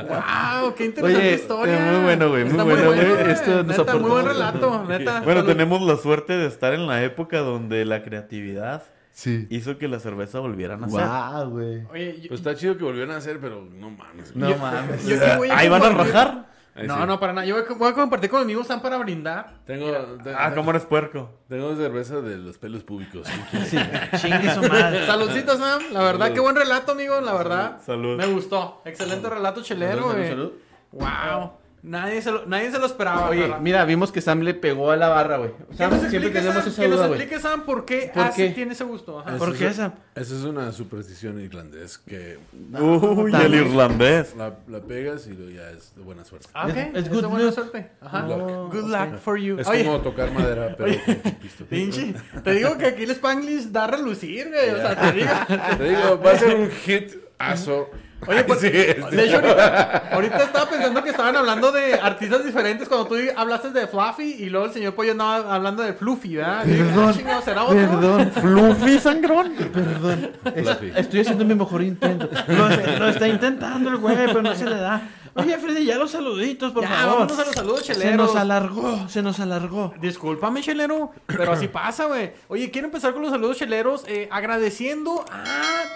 [0.07, 1.76] wow, qué interesante Oye, historia.
[1.79, 3.31] Muy bueno, güey, muy Está bueno, güey.
[3.31, 5.21] Esto nos neta, aportó muy buen relato, neta.
[5.21, 5.51] Bueno, Salud.
[5.53, 9.47] tenemos la suerte de estar en la época donde la creatividad Sí.
[9.49, 10.99] hizo que la cerveza volviera a nacer.
[10.99, 11.83] Guau, güey.
[11.91, 14.35] Oye, yo, Pues está chido que volvieran a hacer, pero no mames.
[14.35, 15.05] No yo- mames.
[15.07, 15.15] yo
[15.51, 16.47] Ahí van a rajar.
[16.75, 17.01] Ahí No, sí.
[17.07, 17.47] no, para nada.
[17.47, 19.55] Yo voy a- voy a compartir con mi amigo Sam para brindar.
[19.65, 19.91] Tengo,
[20.23, 21.31] te- Ah, ¿cómo eres puerco?
[21.49, 23.27] tengo cerveza de los pelos públicos.
[23.65, 23.77] Sí,
[24.17, 25.03] chingue su madre.
[25.07, 25.81] Saludcita, Sam.
[25.91, 26.35] La verdad, Salud.
[26.35, 27.19] qué buen relato, amigo.
[27.19, 27.81] La verdad.
[27.83, 28.15] Salud.
[28.15, 28.83] Me gustó.
[28.85, 30.29] Excelente relato chelero, Salud, güey.
[30.29, 30.51] salud,
[30.91, 31.51] Wow.
[31.83, 33.29] Nadie se lo, nadie se lo esperaba.
[33.29, 33.59] Oye, ¿verdad?
[33.61, 35.51] mira, vimos que Sam le pegó a la barra, güey.
[35.69, 37.19] Que Sam, nos siempre explique, tenemos Sam, esa que nos duda, güey.
[37.21, 38.49] explique, Sam, por qué ¿Por así qué?
[38.49, 39.19] tiene ese gusto.
[39.19, 39.37] Ajá.
[39.37, 39.93] ¿Por qué, Sam?
[40.15, 42.39] Esa es una superstición irlandés que
[42.77, 44.35] Uy, el irlandés.
[44.35, 46.47] la, la pegas y luego ya es de buena suerte.
[46.53, 46.75] Ah, ok.
[46.95, 47.91] Es- good de buena suerte.
[48.01, 48.21] Ajá.
[48.23, 48.73] Good luck.
[48.73, 49.59] Good luck for you.
[49.59, 51.01] Es Oye, como tocar madera, pero Oye.
[51.21, 51.65] con pisto.
[51.65, 52.13] pinche.
[52.43, 54.69] Te digo que aquí el Spanglish da a relucir, güey.
[54.71, 55.29] O sea, te digo.
[55.77, 57.89] Te digo, va a ser un hit aso.
[58.25, 62.87] Oye, pues, Sí, de hecho, ahorita, ahorita estaba pensando que estaban hablando de artistas diferentes
[62.87, 66.63] cuando tú hablaste de Fluffy y luego el señor Pollo andaba hablando de Fluffy, ¿verdad?
[66.65, 67.75] Dije, ah, Perdón, chingado, ¿será otro?
[67.75, 69.51] Perdón, Fluffy sangrón.
[69.71, 70.31] perdón.
[70.43, 70.93] Fluffy.
[70.95, 72.29] Estoy haciendo mi mejor intento.
[72.47, 72.69] Lo,
[72.99, 75.01] lo está intentando el güey, pero no se le da.
[75.37, 77.13] Oye, Freddy, ya los saluditos, por Ya, favor.
[77.19, 78.17] vámonos a los saludos Se cheleros.
[78.17, 79.93] nos alargó, se nos alargó.
[80.01, 82.31] Discúlpame, chelero, pero así pasa, güey.
[82.47, 85.43] Oye, quiero empezar con los saludos cheleros eh, agradeciendo a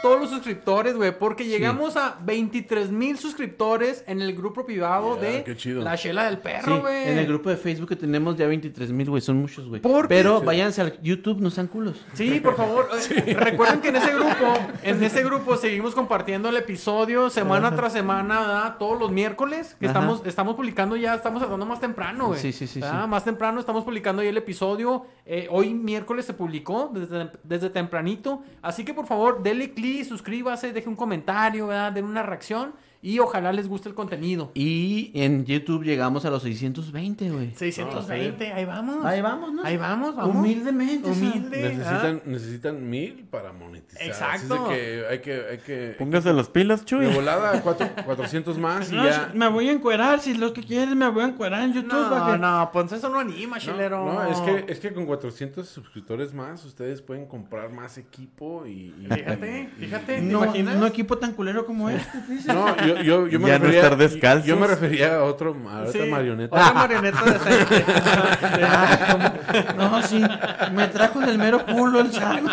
[0.01, 5.43] todos los suscriptores, güey, porque llegamos a 23 mil suscriptores en el grupo privado de
[5.43, 5.81] qué chido.
[5.81, 7.09] La Chela del Perro, güey.
[7.09, 9.81] en el grupo de Facebook que tenemos ya 23 mil, güey, son muchos, güey.
[9.81, 10.15] ¿Por qué?
[10.15, 11.97] Pero váyanse al YouTube, no sean culos.
[12.13, 12.89] Sí, por favor.
[13.25, 14.53] eh, Recuerden que en ese grupo,
[14.83, 18.75] en ese grupo seguimos compartiendo el episodio semana tras semana, ¿verdad?
[18.77, 19.99] Todos los miércoles que Ajá.
[19.99, 22.39] estamos, estamos publicando ya, estamos hablando más temprano, güey.
[22.39, 22.79] Sí, sí, sí.
[22.79, 25.05] Más temprano estamos publicando ya el episodio.
[25.25, 28.43] Eh, hoy miércoles se publicó desde, desde tempranito.
[28.61, 31.91] Así que por favor, denle clic, suscríbase, deje un comentario, ¿verdad?
[31.91, 34.51] Den una reacción y ojalá les guste el contenido.
[34.53, 37.53] Y en YouTube llegamos a los 620, güey.
[37.55, 39.03] 620, ahí vamos.
[39.05, 39.63] Ahí vamos, ¿no?
[39.63, 40.35] Ahí vamos, vamos.
[40.35, 41.09] Humildemente.
[41.09, 41.65] Humilde.
[41.65, 41.77] ¿ah?
[41.77, 44.05] Necesitan, necesitan mil para monetizar.
[44.07, 44.53] Exacto.
[44.53, 47.05] Así es de que hay que, hay que Póngase las pilas, de Chuy.
[47.07, 49.31] volada cuatro, 400 más y No, ya.
[49.33, 50.19] me voy a encuerar.
[50.19, 51.91] Si lo que quieres, me voy a encuerar en YouTube.
[51.93, 54.05] No, para que- no, pues eso no anima, No, chilero.
[54.05, 58.93] no, es que, es que con 400 suscriptores más ustedes pueden comprar más equipo y...
[58.99, 60.15] y- Fíjate, y- fíjate.
[60.17, 60.75] ¿Te No, imaginas?
[60.77, 62.53] no equipo tan culero como este, dice.
[62.53, 63.81] No, yo, yo, yo me Ya no refería...
[63.83, 64.45] estar descalzos.
[64.47, 66.55] Yo me refería a otro, a otra Sí, marioneta.
[66.55, 67.85] Otra marioneta decente.
[69.77, 70.23] No, sí.
[70.71, 72.47] Me trajo del mero culo el Sam.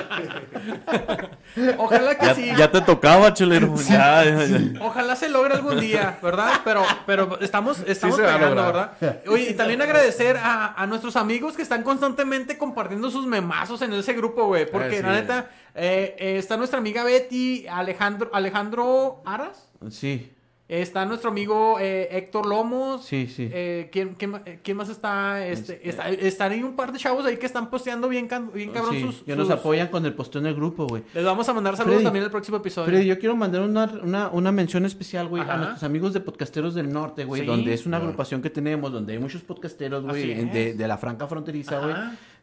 [1.79, 2.53] Ojalá que Ya, sí.
[2.57, 3.75] ya te tocaba, chelero.
[3.89, 4.59] Ya, ya, ya.
[4.85, 6.53] Ojalá se logre algún día, ¿verdad?
[6.65, 8.55] Pero, pero estamos, estamos pegando.
[8.57, 8.93] ¿verdad?
[9.29, 13.93] Oye, y también agradecer a, a nuestros amigos que están constantemente compartiendo sus memazos en
[13.93, 14.71] ese grupo, güey.
[14.71, 19.69] Porque la neta, eh, eh, está nuestra amiga Betty, Alejandro, Alejandro Aras.
[19.91, 20.33] Sí,
[20.71, 23.03] Está nuestro amigo eh, Héctor Lomos.
[23.03, 23.49] sí, sí.
[23.51, 25.47] Eh, ¿quién, quién, quién más está?
[25.47, 28.95] Este, está- Están ahí un par de chavos ahí que están posteando bien, bien cabrón
[28.95, 31.05] Sí, sus, que nos sus- apoyan con el posteo en el grupo, güey.
[31.15, 32.85] Les vamos a mandar saludos Freddy, también en el próximo episodio.
[32.93, 36.75] Pero yo quiero mandar una, una, una mención especial, güey, a nuestros amigos de Podcasteros
[36.75, 37.47] del Norte, güey, Sí.
[37.47, 41.27] donde es una agrupación que tenemos, donde hay muchos podcasteros, güey, de, de la franca
[41.27, 41.95] fronteriza, güey.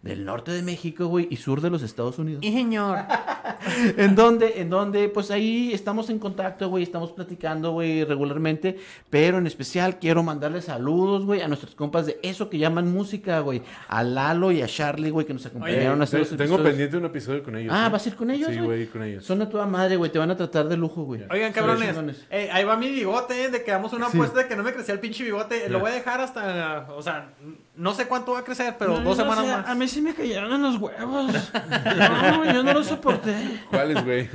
[0.05, 2.43] Del norte de México, güey, y sur de los Estados Unidos.
[2.43, 2.99] Y señor.
[3.97, 8.77] en donde, en donde, pues ahí estamos en contacto, güey, estamos platicando, güey, regularmente,
[9.09, 13.39] pero en especial quiero mandarle saludos, güey, a nuestros compas de eso que llaman música,
[13.39, 16.53] güey, a Lalo y a Charlie, güey, que nos acompañaron a hacer los Te- Tengo
[16.55, 16.69] episodios.
[16.71, 17.73] pendiente un episodio con ellos.
[17.75, 17.89] Ah, ¿eh?
[17.91, 18.65] ¿vas a ir con ellos, Sí, güey?
[18.67, 19.25] güey, con ellos.
[19.25, 21.21] Son a toda madre, güey, te van a tratar de lujo, güey.
[21.31, 22.25] Oigan, cabrones.
[22.29, 24.71] eh, ahí va mi bigote, eh, de que damos una apuesta de que no me
[24.71, 25.67] crecía el pinche bigote.
[25.67, 26.87] Lo voy a dejar hasta.
[26.95, 27.33] O sea,
[27.77, 29.67] no sé cuánto va a crecer, pero No, dos no semanas sé, más.
[29.69, 31.31] A mí sí me cayeron en los huevos.
[31.31, 33.35] No, yo no lo soporté.
[33.69, 34.29] ¿Cuáles, güey?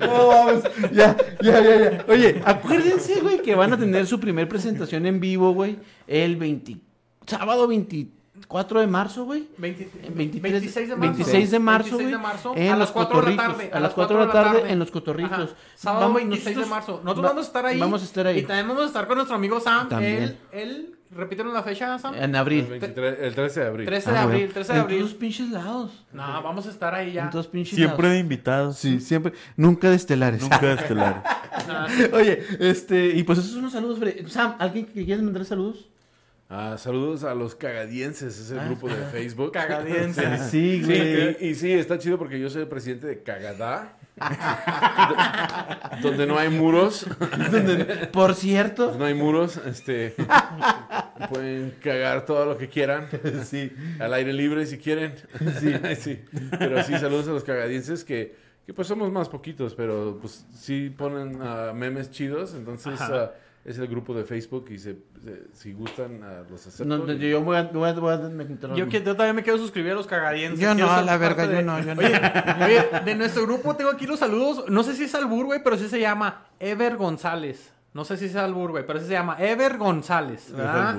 [0.00, 0.62] No, vamos.
[0.92, 2.04] Ya, ya, ya, ya.
[2.08, 6.76] Oye, acuérdense, güey, que van a tener su primer presentación en vivo, güey, el 20...
[7.26, 8.08] Sábado 20...
[8.46, 9.48] 4 de marzo, güey.
[9.58, 11.12] 20 23 26 de marzo.
[11.16, 13.70] 26 de marzo, 26 de güey, marzo, en a las los 4 de la tarde.
[13.72, 15.32] a las 4 de la tarde en los cotorritos.
[15.32, 15.48] Ajá.
[15.76, 17.00] Sábado Vamos, 26 de nosotros marzo.
[17.04, 17.78] Nosotros va- vamos a estar ahí.
[17.80, 18.38] vamos a estar ahí.
[18.38, 19.88] Y también vamos a estar con nuestro amigo Sam.
[19.88, 20.22] También.
[20.22, 22.14] Él, él, repítenos la fecha, Sam.
[22.14, 22.66] En El, abril.
[22.68, 23.86] 23 el 13 de abril.
[23.86, 24.34] 13 Ah, de güey.
[24.36, 24.98] abril, 13 de En abril.
[25.00, 26.04] todos pinches lados.
[26.12, 27.24] No, vamos a estar ahí ya.
[27.24, 28.12] En todos pinches Siempre lados.
[28.14, 28.76] de invitados.
[28.78, 29.32] Sí, siempre.
[29.56, 30.40] Nunca de estelares.
[30.42, 31.22] Nunca de estelar.
[31.24, 33.98] Ah, Oye, este, y pues esos son los saludos.
[34.28, 35.86] Sam, ¿alguien que quieras mandar saludos?
[36.54, 39.52] Ah, saludos a los cagadienses, es el grupo de Facebook.
[39.52, 40.50] Cagadienses.
[40.50, 40.92] Sí, Sí,
[41.40, 43.96] y, y sí, está chido porque yo soy el presidente de Cagadá.
[46.02, 47.06] donde no hay muros.
[48.12, 48.94] Por cierto.
[48.98, 49.56] No hay muros.
[49.64, 50.14] Este.
[51.30, 53.08] Pueden cagar todo lo que quieran.
[53.44, 53.72] Sí.
[53.98, 55.14] Al aire libre si quieren.
[55.58, 55.72] Sí.
[55.96, 56.22] sí.
[56.58, 60.90] Pero sí, saludos a los cagadienses que, que pues somos más poquitos, pero pues sí
[60.90, 62.52] ponen ah, memes chidos.
[62.54, 63.32] Entonces Ajá.
[63.64, 66.84] Es el grupo de Facebook y se, se- si gustan ah, los acepto.
[66.84, 68.76] No, no, yo voy a, voy a, voy a- me interrumpo.
[68.78, 70.58] Yo, que- yo también me quiero suscribir a los cagadienses.
[70.60, 72.00] Yo no, a la verga, parte yo de- no, yo no.
[72.00, 72.20] Oye,
[72.64, 74.64] oye, de nuestro grupo tengo aquí los saludos.
[74.68, 77.72] No sé si es Albur, güey, pero sí se llama Ever González.
[77.94, 80.50] No sé si es Albur, güey, pero sí se llama Ever González.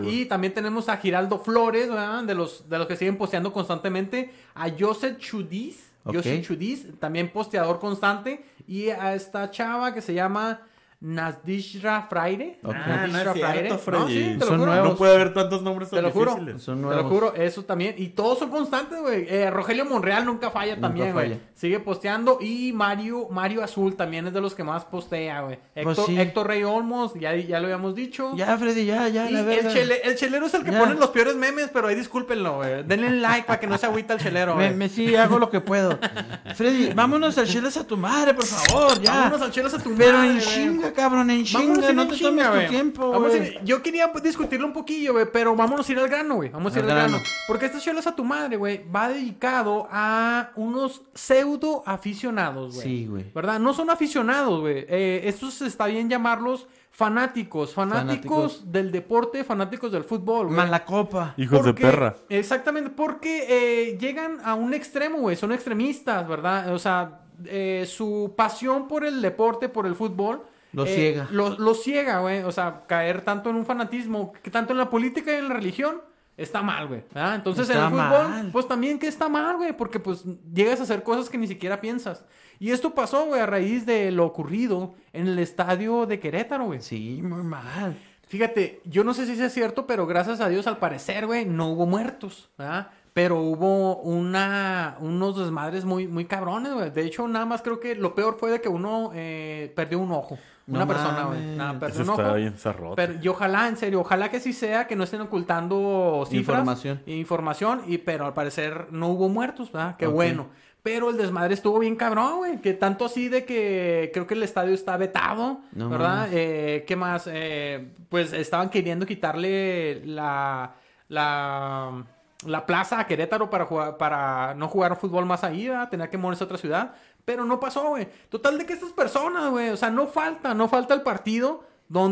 [0.03, 2.23] Y también tenemos a Giraldo Flores, ¿verdad?
[2.23, 4.31] De los, de los que siguen posteando constantemente.
[4.55, 5.91] A Joseph Chudiz.
[6.05, 6.15] Ok.
[6.17, 8.45] Joseph Chudiz, también posteador constante.
[8.67, 10.61] Y a esta chava que se llama
[11.05, 12.59] Nasdishra Fraire.
[12.63, 12.73] Ok.
[12.75, 14.13] Ah, no Nasdishra cierto, No, Freddy.
[14.13, 14.71] sí, te lo Son juro.
[14.71, 14.89] nuevos.
[14.89, 16.31] No puede haber tantos nombres Te tan lo juro.
[16.31, 16.61] difíciles.
[16.63, 17.11] Son Te lo nuevos.
[17.11, 17.95] juro, eso también.
[17.97, 19.25] Y todos son constantes, güey.
[19.29, 21.39] Eh, Rogelio Monreal nunca falla Nunca también, güey.
[21.55, 22.37] Sigue posteando.
[22.41, 25.59] Y Mario, Mario Azul también es de los que más postea, güey.
[25.73, 26.19] Pues Héctor, sí.
[26.19, 28.31] Héctor Rey Olmos, ya, ya lo habíamos dicho.
[28.35, 30.79] Ya, Freddy, ya, ya, Y la el, chele- el chelero es el que Ya.
[30.79, 32.83] pone los peores memes, pero ahí discúlpenlo, güey.
[32.83, 34.75] Denle like para que no se agüita el chelero, Me, güey.
[34.77, 35.99] me sí, hago lo que puedo.
[36.55, 39.11] Freddy, vámonos al chelas a tu madre, por favor, ya.
[39.21, 40.45] Vámonos al chelas a tu Pero madre, en güey.
[40.47, 42.65] chinga, cabrón, en chinga, no en te chinga, tomes güey.
[42.67, 43.59] tu tiempo, güey.
[43.65, 46.49] yo quería discutirlo un poquillo, güey, pero vámonos a ir al grano, güey.
[46.49, 47.11] Vamos a ir Al al grano.
[47.17, 47.29] grano.
[47.47, 52.87] Porque este Chelas a tu madre, güey, va dedicado a unos pseudo aficionados, güey.
[52.87, 53.31] Sí, güey.
[53.33, 53.59] ¿Verdad?
[53.59, 54.85] No son aficionados, güey.
[54.87, 57.73] Eh, estos está bien llamarlos fanáticos.
[57.73, 58.11] Fanáticos,
[58.53, 58.71] Fanáticos.
[58.71, 60.57] del deporte, fanáticos del fútbol, güey.
[60.57, 61.33] Malacopa.
[61.37, 62.15] Hijos de perra.
[62.29, 65.35] Exactamente, porque eh, llegan a un extremo, güey.
[65.35, 66.73] Son extremistas, ¿verdad?
[66.73, 70.43] O sea, eh, su pasión por el deporte, por el fútbol.
[70.73, 71.27] Lo eh, ciega.
[71.31, 72.43] Lo, lo ciega, güey.
[72.43, 75.53] O sea, caer tanto en un fanatismo, que tanto en la política y en la
[75.53, 76.01] religión,
[76.35, 77.03] está mal, güey.
[77.13, 77.35] ¿verdad?
[77.35, 78.49] Entonces en el fútbol, mal.
[78.51, 79.75] pues también que está mal, güey.
[79.75, 80.23] Porque pues
[80.53, 82.25] llegas a hacer cosas que ni siquiera piensas.
[82.59, 86.81] Y esto pasó, güey, a raíz de lo ocurrido en el estadio de Querétaro, güey.
[86.81, 87.97] Sí, muy mal.
[88.27, 91.67] Fíjate, yo no sé si es cierto, pero gracias a Dios, al parecer, güey, no
[91.67, 92.89] hubo muertos, ¿verdad?
[93.13, 96.89] Pero hubo una, unos desmadres muy, muy cabrones, güey.
[96.89, 100.11] De hecho, nada más creo que lo peor fue de que uno eh, perdió un
[100.11, 100.39] ojo.
[100.65, 101.41] Una No persona, güey.
[101.57, 102.35] Nada, perdió Eso está ojo.
[102.35, 102.95] bien zarrote.
[102.95, 106.59] Pero, y ojalá, en serio, ojalá que sí sea, que no estén ocultando cifras.
[106.59, 107.01] Información.
[107.05, 109.97] Información, y, pero al parecer no hubo muertos, ¿verdad?
[109.97, 110.47] Qué bueno.
[110.81, 112.61] Pero el desmadre estuvo bien cabrón, güey.
[112.61, 116.27] Que tanto así de que creo que el estadio está vetado, No ¿verdad?
[116.31, 117.23] Eh, ¿Qué más?
[117.31, 120.73] Eh, pues estaban queriendo quitarle la,
[121.07, 122.03] la,
[122.45, 125.87] la plaza a Querétaro para, jugar, para no jugar fútbol más ahí, ¿verdad?
[125.89, 126.93] Tenía que moverse a otra ciudad.
[127.25, 128.07] Pero no pasó, güey.
[128.29, 131.63] Total de que estas personas, güey, o sea, no falta, no falta el partido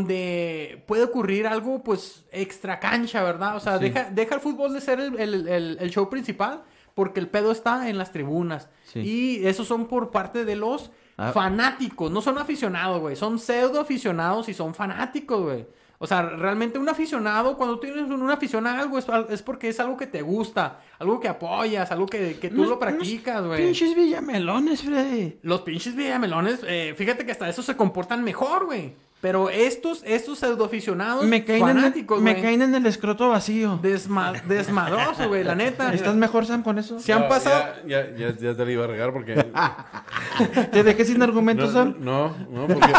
[0.05, 3.55] donde puede ocurrir algo, pues, extra cancha, ¿verdad?
[3.55, 3.85] O sea, Sí.
[3.85, 6.63] deja, deja el fútbol de ser el, el- el- el show principal
[6.93, 8.69] porque el pedo está en las tribunas.
[8.85, 8.99] Sí.
[8.99, 11.31] Y esos son por parte de los Ah.
[11.33, 13.15] fanáticos, no son aficionados, güey.
[13.15, 15.67] Son pseudo aficionados y son fanáticos, güey.
[16.03, 19.79] O sea, realmente un aficionado, cuando tienes una afición a algo, es, es porque es
[19.79, 23.63] algo que te gusta, algo que apoyas, algo que, que tú lo practicas, güey.
[23.65, 25.37] Pinches villamelones, Freddy.
[25.43, 28.95] Los pinches villamelones, eh, fíjate que hasta eso se comportan mejor, güey.
[29.21, 33.79] Pero estos, estos pseudoaficionados Me caen, en fanáticos, el, me caen en el escroto vacío.
[33.79, 35.93] desma- desmadrosos, güey, la neta.
[35.93, 36.99] ¿Estás mejor, Sam, con eso?
[36.99, 37.65] Se han pasado...
[37.85, 39.35] Ya, ya, ya, ya te la iba a regar porque.
[40.71, 41.95] ¿Te dejé sin argumentos, no, Sam?
[41.99, 42.91] no, no, porque.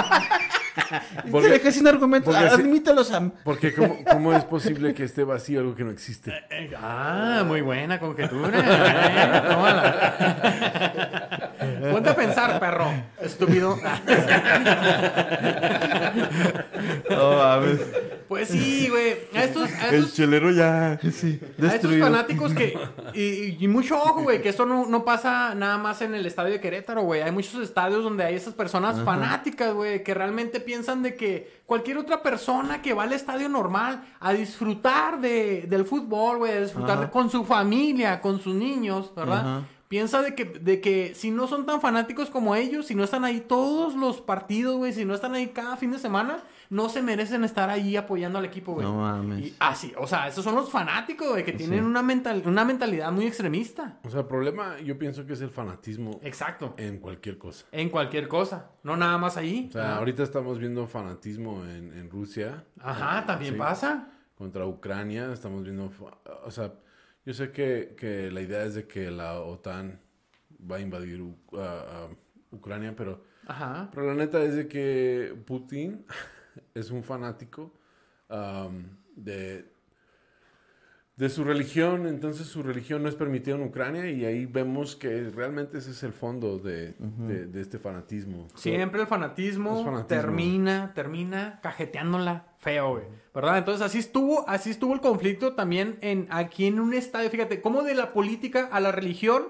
[0.75, 0.83] Te
[1.31, 2.35] porque, dejé sin argumentos.
[2.35, 3.33] porque sí- Admítelo, Sam.
[3.45, 6.33] porque ¿cómo, ¿cómo es posible que esté vacío algo que no existe?
[6.81, 8.59] Ah, muy buena conjetura.
[8.59, 9.93] eh, tómala.
[11.93, 12.91] Ponte a pensar, perro.
[13.21, 13.77] Estúpido.
[17.11, 17.81] No mames.
[18.29, 19.17] Pues sí, güey.
[19.35, 20.93] A estos, a El estos, chelero ya.
[20.93, 20.99] a
[21.75, 22.79] estos fanáticos que...
[23.15, 26.53] Y, y mucho ojo, güey, que esto no, no pasa nada más en el estadio
[26.53, 27.21] de Querétaro, güey.
[27.23, 31.99] Hay muchos estadios donde hay esas personas fanáticas, güey, que realmente piensan de que cualquier
[31.99, 37.01] otra persona que va al estadio normal a disfrutar de, del fútbol, güey, a disfrutar
[37.01, 39.41] de- con su familia, con sus niños, ¿verdad?
[39.41, 39.63] Ajá.
[39.89, 43.25] piensa de que, de que si no son tan fanáticos como ellos, si no están
[43.27, 46.39] ahí todos los partidos, güey, si no están ahí cada fin de semana,
[46.73, 48.87] no se merecen estar ahí apoyando al equipo, güey.
[48.87, 49.47] No mames.
[49.47, 51.85] Y- ah, sí, o sea, esos son los fanáticos, güey, que tienen Sí.
[51.85, 53.99] una, mental, una mentalidad muy extremista.
[54.05, 56.75] O sea, el problema yo pienso que es el fanatismo Exacto.
[56.79, 57.67] en cualquier cosa.
[57.73, 59.67] En cualquier cosa, no nada más ahí.
[59.69, 62.65] O sea, ahorita estamos viendo fanatismo en, en Rusia.
[62.81, 63.59] Ajá, también Sí.
[63.59, 64.09] pasa.
[64.35, 65.33] contra Ucrania.
[65.33, 65.89] Estamos viendo,
[66.45, 66.73] o sea,
[67.25, 70.01] yo sé que, que la idea es de que la OTAN
[70.69, 71.23] va a invadir
[72.51, 73.89] Ucrania, pero, Ajá.
[73.95, 76.05] pero la neta es de que Putin
[76.75, 77.71] es un fanático
[79.17, 79.65] de,
[81.17, 85.29] de su religión, entonces su religión no es permitida en Ucrania y ahí vemos que
[85.31, 88.49] realmente ese es el fondo de, de- de este fanatismo.
[88.55, 89.75] Siempre el fanatismo,
[90.23, 93.05] termina, termina cajeteándola feo, güey.
[93.35, 93.59] ¿Verdad?
[93.59, 97.29] Entonces así estuvo, así estuvo el conflicto también en aquí en un estadio.
[97.29, 99.45] Fíjate, cómo de la política a la religión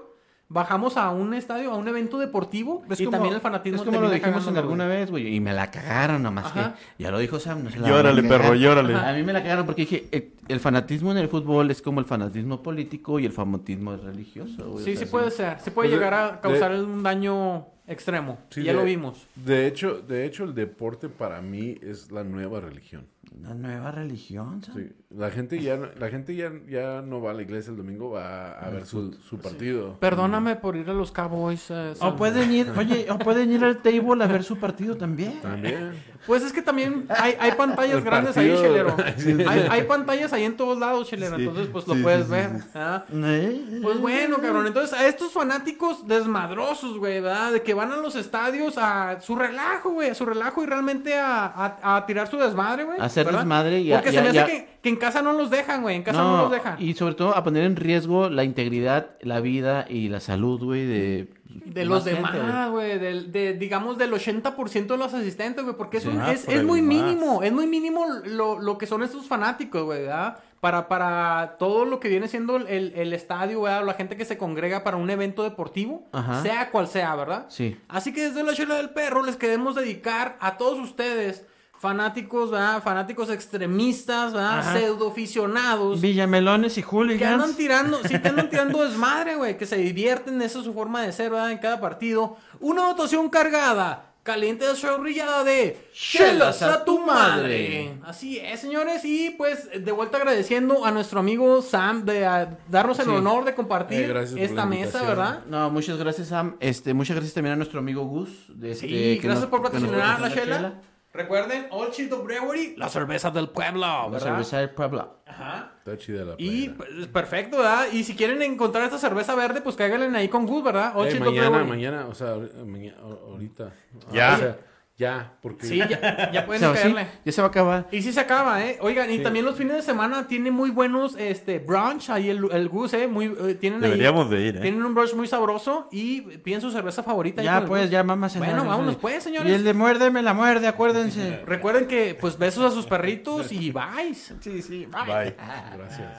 [0.53, 3.79] bajamos a un estadio, a un evento deportivo Es y como- también el fanatismo.
[3.79, 5.35] Es como lo dijimos en alguna vez, güey.
[5.35, 6.75] Y me la cagaron nomás Ajá.
[6.99, 7.03] que.
[7.03, 8.95] Ya lo dijo Sam, no se la Llórale, perro, llórale.
[8.95, 12.01] A mí me la cagaron porque dije, el, el fanatismo en el fútbol es como
[12.01, 14.83] el fanatismo político y el fanatismo religioso, güey.
[14.83, 15.57] O Sí, sea, sí puede ser.
[15.61, 18.39] Sí puede Pues de- llegar a de- causar un daño extremo.
[18.51, 19.27] Sí, ya de- lo vimos.
[19.37, 23.07] De hecho, de hecho, el deporte para mí es la nueva religión.
[23.39, 24.75] Una nueva religión, Sam.
[24.77, 27.79] Sí, la gente ya, no- la gente ya, ya no va a la iglesia el
[27.79, 29.97] domingo, va a, ver su, su partido.
[29.99, 31.71] Perdóname por ir a los Cowboys.
[31.71, 35.41] eh, O pueden ir, oye, o pueden ir al table a ver su partido también.
[35.41, 35.93] También.
[36.27, 38.97] Pues es que también hay, hay pantallas El grandes partido- ahí, Chelero.
[39.17, 39.37] Sí.
[39.49, 41.37] Hay, hay pantallas ahí en todos lados, Chelero.
[41.37, 42.51] Sí, Entonces, pues lo sí, puedes sí, ver.
[42.61, 43.05] sí, ¿ah?
[43.11, 43.79] ¿Eh?
[43.83, 44.67] Pues bueno, cabrón.
[44.67, 47.53] Entonces, a estos fanáticos desmadrosos, güey, ¿verdad?
[47.53, 51.17] De que van a los estadios a su relajo, güey, a su relajo y realmente
[51.19, 53.01] a, a- a tirar su desmadre, güey.
[53.01, 53.41] A hacer ¿verdad?
[53.41, 55.51] desmadre y a- Porque y se me hace a- que, que en casa no los
[55.51, 55.97] dejan, güey.
[55.97, 56.77] En casa no, No, los dejan.
[56.83, 60.87] y sobre todo a poner en riesgo la integridad, la vida y la salud, güey,
[60.87, 61.29] de...
[61.67, 66.09] De los demás, güey, de, digamos del 80% de los asistentes, güey, porque es, Sí.
[66.09, 66.89] un- Ah, es, por es muy más.
[66.97, 70.39] mínimo, es muy mínimo lo, lo que son estos fanáticos, güey, ¿verdad?
[70.63, 74.39] Para, para todo lo que viene siendo el, el estadio, güey, la gente que se
[74.39, 76.41] congrega para un evento deportivo, Ajá.
[76.41, 77.47] sea cual sea, ¿verdad?
[77.49, 77.77] Sí.
[77.89, 81.45] Así que desde la chela del perro les queremos dedicar a todos ustedes,
[81.83, 82.81] fanáticos, ¿verdad?
[82.81, 84.73] Fanáticos extremistas, ¿verdad?
[84.73, 86.01] Pseudoaficionados.
[86.01, 87.57] Villamelones y Que andan hooligans.
[87.57, 89.59] tirando, sí, que andan tirando desmadre, güey.
[89.59, 91.51] Que se divierten, esa es su forma de ser, ¿verdad?
[91.51, 92.37] En cada partido.
[92.61, 97.95] Una votación cargada, caliente de chorrillada de Chelas a tu madre.
[98.05, 99.05] Así es, señores.
[99.05, 103.11] Y pues, de vuelta agradeciendo a nuestro amigo Sam de a, darnos el Sí.
[103.11, 105.03] honor de compartir Eh, esta mesa.
[105.03, 105.45] ¿verdad?
[105.49, 106.57] No, muchas gracias, Sam.
[106.61, 108.31] Este, muchas gracias también a nuestro amigo Gus.
[108.49, 110.75] de Sí, este, que gracias nos- por patrocinar la chela.
[111.13, 114.29] Recuerden, Old Chito Brewery, la cerveza del pueblo, La ¿verdad?
[114.29, 115.19] cerveza del pueblo.
[115.27, 115.73] Ajá.
[115.79, 116.75] Está chida la Y playera.
[116.97, 117.87] pues, perfecto, ¿verdad?
[117.93, 120.97] Y si quieren encontrar esta cerveza verde, pues cáiganle ahí con Gus, ¿verdad?
[120.97, 121.69] Old Eh, Chito mañana, Brewery.
[121.69, 123.73] mañana, o sea, mañana, ahorita.
[124.11, 124.35] Ya.
[124.35, 124.57] O sea,
[124.97, 125.67] ya, porque...
[125.67, 127.11] Sí, ya, ya pueden O sea, sí, caerle.
[127.25, 127.89] ya se va a acabar.
[127.91, 128.79] Y sí se acaba, ¿eh?
[128.81, 132.69] Oigan, y también los fines de semana tiene muy buenos este brunch ahí el, el
[132.69, 133.09] Gus, ¿eh?
[133.09, 134.61] Muy, eh, tienen ahí- Deberíamos de ir, ¿eh?
[134.61, 137.43] Tienen un brunch muy sabroso y piden su cerveza favorita.
[137.43, 138.49] Ya, pues, ya a cenar.
[138.51, 139.51] Bueno, vámonos pues, señores.
[139.51, 141.43] Y el de muerde me la muerde, acuérdense.
[141.47, 144.15] Recuerden que, pues, besos a sus perritos y bye.
[144.15, 145.35] Sí, sí, Bye.
[145.77, 146.19] Gracias.